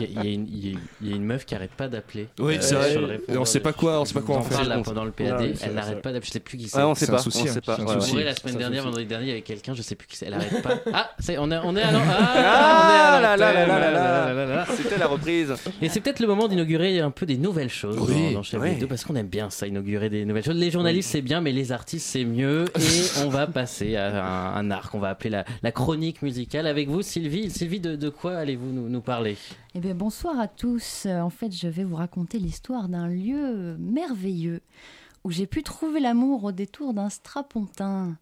Il 0.00 0.02
y, 0.02 0.04
a- 0.04 0.08
il 0.08 0.14
y 0.14 0.18
a 0.28 0.32
une- 0.32 0.46
il 0.48 0.68
y 0.70 0.76
a- 0.76 0.78
il 1.02 1.08
y 1.08 1.12
a 1.12 1.16
une 1.16 1.24
meuf 1.24 1.44
qui 1.44 1.56
arrête 1.56 1.72
pas 1.72 1.88
d'appeler. 1.88 2.28
Oui, 2.38 2.56
c'est 2.60 2.76
vrai. 2.76 2.92
sur 2.92 3.00
le 3.04 3.14
Et 3.28 3.36
on 3.36 3.44
sait 3.44 3.58
pas 3.58 3.72
quoi- 3.72 4.00
on 4.00 4.04
sait 4.04 4.14
pas 4.14 4.20
quoi 4.20 4.36
en 4.36 4.42
faire. 4.42 4.58
parle 4.58 4.68
là 4.68 4.78
pendant 4.84 5.02
le 5.04 5.10
PAD, 5.10 5.40
ouais, 5.40 5.52
c'est 5.56 5.64
elle 5.64 5.72
vrai, 5.72 5.74
n'arrête 5.80 5.94
c'est 5.96 6.00
pas 6.02 6.12
d'appeler. 6.12 6.26
Je 6.28 6.32
sais 6.32 6.38
plus 6.38 6.56
qui 6.56 6.68
c'est. 6.68 6.78
Ouais, 6.78 6.84
on 6.84 6.94
sait 6.94 7.06
C'est 7.06 7.10
un 7.12 7.16
pas. 7.16 7.22
souci, 7.22 7.42
on 7.42 7.46
hein. 7.50 7.52
sait 7.52 7.60
pas. 7.60 7.74
C'est 7.74 7.82
un 7.82 7.86
Ouais, 7.86 7.94
souci. 7.94 8.14
ouais. 8.16 8.22
la 8.22 8.34
semaine 8.36 8.54
dernière, 8.58 8.84
vendredi 8.84 9.06
dernier, 9.06 9.24
il 9.24 9.28
y 9.30 9.32
avait 9.32 9.40
quelqu'un, 9.42 9.74
je 9.74 9.82
sais 9.82 9.96
plus 9.96 10.06
qui 10.06 10.16
c'est. 10.16 10.26
Elle 10.26 10.34
arrête 10.34 10.62
pas. 10.62 10.74
Ah, 10.94 11.10
c'est- 11.18 11.36
on 11.38 11.50
est, 11.50 11.58
on 11.64 11.74
est 11.74 11.82
à 11.82 11.90
l'an- 11.90 11.98
Ah 12.08 13.16
Ah, 13.16 13.20
là 13.20 13.30
on 13.32 13.34
est 13.34 13.36
là 13.40 13.48
à 13.48 13.56
là 13.56 13.64
l'antenne, 13.64 13.68
là 13.68 13.78
là 13.80 13.90
là, 13.90 13.90
là. 13.90 14.34
là, 14.34 14.46
là, 14.46 14.54
là. 14.54 14.66
C'était 14.76 14.98
la 14.98 15.06
reprise. 15.08 15.52
Et 15.82 15.88
c'est 15.88 16.00
peut-être 16.00 16.20
le 16.20 16.28
moment 16.28 16.46
d'inaugurer 16.46 17.00
un 17.00 17.10
peu 17.10 17.26
des 17.26 17.38
nouvelles 17.38 17.70
choses 17.70 17.96
Oui, 17.98 18.34
dans, 18.34 18.42
dans 18.42 18.58
oui. 18.64 18.70
Hebdo, 18.70 18.86
parce 18.86 19.02
qu'on 19.04 19.16
aime 19.16 19.26
bien 19.26 19.50
ça, 19.50 19.66
inaugurer 19.66 20.10
des 20.10 20.24
nouvelles 20.24 20.44
choses. 20.44 20.54
Les 20.54 20.70
journalistes 20.70 21.10
c'est 21.10 21.22
bien, 21.22 21.40
mais 21.40 21.50
les 21.50 21.72
artistes 21.72 22.06
c'est 22.06 22.24
mieux. 22.24 22.66
Et 22.78 23.20
on 23.24 23.30
va 23.30 23.48
passer 23.48 23.96
à 23.96 24.54
un, 24.54 24.54
un 24.54 24.70
arc, 24.70 24.94
on 24.94 25.00
va 25.00 25.08
appeler 25.08 25.30
la, 25.30 25.44
la 25.64 25.72
chronique 25.72 26.19
musicale 26.22 26.66
avec 26.66 26.88
vous, 26.88 27.02
Sylvie. 27.02 27.50
Sylvie, 27.50 27.80
de, 27.80 27.96
de 27.96 28.08
quoi 28.08 28.36
allez-vous 28.36 28.72
nous, 28.72 28.88
nous 28.88 29.00
parler? 29.00 29.36
Eh 29.74 29.80
bien, 29.80 29.94
bonsoir 29.94 30.38
à 30.38 30.48
tous. 30.48 31.04
Euh, 31.06 31.20
En 31.20 31.30
fait, 31.30 31.52
je 31.52 31.68
vais 31.68 31.84
vous 31.84 31.96
raconter 31.96 32.38
l'histoire 32.38 32.88
d'un 32.88 33.08
lieu 33.08 33.76
merveilleux 33.78 34.60
où 35.24 35.30
j'ai 35.30 35.46
pu 35.46 35.62
trouver 35.62 36.00
l'amour 36.00 36.44
au 36.44 36.52
détour 36.52 36.94
d'un 36.94 37.10
strapontin. 37.10 38.16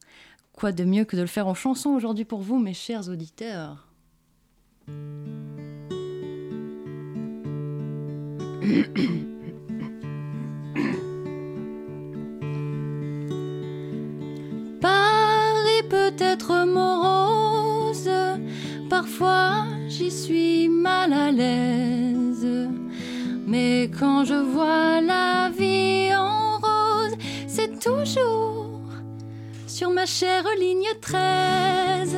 Quoi 0.53 0.73
de 0.73 0.85
mieux 0.85 1.05
que 1.05 1.15
de 1.17 1.21
le 1.21 1.29
faire 1.29 1.47
en 1.47 1.55
chanson 1.55 1.91
aujourd'hui 1.91 2.25
pour 2.25 2.41
vous, 2.41 2.59
mes 2.59 2.75
chers 2.75 3.09
auditeurs? 3.09 3.87
Paris 14.81 15.83
peut 15.91 16.15
être 16.19 16.65
parfois 18.91 19.65
j'y 19.89 20.11
suis 20.11 20.69
mal 20.69 21.13
à 21.13 21.31
l'aise. 21.31 22.69
Mais 23.47 23.91
quand 23.99 24.25
je 24.25 24.35
vois 24.35 25.01
la 25.01 25.51
vie 25.51 26.15
en 26.15 26.59
rose, 26.59 27.17
c'est 27.47 27.79
toujours 27.81 28.81
sur 29.67 29.91
ma 29.91 30.07
chère 30.07 30.45
ligne 30.59 30.93
13. 31.01 32.17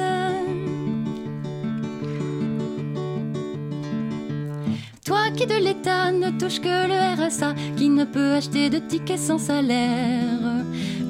Toi 5.04 5.30
qui 5.36 5.46
de 5.46 5.54
l'État 5.54 6.10
ne 6.12 6.30
touche 6.38 6.60
que 6.60 6.86
le 6.88 7.26
RSA, 7.26 7.54
qui 7.76 7.88
ne 7.88 8.04
peut 8.04 8.32
acheter 8.34 8.70
de 8.70 8.78
tickets 8.78 9.18
sans 9.18 9.38
salaire. 9.38 10.64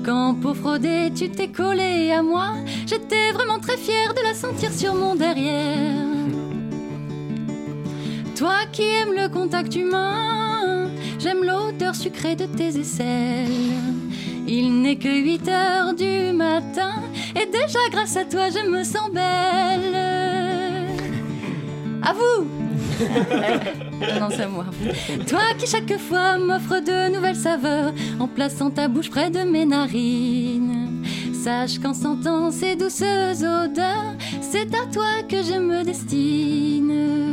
Quand 0.05 0.35
pour 0.35 0.57
frauder 0.57 1.13
tu 1.15 1.31
t'es 1.31 1.49
collé 1.49 2.11
à 2.11 2.23
moi, 2.23 2.53
j'étais 2.87 3.33
vraiment 3.33 3.59
très 3.59 3.77
fière 3.77 4.15
de 4.15 4.23
la 4.23 4.35
sentir 4.35 4.73
sur 4.73 4.95
mon 4.95 5.15
derrière. 5.15 6.07
Toi 8.35 8.57
qui 8.73 8.83
aimes 8.83 9.15
le 9.15 9.29
contact 9.29 9.75
humain, 9.77 10.41
J'aime 11.23 11.45
l'odeur 11.45 11.95
sucrée 11.95 12.35
de 12.35 12.47
tes 12.47 12.79
aisselles. 12.79 13.47
Il 14.49 14.81
n'est 14.81 14.97
que 14.97 15.15
8 15.15 15.49
heures 15.49 15.95
du 15.95 16.33
matin 16.33 16.95
et 17.37 17.45
déjà 17.45 17.79
grâce 17.91 18.17
à 18.17 18.25
toi 18.25 18.49
je 18.49 18.67
me 18.67 18.83
sens 18.83 19.11
belle. 19.13 19.97
À 22.03 22.15
vous 22.15 22.70
Non, 24.21 24.29
c'est 24.31 24.47
moi. 24.47 24.65
Toi 25.27 25.41
qui 25.59 25.67
chaque 25.67 25.99
fois 25.99 26.39
m'offre 26.39 26.81
de 26.81 27.15
nouvelles 27.15 27.37
saveurs 27.37 27.93
en 28.19 28.27
plaçant 28.27 28.71
ta 28.71 28.89
bouche 28.89 29.11
près 29.11 29.31
de 29.31 29.41
mes 29.41 29.67
narines. 29.67 31.03
Sache 31.33 31.79
qu'en 31.79 31.95
sentant 31.95 32.51
ces 32.51 32.77
douces 32.77 33.03
odeurs, 33.03 34.15
c'est 34.41 34.75
à 34.75 34.87
toi 34.93 35.23
que 35.29 35.43
je 35.43 35.59
me 35.59 35.83
destine. 35.85 37.31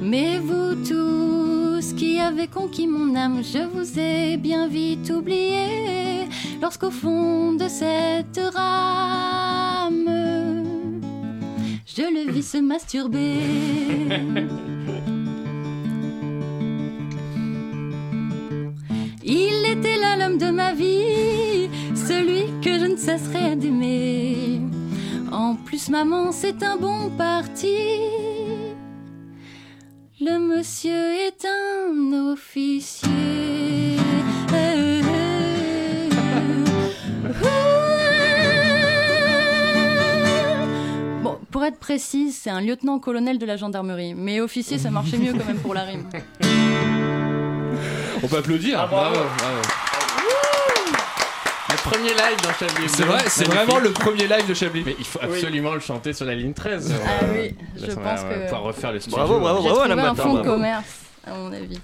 Mais 0.00 0.38
vous 0.38 0.74
tous 0.86 1.92
qui 1.94 2.18
avez 2.20 2.46
conquis 2.46 2.86
mon 2.86 3.14
âme, 3.16 3.42
je 3.42 3.64
vous 3.66 3.98
ai 3.98 4.36
bien 4.36 4.68
vite 4.68 5.10
oublié. 5.10 6.28
Lorsqu'au 6.62 6.90
fond 6.90 7.52
de 7.52 7.68
cette 7.68 8.40
rame, 8.54 10.17
je 11.98 12.04
le 12.04 12.30
vis 12.30 12.48
se 12.48 12.58
masturber. 12.58 13.38
Il 19.24 19.64
était 19.66 19.96
là 19.96 20.16
l'homme 20.16 20.38
de 20.38 20.50
ma 20.50 20.72
vie, 20.74 21.68
celui 21.96 22.44
que 22.62 22.78
je 22.78 22.86
ne 22.92 22.96
cesserai 22.96 23.56
d'aimer. 23.56 24.60
En 25.32 25.56
plus, 25.56 25.88
maman, 25.88 26.30
c'est 26.30 26.62
un 26.62 26.76
bon 26.76 27.10
parti. 27.18 27.78
Le 30.20 30.38
monsieur 30.38 31.04
est 31.26 31.44
un 31.44 32.30
officier. 32.32 33.08
Pour 41.50 41.64
être 41.64 41.78
précise, 41.78 42.38
c'est 42.40 42.50
un 42.50 42.60
lieutenant-colonel 42.60 43.38
de 43.38 43.46
la 43.46 43.56
gendarmerie. 43.56 44.14
Mais 44.14 44.40
officier, 44.40 44.78
ça 44.78 44.90
marchait 44.90 45.18
mieux 45.18 45.32
quand 45.32 45.46
même 45.46 45.58
pour 45.58 45.74
la 45.74 45.82
rime. 45.82 46.04
On 48.22 48.26
peut 48.26 48.38
applaudir. 48.38 48.86
bravo, 48.88 49.14
bravo. 49.14 49.62
Le 51.70 51.76
premier 51.90 52.08
live 52.10 52.36
dans 52.42 52.52
Chablis. 52.52 52.88
C'est 52.88 53.04
vrai, 53.04 53.22
c'est 53.28 53.44
vraiment 53.46 53.78
le 53.78 53.90
premier 53.92 54.26
live 54.26 54.46
de 54.48 54.54
Chablis. 54.54 54.82
Mais 54.84 54.96
il 54.98 55.04
faut 55.04 55.20
absolument 55.22 55.74
le 55.74 55.80
chanter 55.80 56.12
sur 56.12 56.24
la 56.26 56.34
ligne 56.34 56.52
13. 56.52 56.94
Ah 57.04 57.24
oui, 57.32 57.54
je 57.76 57.86
pense 57.92 57.96
va 58.04 58.16
que- 58.24 58.42
pouvoir 58.44 58.62
refaire 58.62 58.92
le 58.92 59.00
studio. 59.00 59.16
Bravo, 59.18 59.38
bravo, 59.38 59.62
J'ai 59.62 59.68
bravo, 59.68 59.84
trouvé 59.88 60.02
un 60.02 60.14
fonds 60.14 60.34
de 60.34 60.42
commerce, 60.42 61.00
à 61.26 61.34
mon 61.34 61.52
avis. 61.52 61.78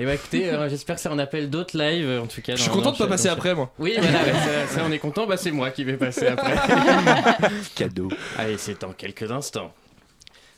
Et 0.00 0.04
bah 0.04 0.14
écoutez, 0.14 0.48
euh, 0.48 0.68
j'espère 0.68 0.94
que 0.96 1.02
ça 1.02 1.10
en 1.10 1.18
appelle 1.18 1.50
d'autres 1.50 1.76
lives 1.76 2.20
en 2.22 2.26
tout 2.26 2.40
cas. 2.40 2.54
Je 2.54 2.62
suis 2.62 2.70
content 2.70 2.92
de 2.92 2.98
pas 2.98 3.08
passer 3.08 3.28
après, 3.28 3.54
moi. 3.54 3.72
Oui, 3.78 3.94
voilà, 3.98 4.18
ouais, 4.22 4.32
ça, 4.32 4.74
ça, 4.76 4.82
on 4.86 4.92
est 4.92 4.98
content. 4.98 5.26
Bah 5.26 5.36
c'est 5.36 5.50
moi 5.50 5.70
qui 5.70 5.82
vais 5.84 5.96
passer 5.96 6.28
après. 6.28 6.54
Cadeau. 7.74 8.08
Allez, 8.36 8.58
c'est 8.58 8.80
dans 8.80 8.92
quelques 8.92 9.30
instants. 9.30 9.72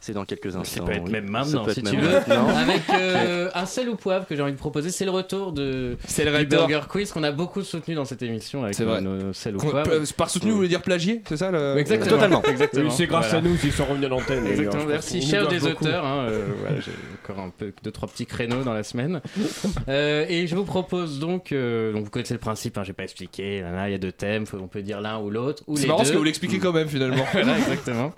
C'est 0.03 0.15
dans 0.15 0.25
quelques 0.25 0.57
instants. 0.57 0.65
Ça 0.65 0.81
peut 0.83 0.93
être 0.93 1.05
oui. 1.05 1.11
même 1.13 1.29
maintenant 1.29 1.69
si 1.69 1.83
tu 1.83 1.95
veux. 1.97 2.17
Avec 2.31 2.81
euh, 2.95 3.51
un 3.55 3.67
sel 3.67 3.89
ou 3.91 3.97
poivre 3.97 4.27
que 4.27 4.35
j'ai 4.35 4.41
envie 4.41 4.53
de 4.53 4.57
proposer, 4.57 4.91
c'est 4.91 5.05
le 5.05 5.11
retour 5.11 5.53
de 5.53 5.99
C'est 6.07 6.25
le 6.25 6.31
du 6.31 6.57
retour. 6.57 6.69
Burger 6.69 6.87
Quiz 6.89 7.13
qu'on 7.13 7.23
a 7.23 7.33
beaucoup 7.33 7.61
soutenu 7.63 7.95
dans 7.95 8.07
cette 8.07 8.23
émission 8.23 8.63
avec 8.65 8.75
C'est 8.77 8.85
vrai. 8.85 9.03
nos, 9.03 9.17
nos 9.17 9.33
sel 9.35 9.57
ou 9.57 9.59
poivre. 9.59 9.91
Par 10.17 10.31
soutenu, 10.31 10.53
vous 10.53 10.57
voulez 10.57 10.69
dire 10.69 10.81
plagié, 10.81 11.21
c'est 11.29 11.37
ça 11.37 11.51
le... 11.51 11.77
Exactement. 11.77 12.11
Totalement. 12.17 12.43
Exactement. 12.51 12.89
Oui, 12.89 12.95
c'est 12.97 13.07
grâce 13.07 13.29
Voilà. 13.29 13.47
à 13.47 13.49
nous 13.51 13.57
s'ils 13.59 13.73
sont 13.73 13.85
revenus 13.85 14.07
à 14.07 14.09
l'antenne. 14.09 14.47
Exactement, 14.47 14.85
merci 14.87 15.21
cher 15.21 15.47
des 15.49 15.59
beaucoup. 15.59 15.85
auteurs. 15.85 16.07
hein, 16.07 16.27
euh, 16.31 16.47
voilà, 16.61 16.81
J'ai 16.81 16.93
encore 17.23 17.45
un 17.45 17.51
peu 17.51 17.73
deux 17.83 17.91
trois 17.91 18.09
petits 18.09 18.25
créneaux 18.27 18.63
dans 18.65 18.73
la 18.73 18.83
semaine. 18.85 19.21
Euh, 19.89 20.25
et 20.31 20.47
je 20.47 20.57
vous 20.57 20.65
propose 20.65 21.19
donc, 21.19 21.53
euh, 21.53 21.93
donc 21.93 22.05
vous 22.05 22.11
connaissez 22.11 22.33
le 22.35 22.41
principe, 22.41 22.79
hein, 22.79 22.85
j'ai 22.85 22.95
pas 22.95 23.03
expliqué. 23.05 23.61
Là, 23.61 23.89
il 23.89 23.93
y 23.93 23.95
a 23.95 23.99
deux 23.99 24.13
thèmes, 24.13 24.47
faut- 24.47 24.57
on 24.59 24.67
peut 24.69 24.81
dire 24.83 25.03
l'un 25.03 25.19
ou 25.19 25.29
l'autre 25.29 25.63
ou 25.67 25.77
C'est 25.77 25.87
marrant 25.87 25.99
deux. 25.99 26.03
parce 26.05 26.11
que 26.13 26.17
vous 26.17 26.25
l'expliquez 26.25 26.59
quand 26.59 26.73
même 26.73 26.89
finalement. 26.89 27.25
voilà, 27.33 27.59
exactement. 27.59 28.13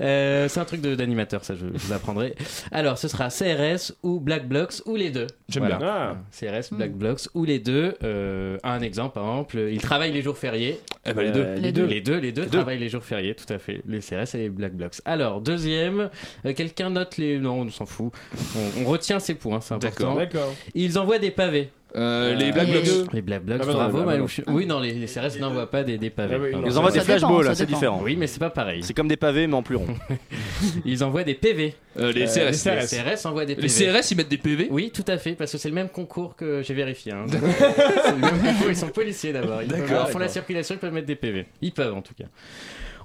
C'est 0.00 0.58
un 0.58 0.64
truc 0.64 0.80
de- 0.80 0.96
ça, 1.30 1.54
je, 1.54 1.66
je 1.74 1.86
vous 1.86 1.92
apprendrai. 1.92 2.34
Alors, 2.72 2.98
ce 2.98 3.08
sera 3.08 3.28
CRS 3.28 3.92
ou 4.02 4.20
Black 4.20 4.48
Blocks 4.48 4.74
ou 4.86 4.96
les 4.96 5.10
deux. 5.10 5.26
J'aime 5.48 5.62
Voilà. 5.64 5.76
bien. 5.78 5.88
Ah. 5.88 6.16
CRS, 6.30 6.72
Black 6.74 6.92
Blocks 6.92 7.20
ou 7.34 7.44
les 7.44 7.58
deux. 7.58 7.94
Euh, 8.02 8.58
un 8.62 8.80
exemple, 8.80 9.14
par 9.14 9.24
exemple, 9.24 9.58
ils 9.70 9.80
travaillent 9.80 10.12
les 10.12 10.22
jours 10.22 10.36
fériés. 10.38 10.80
Eh 11.06 11.12
ben, 11.12 11.22
les 11.22 11.30
deux. 11.32 11.40
Euh, 11.44 11.56
Les 11.56 11.72
deux. 11.72 11.86
Les 11.86 12.00
deux, 12.00 12.18
les 12.18 12.32
deux 12.32 12.46
travaillent 12.46 12.78
les 12.78 12.88
jours 12.88 13.04
fériés, 13.04 13.34
tout 13.34 13.52
à 13.52 13.58
fait. 13.58 13.82
Les 13.86 14.00
CRS 14.00 14.34
et 14.34 14.38
les 14.38 14.48
Black 14.50 14.74
Blocks. 14.74 14.96
Alors, 15.04 15.40
deuxième, 15.40 16.10
euh, 16.44 16.52
quelqu'un 16.54 16.90
note 16.90 17.16
les. 17.16 17.38
Non, 17.38 17.60
on 17.60 17.70
s'en 17.70 17.86
fout. 17.86 18.12
On, 18.56 18.82
on 18.82 18.84
retient 18.86 19.18
ces 19.20 19.34
points, 19.34 19.60
c'est 19.60 19.74
important. 19.74 20.14
D'accord. 20.14 20.54
Ils 20.74 20.98
envoient 20.98 21.18
des 21.18 21.30
pavés. 21.30 21.70
Euh, 21.96 22.34
les 22.34 22.50
Euh, 22.50 22.52
Black 22.52 22.68
Blocs. 22.68 23.12
Les 23.14 23.22
Black 23.22 23.42
Blocks, 23.44 23.58
Ah 23.62 23.66
bah 23.66 23.72
non, 23.72 23.78
bravo, 23.78 23.98
ah 23.98 24.04
bah. 24.04 24.12
Malouche. 24.12 24.40
Oui, 24.46 24.66
non, 24.66 24.78
les, 24.80 24.92
les 24.92 25.06
CRS 25.06 25.38
n'envoient 25.40 25.70
pas 25.70 25.82
des, 25.84 25.96
des 25.96 26.10
pavés. 26.10 26.34
Ah 26.36 26.38
oui, 26.42 26.52
non. 26.52 26.62
Ils 26.66 26.78
envoient 26.78 26.90
des 26.90 26.98
Ça 27.00 27.04
dépend, 27.14 27.18
flashballs, 27.28 27.46
ça 27.46 27.54
c'est 27.54 27.66
dépend. 27.66 27.78
différent. 27.78 28.00
Oui, 28.02 28.16
mais 28.16 28.26
c'est 28.26 28.38
pas 28.38 28.50
pareil. 28.50 28.82
C'est 28.82 28.92
comme 28.94 29.08
des 29.08 29.16
pavés, 29.16 29.46
mais 29.46 29.54
en 29.54 29.62
plus 29.62 29.76
rond. 29.76 29.86
Ils 30.84 31.02
envoient 31.02 31.24
des 31.24 31.34
PV. 31.34 31.74
Euh, 31.98 32.12
les 32.12 32.26
CRS. 32.26 32.50
les 32.66 32.86
CRS. 32.86 33.26
Envoient 33.26 33.44
des 33.46 33.54
PV. 33.56 33.66
Les 33.68 33.92
CRS, 34.00 34.10
ils 34.10 34.16
mettent 34.16 34.28
des 34.28 34.36
PV. 34.38 34.68
Oui, 34.70 34.90
tout 34.92 35.04
à 35.08 35.16
fait, 35.18 35.32
parce 35.32 35.50
que 35.52 35.58
c'est 35.58 35.68
le 35.68 35.74
même 35.74 35.88
concours 35.88 36.36
que 36.36 36.62
j'ai 36.62 36.74
vérifié. 36.74 37.12
hein. 37.12 37.24
c'est 37.28 38.10
le 38.12 38.16
même 38.18 38.38
concours, 38.38 38.68
ils 38.70 38.76
sont 38.76 38.88
policiers 38.88 39.32
d'abord. 39.32 39.62
Ils 39.62 39.68
peuvent- 39.68 39.80
D'accord, 39.80 40.04
ils 40.08 40.12
font 40.12 40.18
la 40.18 40.24
d'accord. 40.26 40.32
circulation, 40.34 40.74
ils 40.74 40.78
peuvent 40.78 40.92
mettre 40.92 41.06
des 41.06 41.16
PV. 41.16 41.46
Ils 41.62 41.72
peuvent 41.72 41.94
en 41.94 42.02
tout 42.02 42.14
cas. 42.14 42.26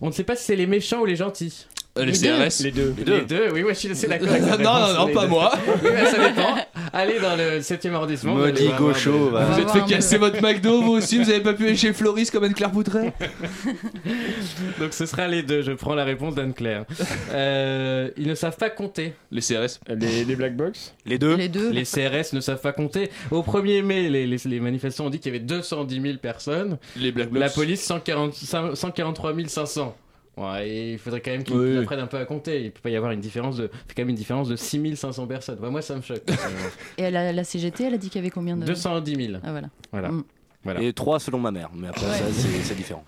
On 0.01 0.07
ne 0.07 0.11
sait 0.11 0.23
pas 0.23 0.35
si 0.35 0.43
c'est 0.43 0.55
les 0.57 0.67
méchants 0.67 0.99
ou 1.01 1.05
les 1.05 1.15
gentils. 1.15 1.67
Euh, 1.97 2.05
les 2.05 2.11
Les 2.13 2.17
deux. 2.17 2.27
CRS. 2.49 2.63
Les 2.63 2.71
deux. 2.71 2.95
Les 3.05 3.21
deux, 3.21 3.51
oui, 3.53 3.61
ouais, 3.63 3.73
je 3.75 3.79
suis 3.79 3.91
assez 3.91 4.07
d'accord. 4.09 4.27
Non, 4.27 4.57
non, 4.57 4.93
non, 5.07 5.13
pas 5.13 5.21
deux. 5.23 5.27
moi. 5.27 5.51
Oui, 5.83 5.89
ça 6.11 6.27
dépend. 6.27 6.55
Allez 6.95 7.19
dans 7.19 7.35
le 7.35 7.59
7ème 7.59 7.93
arrondissement. 7.93 8.35
Maudit 8.35 8.69
gaucho, 8.77 9.29
va. 9.31 9.45
Vous 9.45 9.59
êtes 9.61 9.69
fait 9.71 9.83
casser 9.85 10.17
votre 10.19 10.39
McDo, 10.41 10.81
vous 10.83 10.91
aussi, 10.91 11.17
vous 11.17 11.29
avez 11.29 11.41
pas 11.41 11.53
pu 11.53 11.65
aller 11.65 11.75
chez 11.75 11.91
Floris 11.91 12.29
comme 12.29 12.43
Anne-Claire 12.43 12.69
Boutret 12.69 13.13
Donc 14.79 14.93
ce 14.93 15.05
sera 15.05 15.27
les 15.27 15.41
deux. 15.43 15.61
Je 15.61 15.71
prends 15.71 15.95
la 15.95 16.03
réponse 16.03 16.35
d'Anne-Claire. 16.35 16.85
Euh, 17.31 18.09
ils 18.17 18.27
ne 18.27 18.35
savent 18.35 18.57
pas 18.57 18.69
compter. 18.69 19.13
Les 19.31 19.41
CRS. 19.41 19.79
Les, 19.89 20.23
les 20.23 20.35
Black 20.35 20.55
Box 20.55 20.93
Les 21.05 21.17
deux. 21.17 21.35
Les 21.35 21.49
deux. 21.49 21.71
Les 21.71 21.83
CRS 21.83 22.33
ne 22.33 22.39
savent 22.39 22.61
pas 22.61 22.73
compter. 22.73 23.09
Au 23.31 23.41
1er 23.41 23.81
mai, 23.81 24.09
les, 24.09 24.27
les- 24.27 24.37
les 24.45 24.59
manifestants 24.59 25.07
ont 25.07 25.09
dit 25.09 25.19
qu'il 25.19 25.33
y 25.33 25.35
avait 25.35 25.43
210 25.45 26.01
000 26.01 26.17
personnes. 26.17 26.77
Les 26.97 27.11
Black 27.11 27.29
Blocs. 27.29 27.41
La 27.41 27.49
police, 27.49 27.81
140 27.83 28.33
143 28.35 29.33
500. 29.47 29.95
Ouais, 30.35 30.67
et 30.67 30.91
il 30.93 30.97
faudrait 30.97 31.21
quand 31.21 31.29
même 31.31 31.43
qu'ils 31.43 31.55
Oui. 31.55 31.77
apprennent 31.77 31.99
un 31.99 32.07
peu 32.07 32.17
à 32.17 32.25
compter. 32.25 32.63
Il 32.63 32.71
peut 32.71 32.79
pas 32.81 32.89
y 32.89 32.95
avoir 32.95 33.11
une 33.11 33.19
différence 33.19 33.57
de, 33.57 33.67
fait 33.67 33.93
quand 33.95 34.01
même 34.01 34.09
une 34.09 34.15
différence 34.15 34.49
de 34.49 34.55
6500 34.55 35.27
personnes. 35.27 35.59
Ouais, 35.59 35.69
moi, 35.69 35.81
ça 35.83 35.95
me 35.95 36.01
choque. 36.01 36.23
Et 36.97 37.11
la, 37.11 37.31
la 37.31 37.43
CGT, 37.43 37.83
elle 37.85 37.93
a 37.93 37.97
dit 37.97 38.09
qu'il 38.09 38.19
y 38.19 38.23
avait 38.23 38.31
combien 38.31 38.57
de. 38.57 38.65
210 38.65 39.15
000. 39.27 39.37
Ah 39.43 39.51
voilà. 39.51 39.67
Voilà. 39.91 40.09
Mm. 40.09 40.23
Voilà. 40.63 40.81
Et 40.81 40.93
trois 40.93 41.19
selon 41.19 41.39
ma 41.39 41.51
mère. 41.51 41.69
Mais 41.75 41.89
après, 41.89 42.05
Ouais. 42.05 42.17
ça, 42.17 42.23
c'est 42.63 42.75
différent. 42.75 43.03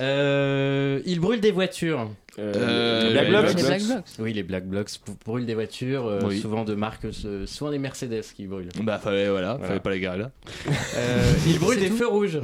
Euh, 0.00 1.00
ils 1.06 1.20
brûlent 1.20 1.40
des 1.40 1.52
voitures. 1.52 2.10
Euh, 2.40 3.04
les 3.08 3.10
Black 3.12 3.28
Blocs. 3.28 3.54
Les 3.56 3.62
Black 3.62 3.82
Blocs. 3.82 4.04
Oui, 4.18 4.32
les 4.32 4.42
Black 4.42 4.64
Blocs 4.66 4.88
b- 4.90 5.12
brûlent 5.26 5.46
des 5.46 5.54
voitures, 5.54 6.06
euh, 6.06 6.20
Oui. 6.24 6.40
souvent 6.40 6.64
de 6.64 6.74
marques, 6.74 7.04
euh, 7.24 7.44
souvent 7.46 7.70
des 7.70 7.78
Mercedes 7.78 8.22
qui 8.34 8.46
brûlent. 8.46 8.68
Bah, 8.82 8.98
fallait, 8.98 9.28
voilà, 9.28 9.52
Voilà. 9.54 9.66
fallait 9.68 9.80
pas 9.80 9.90
les 9.90 10.00
garer 10.00 10.18
là. 10.18 10.30
Euh, 10.96 11.32
ils 11.46 11.58
brûlent 11.58 11.78
des 11.80 11.90
feux 11.90 12.06
rouges. 12.08 12.40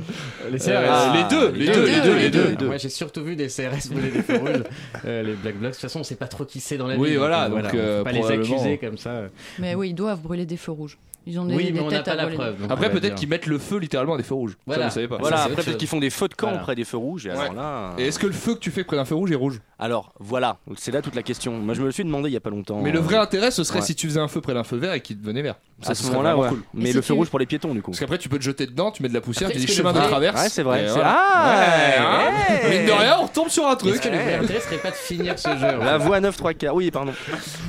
Les 0.50 0.58
CRS. 0.58 0.68
Euh, 0.68 0.86
Ah, 0.88 1.12
les 1.16 1.36
deux, 1.36 1.50
les 1.52 1.66
deux, 1.66 1.86
les 1.86 2.30
deux, 2.30 2.48
les 2.50 2.56
deux. 2.56 2.66
Moi 2.66 2.76
j'ai 2.76 2.88
surtout 2.90 3.24
vu 3.24 3.36
des 3.36 3.48
CRS 3.48 3.88
brûler 3.90 4.10
des 4.10 4.22
feux 4.22 4.36
rouges. 4.36 4.62
Euh, 5.04 5.22
les 5.22 5.32
Black 5.34 5.54
Blocs, 5.56 5.70
de 5.70 5.74
toute 5.74 5.80
façon 5.82 6.00
on 6.00 6.04
sait 6.04 6.16
pas 6.16 6.28
trop 6.28 6.44
qui 6.44 6.60
c'est 6.60 6.76
dans 6.76 6.86
la 6.86 6.96
Oui, 6.96 7.10
ville. 7.10 7.18
voilà, 7.18 7.48
donc, 7.48 7.60
on 7.64 7.70
peut 7.70 7.76
euh, 7.78 8.02
pas 8.04 8.12
les 8.12 8.24
accuser 8.26 8.78
comme 8.78 8.98
ça. 8.98 9.22
Mais 9.58 9.74
oui, 9.74 9.90
ils 9.90 9.94
doivent 9.94 10.20
brûler 10.20 10.46
des 10.46 10.56
feux 10.56 10.72
rouges. 10.72 10.98
Ils 11.28 11.40
ont 11.40 11.44
des, 11.44 11.54
oui, 11.56 11.64
des 11.66 11.72
mais 11.72 11.80
on 11.80 11.90
n'a 11.90 12.02
pas 12.02 12.14
la 12.14 12.28
preuve. 12.28 12.60
donc 12.60 12.70
Après, 12.70 12.86
on 12.86 12.88
va 12.88 12.94
peut-être 12.94 13.02
dire. 13.06 13.14
qu'ils 13.16 13.28
mettent 13.28 13.46
le 13.46 13.58
feu 13.58 13.78
littéralement 13.78 14.14
à 14.14 14.16
des 14.16 14.22
feux 14.22 14.34
rouges. 14.34 14.56
Voilà. 14.66 14.82
Ça, 14.84 14.88
vous 14.88 14.94
savez 14.94 15.08
pas. 15.08 15.16
Voilà, 15.18 15.36
c'est 15.38 15.42
après 15.42 15.52
autre 15.52 15.56
peut-être 15.62 15.72
chose. 15.72 15.76
qu'ils 15.78 15.88
font 15.88 15.98
des 15.98 16.10
feux 16.10 16.28
de 16.28 16.34
camp 16.34 16.46
Voilà. 16.48 16.62
près 16.62 16.74
des 16.76 16.84
feux 16.84 16.96
rouges. 16.96 17.26
Et 17.26 17.30
alors 17.30 17.42
Ouais. 17.50 17.54
là. 17.56 17.94
Et 17.98 18.06
est-ce 18.06 18.18
que 18.18 18.26
le 18.26 18.32
feu 18.32 18.54
que 18.54 18.60
tu 18.60 18.70
fais 18.70 18.84
près 18.84 18.96
d'un 18.96 19.04
feu 19.04 19.14
rouge 19.16 19.32
est 19.32 19.36
rouge? 19.36 19.60
Alors 19.78 20.14
voilà, 20.18 20.56
c'est 20.76 20.90
là 20.92 21.02
toute 21.02 21.14
la 21.16 21.22
question. 21.22 21.52
Moi 21.52 21.74
je 21.74 21.80
me 21.80 21.86
le 21.86 21.92
suis 21.92 22.04
demandé 22.04 22.30
il 22.30 22.32
y 22.32 22.36
a 22.36 22.40
pas 22.40 22.48
longtemps. 22.50 22.80
Mais 22.80 22.92
le 22.92 22.98
vrai 23.00 23.16
intérêt, 23.16 23.50
ce 23.50 23.62
serait 23.64 23.80
Ouais. 23.80 23.84
si 23.84 23.94
tu 23.94 24.06
faisais 24.06 24.20
un 24.20 24.28
feu 24.28 24.40
près 24.40 24.54
d'un 24.54 24.64
feu 24.64 24.76
vert 24.78 24.94
et 24.94 25.00
qu'il 25.00 25.20
devenait 25.20 25.42
vert. 25.42 25.56
Ça, 25.82 25.90
à 25.90 25.94
ce 25.94 26.00
ce 26.00 26.06
serait 26.06 26.16
moment-là, 26.16 26.34
vraiment 26.34 26.42
ouais. 26.44 26.56
cool. 26.56 26.62
Mais 26.72 26.92
le 26.92 27.02
feu 27.02 27.08
tu- 27.08 27.12
rouge 27.12 27.28
pour 27.28 27.38
les 27.38 27.44
piétons 27.44 27.74
du 27.74 27.82
coup. 27.82 27.90
Parce 27.90 28.00
qu'après, 28.00 28.16
tu 28.16 28.30
peux 28.30 28.38
te 28.38 28.42
jeter 28.44 28.64
dedans, 28.66 28.90
tu 28.90 29.02
mets 29.02 29.10
de 29.10 29.14
la 29.14 29.20
poussière, 29.20 29.48
Après, 29.48 29.52
tu 29.52 29.58
dis 29.58 29.64
est-ce 29.70 29.72
que 29.72 29.76
chemin 29.76 29.90
le 29.90 29.96
de 29.96 30.00
vrai- 30.00 30.08
traverse. 30.08 30.42
Ouais, 30.42 30.48
c'est 30.48 30.62
vrai. 30.62 30.84
et 30.84 30.86
c'est- 30.86 30.94
voilà. 30.94 31.16
Ah 31.18 31.50
Ouais, 31.50 31.98
hein. 31.98 32.70
Mine 32.70 32.86
de 32.86 32.92
rien, 32.92 33.16
on 33.20 33.24
retombe 33.26 33.48
sur 33.50 33.66
un 33.66 33.76
truc. 33.76 34.00
Que 34.00 34.08
le 34.08 34.14
vrai 34.16 34.34
intérêt 34.36 34.60
serait 34.60 34.78
pas 34.78 34.90
de 34.90 34.94
finir 34.96 35.38
ce 35.38 35.48
jeu 35.50 35.54
en 35.78 35.84
La 35.84 35.98
fait 35.98 36.06
voix 36.06 36.20
9 36.20 36.34
3 36.38 36.54
quarts. 36.54 36.74
Oui, 36.74 36.90
pardon. 36.90 37.12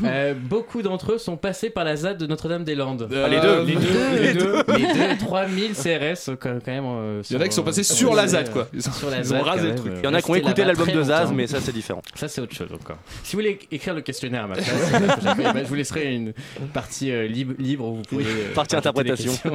Euh, 0.05 0.33
Beaucoup 0.39 0.81
d'entre 0.81 1.13
eux 1.13 1.17
sont 1.17 1.35
passés 1.35 1.69
par 1.69 1.83
la 1.83 1.97
ZAD 1.97 2.17
de 2.17 2.27
Notre-Dame-des-Landes. 2.27 3.09
Euh, 3.11 3.27
les 3.27 3.41
deux. 3.41 3.46
Les 3.65 3.73
deux, 3.75 4.21
Les 4.21 4.33
deux. 4.33 4.63
les 4.77 4.93
deux, 4.93 5.17
3000 5.19 5.73
CRS 5.73 6.35
quand 6.39 6.49
même. 6.67 6.83
euh, 6.85 7.21
Il 7.29 7.33
y 7.35 7.37
en 7.39 7.41
a 7.41 7.47
qui 7.47 7.55
sont 7.55 7.63
passés 7.63 7.81
euh, 7.81 7.83
sur 7.83 8.13
la 8.15 8.23
euh, 8.23 8.27
ZAD, 8.27 8.51
quoi. 8.51 8.67
Ils 8.73 8.81
Sur 8.81 9.09
la 9.09 9.19
ont 9.19 9.23
ZAD, 9.23 9.41
rasé 9.41 9.67
le 9.69 9.75
truc. 9.75 9.91
euh, 9.93 9.99
Il 10.01 10.05
y 10.05 10.07
en 10.07 10.13
a 10.13 10.21
qui 10.21 10.31
ont 10.31 10.35
écouté 10.35 10.63
l'album 10.65 10.89
de 10.91 11.03
Zaz, 11.03 11.31
mais 11.33 11.47
ça 11.47 11.59
c'est 11.61 11.71
différent. 11.73 12.01
Ça, 12.15 12.27
c'est 12.27 12.41
autre 12.41 12.55
chose 12.55 12.69
encore. 12.73 12.97
Si 13.23 13.35
vous 13.35 13.41
voulez 13.41 13.59
écrire 13.71 13.93
le 13.93 14.01
questionnaire 14.01 14.43
à 14.45 14.47
ma 14.47 14.55
place, 14.55 14.69
euh, 14.93 15.33
ben, 15.53 15.63
je 15.63 15.67
vous 15.69 15.75
laisserai 15.75 16.13
une 16.13 16.33
partie 16.73 17.11
euh, 17.11 17.27
libre, 17.27 17.53
libre 17.59 17.85
où 17.87 17.95
vous 17.97 18.01
pourriez. 18.03 18.27
euh, 18.27 18.53
Partie 18.53 18.75
interprétation. 18.75 19.33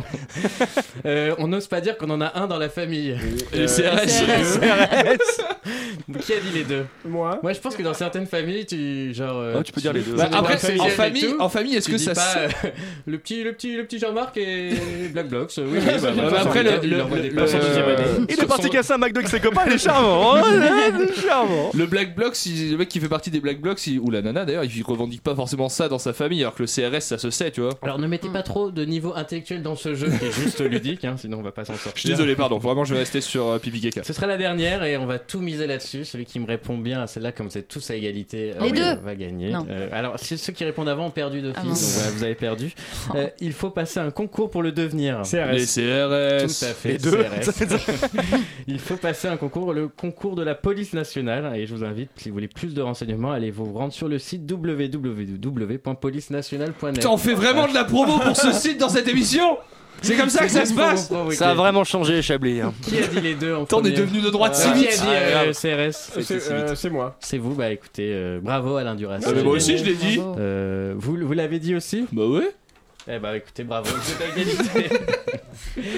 Euh, 1.06 1.34
on 1.38 1.48
n'ose 1.48 1.66
pas 1.66 1.80
dire 1.80 1.96
qu'on 1.96 2.10
en 2.10 2.20
a 2.20 2.38
un 2.38 2.46
dans 2.46 2.58
la 2.58 2.68
famille. 2.68 3.16
Les 3.52 3.60
Euh, 3.62 3.66
CRS. 3.66 5.40
Qui 6.20 6.32
a 6.34 6.40
dit 6.40 6.50
les 6.54 6.64
deux? 6.64 6.84
Moi. 7.04 7.38
Moi, 7.42 7.52
je 7.52 7.60
pense 7.60 7.76
que 7.76 7.82
dans 7.82 7.94
certaines 7.94 8.26
familles, 8.26 8.66
tu 8.66 9.12
genre. 9.14 9.36
euh, 9.38 9.54
Oh, 9.58 9.62
tu 9.62 9.72
peux 9.72 9.80
dire 9.80 9.92
les 9.92 10.00
deux. 10.02 10.14
Bah, 10.14 10.28
après, 10.32 10.54
en 10.80 10.88
famille- 10.88 11.34
en 11.38 11.48
famille, 11.48 11.76
est-ce 11.76 11.88
que 11.88 11.98
ça 11.98 12.12
euh, 12.38 12.48
le 13.06 13.18
petit, 13.18 13.42
le 13.42 13.52
petit, 13.52 13.76
le 13.82 13.86
petit 13.86 13.98
Jean-Marc 13.98 14.36
et 14.36 14.70
Black 15.12 15.28
Blocks 15.28 15.52
euh, 15.58 15.66
Oui, 15.70 15.78
oui, 15.80 15.92
bah, 16.02 16.10
voilà, 16.14 16.40
après, 16.40 16.62
le-. 16.62 16.80
Il 18.28 18.40
est 18.40 18.46
parti 18.46 18.70
casser 18.70 18.92
un 18.94 18.98
McDo 18.98 19.18
avec 19.18 19.28
ses 19.28 19.40
copains, 19.40 19.62
il 19.66 19.72
est 19.74 19.78
charmant. 19.78 20.22
Oh, 20.34 20.38
il 20.48 21.02
est 21.08 21.20
charmant. 21.20 21.70
Le 21.74 21.86
Black 21.86 22.14
Bloc, 22.14 22.34
si 22.36 22.70
le 22.70 22.76
mec 22.76 22.88
qui 22.88 23.00
fait 23.00 23.08
partie 23.08 23.30
des 23.30 23.40
Black 23.40 23.60
Blocs, 23.60 23.86
il- 23.86 23.98
ou 23.98 24.10
la 24.10 24.22
nana 24.22 24.44
d'ailleurs, 24.44 24.64
il 24.64 24.82
revendique 24.82 25.22
pas 25.22 25.34
forcément 25.34 25.68
ça 25.68 25.88
dans 25.88 25.98
sa 25.98 26.12
famille, 26.12 26.40
alors 26.42 26.54
que 26.54 26.62
le 26.62 26.66
CRS 26.68 27.00
ça 27.02 27.18
se 27.18 27.30
sait, 27.30 27.50
tu 27.50 27.60
vois. 27.60 27.70
Alors 27.82 27.98
ne 27.98 28.06
mettez 28.06 28.28
pas 28.28 28.42
trop 28.42 28.70
de 28.70 28.84
niveau 28.84 29.12
intellectuel 29.14 29.62
dans 29.62 29.76
ce 29.76 29.94
jeu 29.94 30.08
qui 30.08 30.24
est 30.24 30.32
juste 30.32 30.60
ludique, 30.70 31.04
hein, 31.04 31.16
sinon 31.18 31.38
on 31.38 31.42
va 31.42 31.52
pas 31.52 31.64
s'en 31.64 31.74
sortir. 31.74 31.92
Je 31.96 32.00
suis 32.00 32.08
désolé, 32.08 32.36
pardon, 32.36 32.58
vraiment 32.58 32.84
je 32.84 32.94
vais 32.94 33.00
rester 33.00 33.20
sur 33.20 33.48
euh, 33.48 33.58
Pipi. 33.58 33.90
Ce 34.02 34.12
sera 34.12 34.26
la 34.26 34.36
dernière 34.36 34.84
et 34.84 34.96
on 34.96 35.06
va 35.06 35.18
tout 35.18 35.40
miser 35.40 35.66
là-dessus. 35.66 36.04
Celui 36.04 36.24
qui 36.24 36.38
me 36.38 36.46
répond 36.46 36.78
bien 36.78 37.02
à 37.02 37.06
celle-là, 37.06 37.32
comme 37.32 37.48
vous 37.48 37.58
êtes 37.58 37.68
tous 37.68 37.90
à 37.90 37.94
égalité, 37.96 38.52
Les 38.60 38.68
euh, 38.80 38.94
deux. 38.96 39.00
va 39.02 39.14
gagner. 39.14 39.52
Euh, 39.68 39.88
alors 39.92 40.18
ceux 40.18 40.52
qui 40.52 40.64
répondent 40.64 40.88
avant 40.88 41.06
ont 41.06 41.10
perdu 41.10 41.42
d'office, 41.42 41.98
Ah 42.00 42.06
donc 42.08 42.16
vous 42.16 42.24
avez 42.24 42.34
perdu. 42.34 42.72
Euh, 43.14 43.28
il 43.40 43.52
faut 43.52 43.61
passer 43.70 44.00
un 44.00 44.10
concours 44.10 44.50
pour 44.50 44.62
le 44.62 44.72
devenir. 44.72 45.22
CRS. 45.22 45.52
Les 45.52 45.66
CRS. 45.66 46.46
Tout 46.46 46.64
à 46.64 46.68
fait. 46.74 46.88
Les 46.92 46.98
deux. 46.98 47.22
CRS. 47.22 47.50
Il 48.66 48.78
faut 48.78 48.96
passer 48.96 49.28
un 49.28 49.36
concours, 49.36 49.72
le 49.72 49.88
concours 49.88 50.34
de 50.34 50.42
la 50.42 50.54
police 50.54 50.92
nationale. 50.92 51.52
Et 51.56 51.66
je 51.66 51.74
vous 51.74 51.84
invite, 51.84 52.10
si 52.16 52.28
vous 52.28 52.34
voulez 52.34 52.48
plus 52.48 52.74
de 52.74 52.82
renseignements, 52.82 53.32
allez 53.32 53.50
vous 53.50 53.72
rendre 53.72 53.92
sur 53.92 54.08
le 54.08 54.18
site 54.18 54.50
www.policenationale.net. 54.50 57.06
On 57.06 57.16
fait 57.16 57.34
vraiment 57.34 57.68
de 57.68 57.74
la 57.74 57.84
promo 57.84 58.18
pour 58.18 58.36
ce 58.36 58.52
site 58.52 58.78
dans 58.78 58.88
cette 58.88 59.08
émission? 59.08 59.56
C'est 60.00 60.16
comme 60.16 60.30
ça 60.30 60.44
que 60.46 60.50
ça 60.50 60.64
se 60.64 60.74
passe 60.74 61.12
Ça 61.36 61.50
a 61.50 61.54
vraiment 61.54 61.84
changé, 61.84 62.22
Chablis. 62.22 62.60
hein. 62.60 62.72
Qui 62.82 62.98
a 62.98 63.06
dit 63.06 63.20
les 63.20 63.34
deux 63.34 63.54
en 63.54 63.66
on 63.72 63.84
est 63.84 63.92
devenu 63.92 64.20
de 64.20 64.30
droite 64.30 64.56
si 64.56 64.68
Euh, 64.68 64.72
Qui 64.72 64.78
vite 64.80 64.88
a 64.88 65.04
dit 65.04 65.06
Ah, 65.06 65.44
euh, 65.44 65.52
CRS 65.52 65.92
C'est 66.22 66.50
euh, 66.50 66.74
c'est 66.74 66.90
moi. 66.90 67.14
C'est 67.20 67.38
vous, 67.38 67.54
bah 67.54 67.70
écoutez, 67.70 68.10
euh, 68.12 68.40
bravo 68.42 68.74
Alain 68.76 68.96
Duras. 68.96 69.18
Ah, 69.24 69.30
moi 69.44 69.52
aussi 69.54 69.78
je 69.78 69.84
l'ai 69.84 69.94
dit. 69.94 70.18
Euh, 70.38 70.94
vous 70.96 71.16
vous 71.20 71.32
l'avez 71.34 71.60
dit 71.60 71.76
aussi? 71.76 72.06
Bah 72.10 72.26
ouais 72.26 72.50
Eh 73.08 73.18
bah 73.18 73.36
écoutez, 73.36 73.64
bravo, 73.64 73.90
vous 73.90 74.12
êtes 74.12 74.20
à 74.20 74.28
égalité. 74.28 74.96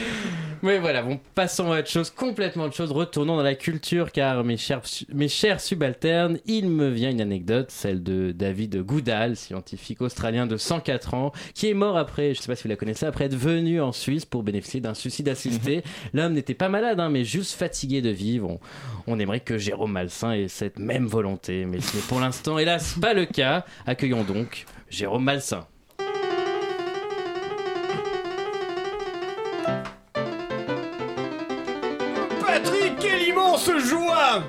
Mais 0.63 0.79
voilà, 0.79 1.03
bon, 1.03 1.21
passons 1.35 1.71
à 1.71 1.81
autre 1.81 1.91
chose, 1.91 2.09
complètement 2.09 2.65
autre 2.65 2.75
chose. 2.75 2.91
Retournons 2.91 3.37
dans 3.37 3.43
la 3.43 3.55
culture, 3.55 4.11
car 4.11 4.43
mes 4.43 4.57
chers, 4.57 4.81
mes 5.13 5.29
chers 5.29 5.61
subalternes, 5.61 6.39
il 6.47 6.71
me 6.71 6.89
vient 6.89 7.11
une 7.11 7.21
anecdote, 7.21 7.71
celle 7.71 8.03
de 8.03 8.33
David 8.33 8.81
Goodall, 8.81 9.37
scientifique 9.37 10.01
australien 10.01 10.47
de 10.47 10.57
104 10.57 11.13
ans, 11.13 11.33
qui 11.53 11.69
est 11.69 11.75
mort 11.75 11.99
après, 11.99 12.33
je 12.33 12.41
sais 12.41 12.47
pas 12.47 12.57
si 12.57 12.63
vous 12.63 12.71
la 12.71 12.77
connaissez, 12.77 13.05
après 13.05 13.27
être 13.27 13.37
venu 13.37 13.83
en 13.83 13.93
Suisse 13.93 14.25
pour 14.25 14.43
bénéficier 14.43 14.81
d'un 14.81 14.95
suicide 14.95 15.29
assisté. 15.29 15.83
L'homme 16.15 16.33
n'était 16.33 16.55
pas 16.55 16.71
malade, 16.71 16.99
hein, 17.01 17.11
mais 17.11 17.25
juste 17.25 17.53
fatigué 17.53 18.01
de 18.01 18.09
vivre. 18.11 18.49
On, 18.49 18.61
on 19.07 19.19
aimerait 19.19 19.41
que 19.41 19.59
Jérôme 19.59 19.93
Malsain 19.93 20.33
ait 20.33 20.49
cette 20.49 20.79
même 20.79 21.07
volonté, 21.07 21.67
mais 21.67 21.83
ce 21.83 21.97
n'est 21.99 22.03
pour 22.05 22.21
l'instant, 22.21 22.59
hélas, 22.59 22.97
pas 22.99 23.13
le 23.13 23.27
cas. 23.27 23.67
Accueillons 23.85 24.25
donc 24.25 24.65
Jérôme 24.89 25.25
Malsain. 25.25 25.67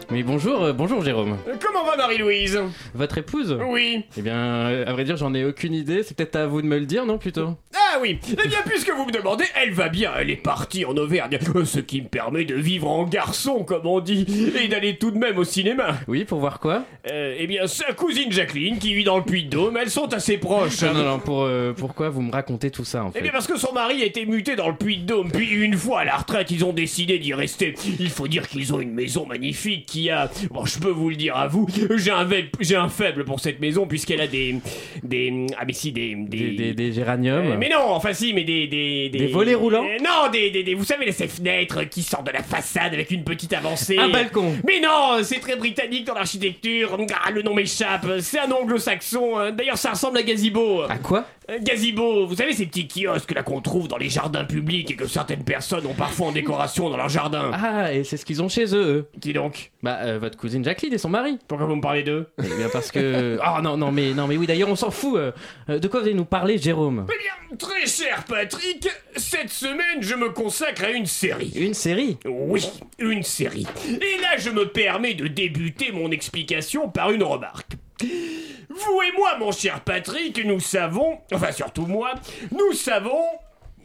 Mais 0.10 0.24
bonjour, 0.24 0.64
euh, 0.64 0.74
bonjour 0.74 1.04
Jérôme. 1.04 1.38
Comment 1.62 1.84
va 1.86 1.98
Marie-Louise? 1.98 2.60
Votre 2.94 3.18
épouse? 3.20 3.58
Oui. 3.68 4.04
Eh 4.18 4.22
bien, 4.22 4.36
euh, 4.36 4.86
à 4.88 4.94
vrai 4.94 5.04
dire, 5.04 5.18
j'en 5.18 5.34
ai 5.34 5.46
aucune 5.46 5.74
idée. 5.74 6.04
C'est 6.04 6.16
peut-être 6.16 6.36
à 6.36 6.48
vous 6.48 6.62
de 6.62 6.68
me 6.68 6.78
le 6.80 6.86
dire, 6.86 7.06
non, 7.06 7.18
plutôt? 7.18 7.56
Ah 7.94 8.00
oui, 8.02 8.18
eh 8.32 8.48
bien 8.48 8.60
puisque 8.66 8.90
vous 8.92 9.06
me 9.06 9.12
demandez, 9.12 9.46
elle 9.62 9.72
va 9.72 9.90
bien, 9.90 10.12
elle 10.20 10.30
est 10.30 10.36
partie 10.36 10.86
en 10.86 10.96
Auvergne, 10.98 11.38
Euh, 11.56 11.66
ce 11.66 11.80
qui 11.80 12.02
me 12.02 12.08
permet 12.08 12.44
de 12.46 12.56
vivre 12.56 12.90
en 12.90 13.04
garçon, 13.06 13.64
comme 13.64 13.86
on 13.86 14.00
dit, 14.00 14.26
et 14.62 14.68
d'aller 14.68 14.98
tout 14.98 15.12
de 15.12 15.18
même 15.18 15.38
au 15.38 15.44
cinéma. 15.44 15.98
Oui, 16.08 16.26
pour 16.26 16.40
voir 16.40 16.60
quoi? 16.60 16.84
Euh, 17.12 17.36
eh 17.38 17.48
bien, 17.48 17.68
sa 17.68 17.94
cousine 17.94 18.32
Jacqueline, 18.32 18.80
qui 18.80 18.94
vit 18.96 19.04
dans 19.04 19.18
le 19.18 19.24
Puy-de-Dôme, 19.24 19.78
elles 19.78 19.90
sont 19.90 20.12
assez 20.14 20.38
proches. 20.38 20.82
Non, 20.82 20.94
non, 20.94 21.04
non, 21.04 21.20
pour, 21.20 21.44
euh, 21.44 21.74
pourquoi 21.74 22.10
vous 22.10 22.22
me 22.22 22.32
racontez 22.32 22.72
tout 22.72 22.84
ça, 22.86 23.04
en 23.04 23.10
Eh 23.10 23.14
fait? 23.14 23.22
bien 23.22 23.32
parce 23.32 23.48
que 23.48 23.58
son 23.58 23.72
mari 23.74 24.02
a 24.02 24.06
été 24.06 24.26
muté 24.26 24.56
dans 24.56 24.70
le 24.70 24.76
Puy-de-Dôme, 24.76 25.32
puis 25.32 25.50
une 25.52 25.76
fois 25.76 26.02
à 26.02 26.06
la 26.06 26.16
retraite, 26.18 26.52
ils 26.52 26.66
ont 26.66 26.74
décidé 26.74 27.20
d'y 27.20 27.34
rester. 27.34 27.76
Il 28.00 28.10
faut 28.10 28.28
dire 28.28 28.48
qu'ils 28.48 28.74
ont 28.74 28.80
une 28.82 28.94
maison 28.94 29.26
magnifique 29.26 29.86
qui 29.86 30.10
a... 30.10 30.30
Bon, 30.52 30.66
je 30.66 30.80
peux 30.80 30.90
vous 30.90 31.10
le 31.10 31.16
dire 31.16 31.38
à 31.38 31.48
vous, 31.48 31.68
j'ai 31.96 32.12
un, 32.12 32.26
ve- 32.26 32.50
j'ai 32.60 32.76
un 32.76 32.90
faible 32.90 33.24
pour 33.26 33.40
cette 33.40 33.60
maison, 33.60 33.86
puisqu'elle 33.88 34.22
a 34.22 34.28
des... 34.28 34.56
des... 35.04 35.46
Ah 35.58 35.64
mais 35.66 35.74
si, 35.74 35.92
des... 35.92 36.16
Des, 36.16 36.52
des, 36.52 36.74
des 36.74 36.92
géraniums. 36.92 37.52
Euh, 37.52 37.58
mais 37.58 37.70
non, 37.70 37.85
enfin 37.92 38.14
si, 38.14 38.34
mais 38.34 38.44
des... 38.44 38.68
Des, 38.68 39.10
Des 39.10 39.28
volets 39.28 39.56
roulants 39.56 39.84
Euh, 39.86 39.98
Non, 40.04 40.30
des, 40.32 40.50
des, 40.52 40.64
des- 40.64 40.74
Vous 40.74 40.84
savez, 40.86 41.12
ces 41.12 41.28
fenêtres 41.28 41.84
qui 41.84 42.02
sortent 42.04 42.28
de 42.28 42.32
la 42.32 42.44
façade 42.44 42.94
avec 42.94 43.12
une 43.12 43.24
petite 43.24 43.54
avancée. 43.54 43.98
Un 43.98 44.10
balcon 44.10 44.54
Mais 44.66 44.80
non, 44.80 45.18
c'est 45.24 45.40
très 45.40 45.56
britannique 45.56 46.06
dans 46.06 46.14
l'architecture. 46.16 46.98
Ah, 47.26 47.32
le 47.32 47.42
nom 47.42 47.54
m'échappe. 47.54 48.06
C'est 48.20 48.40
un 48.40 48.52
anglo-saxon. 48.52 49.40
Euh, 49.40 49.52
D'ailleurs, 49.52 49.78
ça 49.78 49.92
ressemble 49.92 50.18
à 50.18 50.24
Gazebo. 50.24 50.82
À 50.90 50.98
quoi 50.98 51.26
Un 51.48 51.58
Gazebo, 51.60 52.26
vous 52.28 52.36
savez 52.36 52.54
ces 52.54 52.66
petits 52.66 52.88
kiosques 52.88 53.34
là 53.34 53.44
qu'on 53.44 53.62
trouve 53.62 53.88
dans 53.88 53.98
les 53.98 54.10
jardins 54.10 54.46
publics 54.46 54.92
et 54.92 54.96
que 54.96 55.08
certaines 55.08 55.44
personnes 55.44 55.86
ont 55.86 55.94
parfois 55.94 56.28
en 56.28 56.32
décoration 56.32 56.90
dans 56.90 56.98
leur 56.98 57.10
jardin. 57.10 57.52
Ah, 57.54 57.94
et 57.94 58.04
c'est 58.04 58.18
ce 58.18 58.26
qu'ils 58.26 58.42
ont 58.42 58.50
chez 58.50 58.74
eux, 58.76 58.86
eux. 58.88 59.10
Qui 59.22 59.34
donc? 59.34 59.72
Bah, 59.84 60.00
euh, 60.02 60.18
votre 60.20 60.38
cousine 60.38 60.64
Jacqueline 60.64 60.94
et 60.94 60.98
son 60.98 61.10
mari. 61.10 61.38
Pourquoi 61.48 61.68
vous 61.68 61.76
me 61.76 61.82
parlez 61.82 62.04
d'eux? 62.04 62.28
Eh 62.40 62.48
bien, 62.48 62.70
parce 62.72 62.92
que... 62.92 63.38
Oh, 63.42 63.62
non, 63.62 63.78
non, 63.78 63.92
mais, 63.92 64.14
non, 64.14 64.28
mais 64.28 64.38
oui, 64.38 64.48
d'ailleurs, 64.48 64.70
on 64.70 64.76
s'en 64.76 64.92
fout. 64.92 65.16
euh, 65.16 65.32
euh, 65.70 65.80
de 65.80 65.88
quoi 65.88 66.02
allez 66.02 66.14
nous 66.14 66.26
parler, 66.26 66.58
Jérôme? 66.58 67.06
Eh 67.14 67.18
bien, 67.18 67.58
très 67.68 67.88
cher 67.88 68.24
Patrick, 68.26 68.88
cette 69.16 69.50
semaine 69.50 70.02
je 70.02 70.14
me 70.14 70.30
consacre 70.30 70.84
à 70.84 70.92
une 70.92 71.08
série. 71.08 71.52
Une 71.56 71.74
série? 71.74 72.18
Oui, 72.26 72.70
une 73.00 73.24
série. 73.24 73.66
Et 73.88 74.22
là, 74.22 74.38
je 74.38 74.52
me 74.52 74.70
permets 74.70 75.16
de 75.16 75.28
débuter 75.28 75.92
mon 75.92 76.12
explication 76.12 76.90
par 76.90 77.12
une 77.12 77.24
remarque. 77.24 77.72
Vous 78.02 79.02
et 79.02 79.18
moi, 79.18 79.38
mon 79.40 79.52
cher 79.52 79.82
Patrick, 79.82 80.44
nous 80.46 80.60
savons, 80.60 81.20
enfin 81.34 81.52
surtout 81.52 81.88
moi, 81.88 82.14
nous 82.52 82.74
savons, 82.74 83.24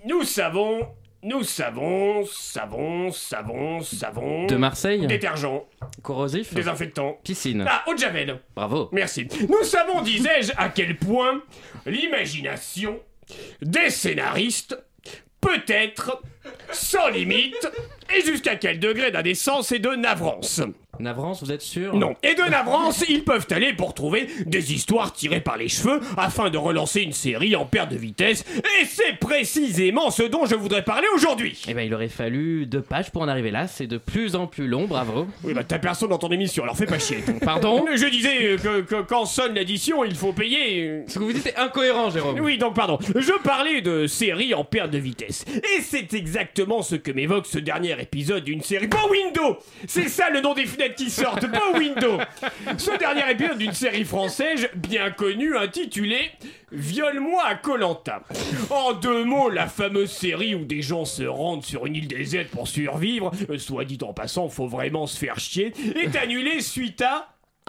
nous 0.05 0.25
savons, 0.25 0.87
nous 1.23 1.43
savons, 1.43 2.27
savons, 2.27 3.13
savons, 3.13 3.83
savons... 3.83 4.47
De 4.47 4.57
Marseille? 4.57 5.07
Détergent, 5.07 5.67
Corrosif? 6.03 6.53
Désinfectant. 6.53 7.19
Piscine. 7.25 7.65
Ah, 7.67 7.85
eau 7.87 7.95
de 7.95 7.99
javel. 7.99 8.41
Bravo. 8.55 8.91
Merci. 8.93 9.27
Nous 9.49 9.65
savons, 9.65 10.03
disais-je, 10.03 10.53
à 10.59 10.69
quel 10.69 10.99
point 10.99 11.43
l'imagination 11.87 13.01
des 13.63 13.91
scénaristes 13.91 14.77
peut 15.41 15.63
être 15.69 16.23
sans 16.73 17.09
limite 17.09 17.69
et 18.15 18.23
jusqu'à 18.23 18.57
quel 18.57 18.79
degré 18.79 19.11
d'indécence 19.11 19.73
et 19.73 19.79
de 19.79 19.91
navrance. 19.91 20.61
Navrance, 21.01 21.43
vous 21.43 21.51
êtes 21.53 21.63
sûr? 21.63 21.95
Non. 21.95 22.15
Et 22.23 22.35
de 22.35 22.43
navrance, 22.51 23.05
ils 23.09 23.25
peuvent 23.25 23.47
aller 23.51 23.73
pour 23.73 23.95
trouver 23.95 24.29
des 24.47 24.73
histoires 24.73 25.13
tirées 25.13 25.41
par 25.41 25.57
les 25.57 25.69
cheveux 25.69 26.01
afin 26.17 26.51
de 26.51 26.59
relancer 26.59 27.01
une 27.03 27.13
série 27.13 27.57
en 27.57 27.65
perte 27.65 27.91
de 27.91 27.97
vitesse. 27.97 28.45
Et 28.81 28.85
c'est 28.85 29.19
précisément 29.19 30.11
ce 30.11 30.23
dont 30.23 30.47
je 30.47 30.55
voudrais 30.55 30.85
parler 30.85 31.07
aujourd'hui. 31.15 31.61
Eh 31.69 31.75
ben, 31.75 31.83
il 31.83 31.95
aurait 31.95 32.09
fallu 32.09 32.67
deux 32.67 32.83
pages 32.83 33.11
pour 33.11 33.23
en 33.23 33.29
arriver 33.29 33.51
là. 33.51 33.67
C'est 33.67 33.87
de 33.87 33.99
plus 33.99 34.37
en 34.37 34.47
plus 34.47 34.67
long, 34.69 34.85
bravo. 34.87 35.27
Oui, 35.45 35.55
bah 35.55 35.65
t'as 35.65 35.79
personne 35.79 36.11
dans 36.11 36.19
ton 36.19 36.31
émission, 36.31 36.63
alors 36.63 36.77
fais 36.77 36.87
pas 36.87 36.99
chier. 36.99 37.19
Pardon? 37.43 37.85
Je 37.95 38.07
disais 38.07 38.43
euh, 38.45 38.57
que, 38.59 38.81
que 38.83 39.03
quand 39.03 39.25
sonne 39.25 39.55
l'addition, 39.55 40.05
il 40.05 40.15
faut 40.15 40.33
payer. 40.33 40.87
euh, 40.89 41.03
Ce 41.09 41.19
que 41.19 41.25
vous 41.25 41.33
dites 41.33 41.47
est 41.47 41.57
incohérent, 41.57 42.11
Jérôme. 42.11 42.39
Oui, 42.41 42.59
donc 42.59 42.75
pardon. 42.75 42.99
Je 43.15 43.33
parlais 43.43 43.81
de 43.81 44.07
série 44.07 44.55
en 44.55 44.65
perte 44.65 44.91
de 44.91 44.99
vitesse. 44.99 45.45
Et 45.49 45.81
c'est 45.83 46.13
exactement 46.15 46.83
ce 46.83 46.97
que 46.97 47.11
m'évoque 47.11 47.47
ce 47.47 47.59
dernier 47.59 48.01
épisode 48.01 48.45
d'une 48.45 48.61
série. 48.63 48.89
Pas 48.89 49.07
Window 49.11 49.59
C'est 49.87 50.09
ça 50.09 50.31
le 50.31 50.41
nom 50.41 50.55
des 50.55 50.67
fenêtres 50.67 50.90
qui 50.95 51.11
sortent, 51.11 51.51
pas 51.51 51.79
Window 51.79 52.19
Ce 52.79 52.97
dernier 52.99 53.31
épisode 53.31 53.59
d'une 53.59 53.73
série 53.73 54.05
française 54.05 54.69
bien 54.75 55.11
connue 55.11 55.57
intitulée 55.57 56.31
Viole-moi 56.73 57.43
à 57.45 57.57
Colanta. 57.57 58.23
En 58.71 58.93
deux 58.93 59.25
mots, 59.25 59.51
la 59.51 59.67
fameuse 59.67 60.11
série 60.11 60.55
où 60.55 60.65
des 60.65 60.83
gens 60.83 61.05
se 61.05 61.25
rendent 61.25 61.65
sur 61.65 61.87
une 61.87 61.97
île 61.97 62.07
déserte 62.07 62.49
pour 62.49 62.69
survivre, 62.69 63.33
soit 63.59 63.85
dit 63.85 63.99
en 64.03 64.13
passant, 64.13 64.49
faut 64.49 64.69
vraiment 64.69 65.07
se 65.07 65.19
faire 65.19 65.39
chier, 65.39 65.73
est 65.97 66.15
annulée 66.17 66.61
suite 66.61 67.03
à 67.03 67.29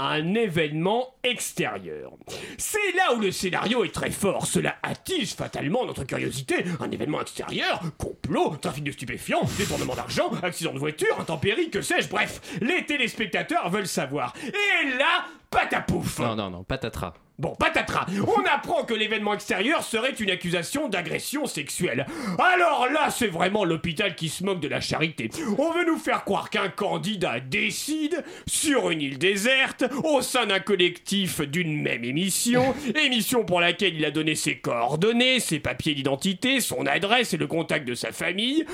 un 0.09 0.33
événement 0.33 1.15
extérieur. 1.23 2.11
C'est 2.57 2.95
là 2.95 3.13
où 3.15 3.19
le 3.19 3.31
scénario 3.31 3.83
est 3.83 3.93
très 3.93 4.09
fort. 4.11 4.45
Cela 4.45 4.75
attise 4.81 5.33
fatalement 5.33 5.85
notre 5.85 6.03
curiosité. 6.03 6.65
Un 6.79 6.89
événement 6.89 7.21
extérieur, 7.21 7.81
complot, 7.97 8.55
trafic 8.57 8.83
de 8.83 8.91
stupéfiants, 8.91 9.43
détournement 9.57 9.95
d'argent, 9.95 10.31
accident 10.41 10.73
de 10.73 10.79
voiture, 10.79 11.19
intempérie, 11.19 11.69
que 11.69 11.81
sais-je, 11.81 12.09
bref. 12.09 12.41
Les 12.61 12.85
téléspectateurs 12.85 13.69
veulent 13.69 13.87
savoir. 13.87 14.33
Et 14.43 14.97
là, 14.97 15.25
patapouf 15.49 16.19
Non, 16.19 16.35
non, 16.35 16.49
non, 16.49 16.63
patatras. 16.63 17.13
Bon, 17.41 17.55
patatras, 17.55 18.05
on 18.27 18.45
apprend 18.45 18.83
que 18.83 18.93
l'événement 18.93 19.33
extérieur 19.33 19.81
serait 19.83 20.11
une 20.11 20.29
accusation 20.29 20.87
d'agression 20.87 21.47
sexuelle. 21.47 22.05
Alors 22.37 22.87
là, 22.93 23.09
c'est 23.09 23.25
vraiment 23.25 23.65
l'hôpital 23.65 24.13
qui 24.13 24.29
se 24.29 24.43
moque 24.43 24.59
de 24.59 24.67
la 24.67 24.79
charité. 24.79 25.31
On 25.57 25.71
veut 25.71 25.83
nous 25.87 25.97
faire 25.97 26.23
croire 26.23 26.51
qu'un 26.51 26.69
candidat 26.69 27.39
décide, 27.39 28.23
sur 28.45 28.91
une 28.91 29.01
île 29.01 29.17
déserte, 29.17 29.85
au 30.03 30.21
sein 30.21 30.45
d'un 30.45 30.59
collectif 30.59 31.41
d'une 31.41 31.81
même 31.81 32.03
émission, 32.03 32.75
émission 33.03 33.43
pour 33.43 33.59
laquelle 33.59 33.95
il 33.95 34.05
a 34.05 34.11
donné 34.11 34.35
ses 34.35 34.57
coordonnées, 34.57 35.39
ses 35.39 35.59
papiers 35.59 35.95
d'identité, 35.95 36.59
son 36.59 36.85
adresse 36.85 37.33
et 37.33 37.37
le 37.37 37.47
contact 37.47 37.87
de 37.87 37.95
sa 37.95 38.11
famille, 38.11 38.67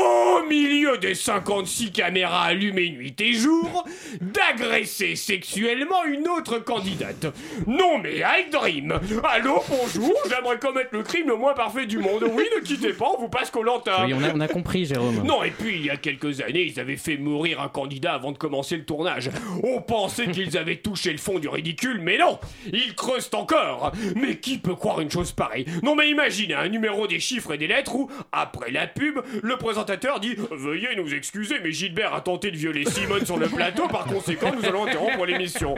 au 0.00 0.48
milieu 0.48 0.96
des 0.96 1.14
56 1.14 1.92
caméras 1.92 2.44
allumées 2.44 2.88
nuit 2.88 3.16
et 3.20 3.34
jour, 3.34 3.84
d'agresser 4.22 5.14
sexuellement 5.14 6.04
une 6.06 6.26
autre 6.26 6.58
candidate. 6.58 7.26
Non 7.66 7.98
mais 7.98 8.13
I 8.16 8.50
dream 8.50 8.98
Allô, 9.24 9.62
bonjour, 9.68 10.12
j'aimerais 10.28 10.58
commettre 10.58 10.90
le 10.92 11.02
crime 11.02 11.28
le 11.28 11.36
moins 11.36 11.54
parfait 11.54 11.86
du 11.86 11.98
monde. 11.98 12.24
Oui, 12.32 12.44
ne 12.56 12.60
quittez 12.62 12.92
pas, 12.92 13.06
on 13.16 13.20
vous 13.20 13.28
passe 13.28 13.50
Colanta. 13.50 14.04
Oui, 14.04 14.14
on 14.14 14.22
a, 14.22 14.32
on 14.34 14.40
a 14.40 14.48
compris, 14.48 14.84
Jérôme. 14.86 15.22
Non, 15.24 15.42
et 15.42 15.50
puis 15.50 15.76
il 15.76 15.86
y 15.86 15.90
a 15.90 15.96
quelques 15.96 16.40
années, 16.40 16.62
ils 16.62 16.78
avaient 16.80 16.96
fait 16.96 17.16
mourir 17.16 17.60
un 17.60 17.68
candidat 17.68 18.14
avant 18.14 18.32
de 18.32 18.38
commencer 18.38 18.76
le 18.76 18.84
tournage. 18.84 19.30
On 19.62 19.80
pensait 19.80 20.28
qu'ils 20.28 20.56
avaient 20.56 20.76
touché 20.76 21.12
le 21.12 21.18
fond 21.18 21.38
du 21.38 21.48
ridicule, 21.48 22.00
mais 22.00 22.18
non 22.18 22.38
Ils 22.72 22.94
creusent 22.94 23.30
encore 23.32 23.92
Mais 24.16 24.36
qui 24.36 24.58
peut 24.58 24.74
croire 24.74 25.00
une 25.00 25.10
chose 25.10 25.32
pareille? 25.32 25.66
Non, 25.82 25.94
mais 25.94 26.08
imaginez 26.08 26.54
un 26.54 26.68
numéro 26.68 27.06
des 27.06 27.20
chiffres 27.20 27.52
et 27.54 27.58
des 27.58 27.66
lettres 27.66 27.94
où, 27.94 28.10
après 28.32 28.70
la 28.70 28.86
pub, 28.86 29.20
le 29.42 29.56
présentateur 29.56 30.20
dit 30.20 30.36
Veuillez 30.50 30.94
nous 30.96 31.14
excuser, 31.14 31.56
mais 31.62 31.72
Gilbert 31.72 32.14
a 32.14 32.20
tenté 32.20 32.50
de 32.50 32.56
violer 32.56 32.84
Simone 32.84 33.24
sur 33.26 33.38
le 33.38 33.48
plateau, 33.48 33.88
par 33.88 34.04
conséquent, 34.04 34.52
nous 34.54 34.64
allons 34.66 34.86
interrompre 34.86 35.24
l'émission. 35.26 35.74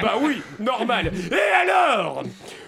Bah 0.00 0.14
oui, 0.20 0.40
normal. 0.60 1.12
Et 1.30 1.54
alors 1.62 1.73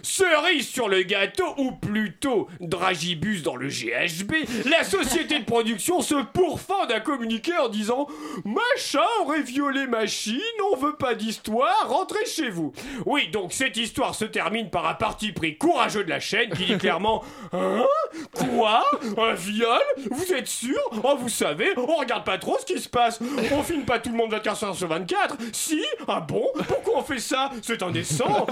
Cerise 0.02 0.68
sur 0.68 0.88
le 0.88 1.02
gâteau, 1.02 1.44
ou 1.56 1.72
plutôt 1.72 2.48
dragibus 2.60 3.42
dans 3.42 3.56
le 3.56 3.68
GHB, 3.68 4.66
la 4.70 4.84
société 4.84 5.40
de 5.40 5.44
production 5.44 6.00
se 6.00 6.14
pourfend 6.32 6.86
d'un 6.86 7.00
communiqué 7.00 7.52
en 7.56 7.68
disant 7.68 8.06
Machin 8.44 9.00
aurait 9.22 9.42
violé 9.42 9.86
machine, 9.86 10.40
on 10.72 10.76
veut 10.76 10.94
pas 10.94 11.14
d'histoire, 11.14 11.88
rentrez 11.88 12.24
chez 12.24 12.50
vous. 12.50 12.72
Oui, 13.04 13.28
donc 13.28 13.52
cette 13.52 13.76
histoire 13.76 14.14
se 14.14 14.24
termine 14.24 14.70
par 14.70 14.86
un 14.86 14.94
parti 14.94 15.32
pris 15.32 15.58
courageux 15.58 16.04
de 16.04 16.10
la 16.10 16.20
chaîne 16.20 16.50
qui 16.50 16.66
dit 16.66 16.78
clairement 16.78 17.24
Hein? 17.52 17.84
Quoi? 18.32 18.84
Un 19.18 19.34
viol? 19.34 19.82
Vous 20.10 20.32
êtes 20.32 20.48
sûr? 20.48 20.78
Oh, 21.02 21.16
vous 21.18 21.28
savez, 21.28 21.72
on 21.76 21.96
regarde 21.96 22.24
pas 22.24 22.38
trop 22.38 22.56
ce 22.60 22.64
qui 22.64 22.80
se 22.80 22.88
passe. 22.88 23.18
On 23.52 23.62
filme 23.62 23.84
pas 23.84 23.98
tout 23.98 24.10
le 24.10 24.16
monde 24.16 24.30
24 24.30 24.64
heures 24.64 24.76
sur 24.76 24.88
24. 24.88 25.36
Si? 25.52 25.84
Ah 26.06 26.20
bon? 26.20 26.46
Pourquoi 26.68 26.98
on 26.98 27.02
fait 27.02 27.18
ça? 27.18 27.50
C'est 27.62 27.82
indécent. 27.82 28.46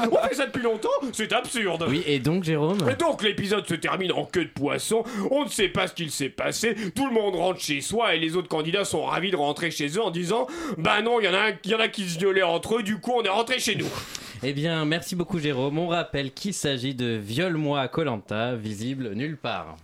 Depuis 0.46 0.62
longtemps 0.62 0.88
C'est 1.12 1.32
absurde. 1.32 1.86
Oui, 1.88 2.02
et 2.06 2.18
donc, 2.18 2.44
Jérôme 2.44 2.78
Et 2.90 2.96
donc 2.96 3.22
l'épisode 3.22 3.66
se 3.66 3.74
termine 3.74 4.12
en 4.12 4.24
queue 4.24 4.44
de 4.44 4.50
poisson, 4.50 5.04
on 5.30 5.44
ne 5.44 5.48
sait 5.48 5.68
pas 5.68 5.86
ce 5.86 5.94
qu'il 5.94 6.10
s'est 6.10 6.28
passé, 6.28 6.74
tout 6.94 7.06
le 7.06 7.12
monde 7.12 7.34
rentre 7.36 7.60
chez 7.60 7.80
soi 7.80 8.14
et 8.14 8.18
les 8.18 8.36
autres 8.36 8.48
candidats 8.48 8.84
sont 8.84 9.04
ravis 9.04 9.30
de 9.30 9.36
rentrer 9.36 9.70
chez 9.70 9.88
eux 9.88 10.02
en 10.02 10.10
disant 10.10 10.46
Bah 10.78 11.02
non, 11.02 11.20
il 11.20 11.26
y, 11.26 11.28
en 11.28 11.34
a 11.34 11.50
y 11.64 11.74
en 11.74 11.80
a 11.80 11.88
qui 11.88 12.08
se 12.08 12.18
violaient 12.18 12.42
entre 12.42 12.76
eux, 12.78 12.82
du 12.82 12.98
coup 12.98 13.12
on 13.14 13.22
est 13.22 13.28
rentré 13.28 13.58
chez 13.58 13.76
nous. 13.76 13.88
Eh 14.42 14.52
bien, 14.52 14.84
merci 14.84 15.16
beaucoup, 15.16 15.38
Jérôme. 15.38 15.78
On 15.78 15.88
rappelle 15.88 16.32
qu'il 16.32 16.52
s'agit 16.52 16.94
de 16.94 17.16
Viole-moi 17.16 17.80
à 17.80 17.88
Colanta, 17.88 18.54
visible 18.54 19.12
nulle 19.14 19.38
part. 19.38 19.76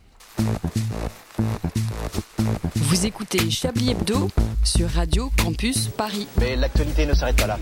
Vous 2.74 3.06
écoutez 3.06 3.50
Chablis 3.50 3.90
Hebdo 3.92 4.28
sur 4.64 4.88
Radio 4.90 5.30
Campus 5.42 5.88
Paris. 5.88 6.26
Mais 6.38 6.56
l'actualité 6.56 7.06
ne 7.06 7.14
s'arrête 7.14 7.36
pas 7.36 7.46
là. 7.46 7.58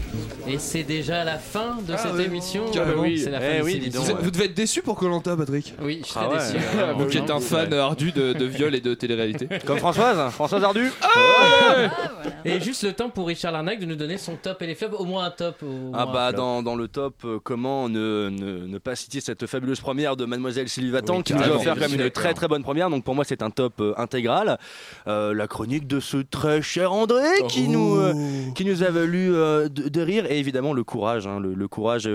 Et 0.47 0.59
c'est 0.59 0.83
déjà 0.83 1.23
la 1.25 1.39
fin 1.39 1.77
de 1.87 1.93
Ah 1.95 1.99
cette 1.99 2.19
émission. 2.27 2.65
Carrément. 2.73 3.05
C'est 3.17 3.31
la 3.31 3.41
fin 3.41 3.47
Eh 3.57 3.59
de 3.59 3.65
oui, 3.65 3.81
cette. 3.85 3.97
Vous, 3.97 4.25
vous 4.25 4.31
devez 4.31 4.47
être 4.47 4.55
déçu 4.55 4.83
pour 4.83 4.97
Colanta, 4.97 5.37
Patrick. 5.37 5.75
Oui, 5.83 6.01
je 6.05 6.09
serais 6.11 6.27
Ah 6.29 6.31
ouais. 6.33 6.39
déçu. 6.39 6.57
Vous 6.59 6.77
vraiment. 6.79 7.07
qui 7.07 7.19
êtes 7.19 7.31
un 7.31 7.41
fan 7.41 7.73
ardu 7.75 8.11
de, 8.13 8.33
de 8.33 8.45
viol 8.47 8.75
et 8.75 8.81
de 8.81 8.95
télé-réalité. 8.95 9.49
Comme 9.67 9.79
Françoise, 9.79 10.33
Françoise 10.33 10.65
Ardu. 10.65 10.91
Et 12.45 12.61
juste 12.61 12.83
le 12.85 12.93
temps 12.95 13.11
pour 13.11 13.27
Richard 13.29 13.53
Larnac 13.53 13.79
de 13.81 13.87
nous 13.87 13.97
donner 13.97 14.17
son 14.19 14.37
top 14.37 14.63
et 14.63 14.67
les 14.67 14.75
flops, 14.75 14.95
au 14.99 15.05
moins 15.05 15.27
un 15.27 15.31
top. 15.31 15.63
Au 15.63 15.67
Ah 15.95 16.05
moins 16.05 16.13
bah 16.15 16.33
dans, 16.33 16.63
dans 16.63 16.75
le 16.75 16.89
top, 16.89 17.15
euh, 17.25 17.39
comment 17.43 17.89
ne, 17.89 18.31
ne, 18.31 18.67
ne 18.67 18.79
pas 18.79 18.97
citer 18.97 19.21
cette 19.21 19.47
fabuleuse 19.47 19.81
première 19.81 20.17
de 20.17 20.25
Mademoiselle 20.25 20.69
Sylvie 20.69 20.91
Vatan 20.91 21.19
Oui, 21.19 21.23
qui 21.23 21.35
nous 21.35 21.43
a 21.43 21.51
offert 21.51 21.75
quand 21.75 21.89
même 21.89 22.01
une 22.01 22.11
très 22.11 22.33
très 22.35 22.49
bonne 22.49 22.58
première. 22.63 22.91
Donc 22.91 23.05
pour 23.05 23.15
moi 23.15 23.25
c'est 23.25 23.43
un 23.43 23.51
top 23.51 23.81
euh, 23.81 23.95
intégral. 23.97 24.59
Euh, 25.07 25.35
la 25.35 25.47
chronique 25.47 25.87
de 25.87 26.01
ce 26.01 26.19
très 26.19 26.63
cher 26.63 26.93
André 26.93 27.27
qui 27.49 27.65
Oh. 27.69 27.71
nous 27.73 27.97
euh, 27.97 28.15
qui 28.55 28.65
nous 28.65 28.83
a 28.83 28.91
valu 28.91 29.29
de, 29.31 29.69
de 29.89 30.01
rire 30.01 30.25
et 30.31 30.39
évidemment 30.39 30.73
le 30.73 30.85
courage, 30.85 31.27
hein, 31.27 31.41
le, 31.41 31.55
le 31.55 31.69
courage. 31.69 32.09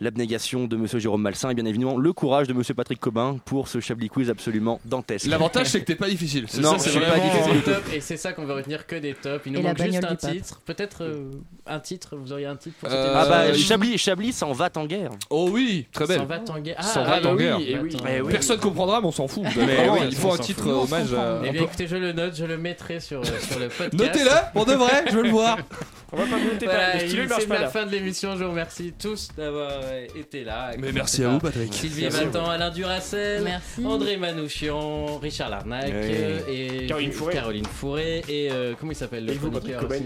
Euh, 0.00 0.04
L'abnégation 0.04 0.66
de 0.66 0.76
Monsieur 0.76 0.98
Jérôme 0.98 1.22
Malsain 1.22 1.50
et 1.50 1.54
bien 1.54 1.64
évidemment 1.64 1.96
le 1.98 2.12
courage 2.12 2.46
de 2.48 2.52
Monsieur 2.52 2.74
Patrick 2.74 3.00
Cobin 3.00 3.38
pour 3.44 3.68
ce 3.68 3.80
Chablis 3.80 4.08
Quiz 4.08 4.30
absolument 4.30 4.80
dantesque. 4.84 5.26
L'avantage, 5.26 5.66
c'est 5.68 5.80
que 5.80 5.84
t'es 5.86 5.94
pas 5.96 6.08
difficile. 6.08 6.46
Non, 6.60 6.78
c'est 6.78 6.90
vraiment- 6.90 7.12
pas 7.14 7.18
difficile 7.20 7.52
du 7.54 7.62
tout. 7.62 7.70
top, 7.70 7.82
et 7.92 8.00
c'est 8.00 8.16
ça 8.16 8.32
qu'on 8.32 8.44
veut 8.44 8.54
retenir 8.54 8.86
que 8.86 8.96
des 8.96 9.14
tops. 9.14 9.42
Il 9.46 9.52
nous 9.52 9.60
Et 9.60 9.62
manque 9.62 9.82
juste 9.82 10.04
un 10.04 10.14
titre. 10.16 10.60
Peut-être 10.64 11.02
euh, 11.02 11.30
un 11.66 11.80
titre, 11.80 12.16
vous 12.16 12.32
auriez 12.32 12.46
un 12.46 12.56
titre 12.56 12.76
pour 12.80 12.88
Euh, 12.88 12.92
cette 12.92 13.12
Ah 13.16 13.26
bah 13.28 13.54
Chablis, 13.54 13.98
Chablis 13.98 14.32
s'en 14.32 14.52
va 14.52 14.68
en 14.76 14.86
guerre. 14.86 15.10
Oh 15.30 15.48
oui, 15.52 15.86
très 15.92 16.06
belle. 16.06 16.18
S'en 16.18 16.26
va 16.26 16.40
en 16.48 16.58
guerre. 16.60 16.76
Ah, 16.78 16.82
S'en 16.82 17.04
va 17.04 17.26
en 17.26 17.32
oui, 17.34 17.38
guerre. 17.44 17.58
eh. 17.60 18.22
Personne 18.30 18.58
comprendra, 18.60 19.00
mais 19.00 19.06
on 19.08 19.12
s'en 19.12 19.26
fout. 19.28 19.42
Mais 19.56 19.64
Vraiment, 19.74 19.94
oui, 19.94 20.00
il 20.10 20.16
faut 20.16 20.28
on 20.28 20.34
un 20.34 20.38
titre 20.38 20.62
fout. 20.62 20.72
hommage 20.72 21.12
à. 21.14 21.40
Eh 21.44 21.50
bien 21.50 21.62
écoutez, 21.62 21.86
je 21.86 21.96
le 21.96 22.12
note, 22.12 22.36
je 22.36 22.44
le 22.44 22.56
mettrai 22.58 23.00
sur, 23.00 23.20
euh, 23.20 23.24
le 23.58 23.68
podcast. 23.68 23.92
Notez-le, 23.94 24.52
pour 24.52 24.66
de 24.66 24.74
vrai, 24.74 25.04
je 25.10 25.16
veux 25.16 25.22
le 25.22 25.30
voir. 25.30 25.58
On 26.10 26.16
va 26.16 26.24
pas 26.24 26.42
noter 26.42 26.64
Voilà, 26.64 26.92
pas, 26.92 26.94
le 26.94 27.00
stylo 27.06 27.22
il 27.24 27.28
marche 27.28 27.42
c'est 27.42 27.48
la 27.52 27.60
là. 27.60 27.68
fin 27.68 27.84
de 27.84 27.90
l'émission. 27.90 28.34
Je 28.36 28.42
vous 28.44 28.50
remercie 28.50 28.94
tous 28.98 29.28
d'avoir 29.36 29.70
été 30.16 30.44
là. 30.44 30.70
Mais 30.78 30.92
merci 30.92 31.24
à 31.24 31.28
vous, 31.28 31.38
Patrick. 31.38 31.72
Sylvie 31.72 32.08
Valtan, 32.08 32.48
Alain 32.50 32.70
Duracel, 32.70 33.42
Merci. 33.42 33.84
André 33.84 34.16
Manouchian, 34.16 35.18
Richard 35.18 35.50
Larnac 35.50 35.86
Oui. 35.86 35.92
euh, 35.94 36.40
et 36.48 36.86
Caroline 36.86 37.12
Fourré. 37.12 37.32
Caroline 37.34 37.64
Fourré 37.66 38.22
et 38.28 38.48
euh, 38.50 38.74
comment 38.78 38.92
il 38.92 38.94
s'appelle 38.96 39.26
le 39.26 39.32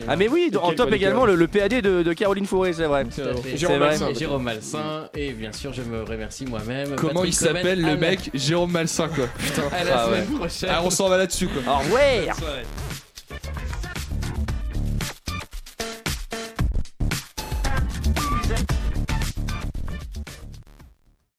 Ah 0.08 0.16
mais 0.16 0.28
oui, 0.28 0.50
en 0.60 0.72
top 0.72 0.92
également 0.92 1.26
le, 1.26 1.34
le 1.34 1.48
PAD 1.48 1.80
de, 1.80 2.02
de 2.02 2.12
Caroline 2.12 2.46
Fourré, 2.46 2.72
c'est 2.72 2.84
vrai. 2.86 3.04
Jérôme 3.14 3.42
C'est 3.56 3.66
vrai. 3.66 3.78
Malsain. 3.78 4.08
Et 4.10 4.14
Jérôme 4.14 4.42
Malsain 4.42 5.08
et 5.14 5.32
bien 5.32 5.52
sûr 5.52 5.72
je 5.72 5.82
me 5.82 6.02
remercie 6.02 6.44
moi-même. 6.46 6.96
Comment 6.96 7.14
Patrick 7.20 7.32
il 7.32 7.36
s'appelle 7.36 7.80
le 7.82 7.96
mec 7.96 8.30
Jérôme 8.34 8.72
Malsain, 8.72 9.08
quoi. 9.08 9.26
Putain. 9.38 9.62
À 9.72 9.84
la 9.84 9.96
Ah 9.98 10.08
ouais. 10.08 10.22
semaine 10.22 10.38
prochaine. 10.38 10.70
Ah, 10.72 10.80
on 10.84 10.90
s'en 10.90 11.08
va 11.08 11.18
là-dessus, 11.18 11.48
quoi. 11.48 11.74
Au 11.74 11.78
revoir. 11.78 12.36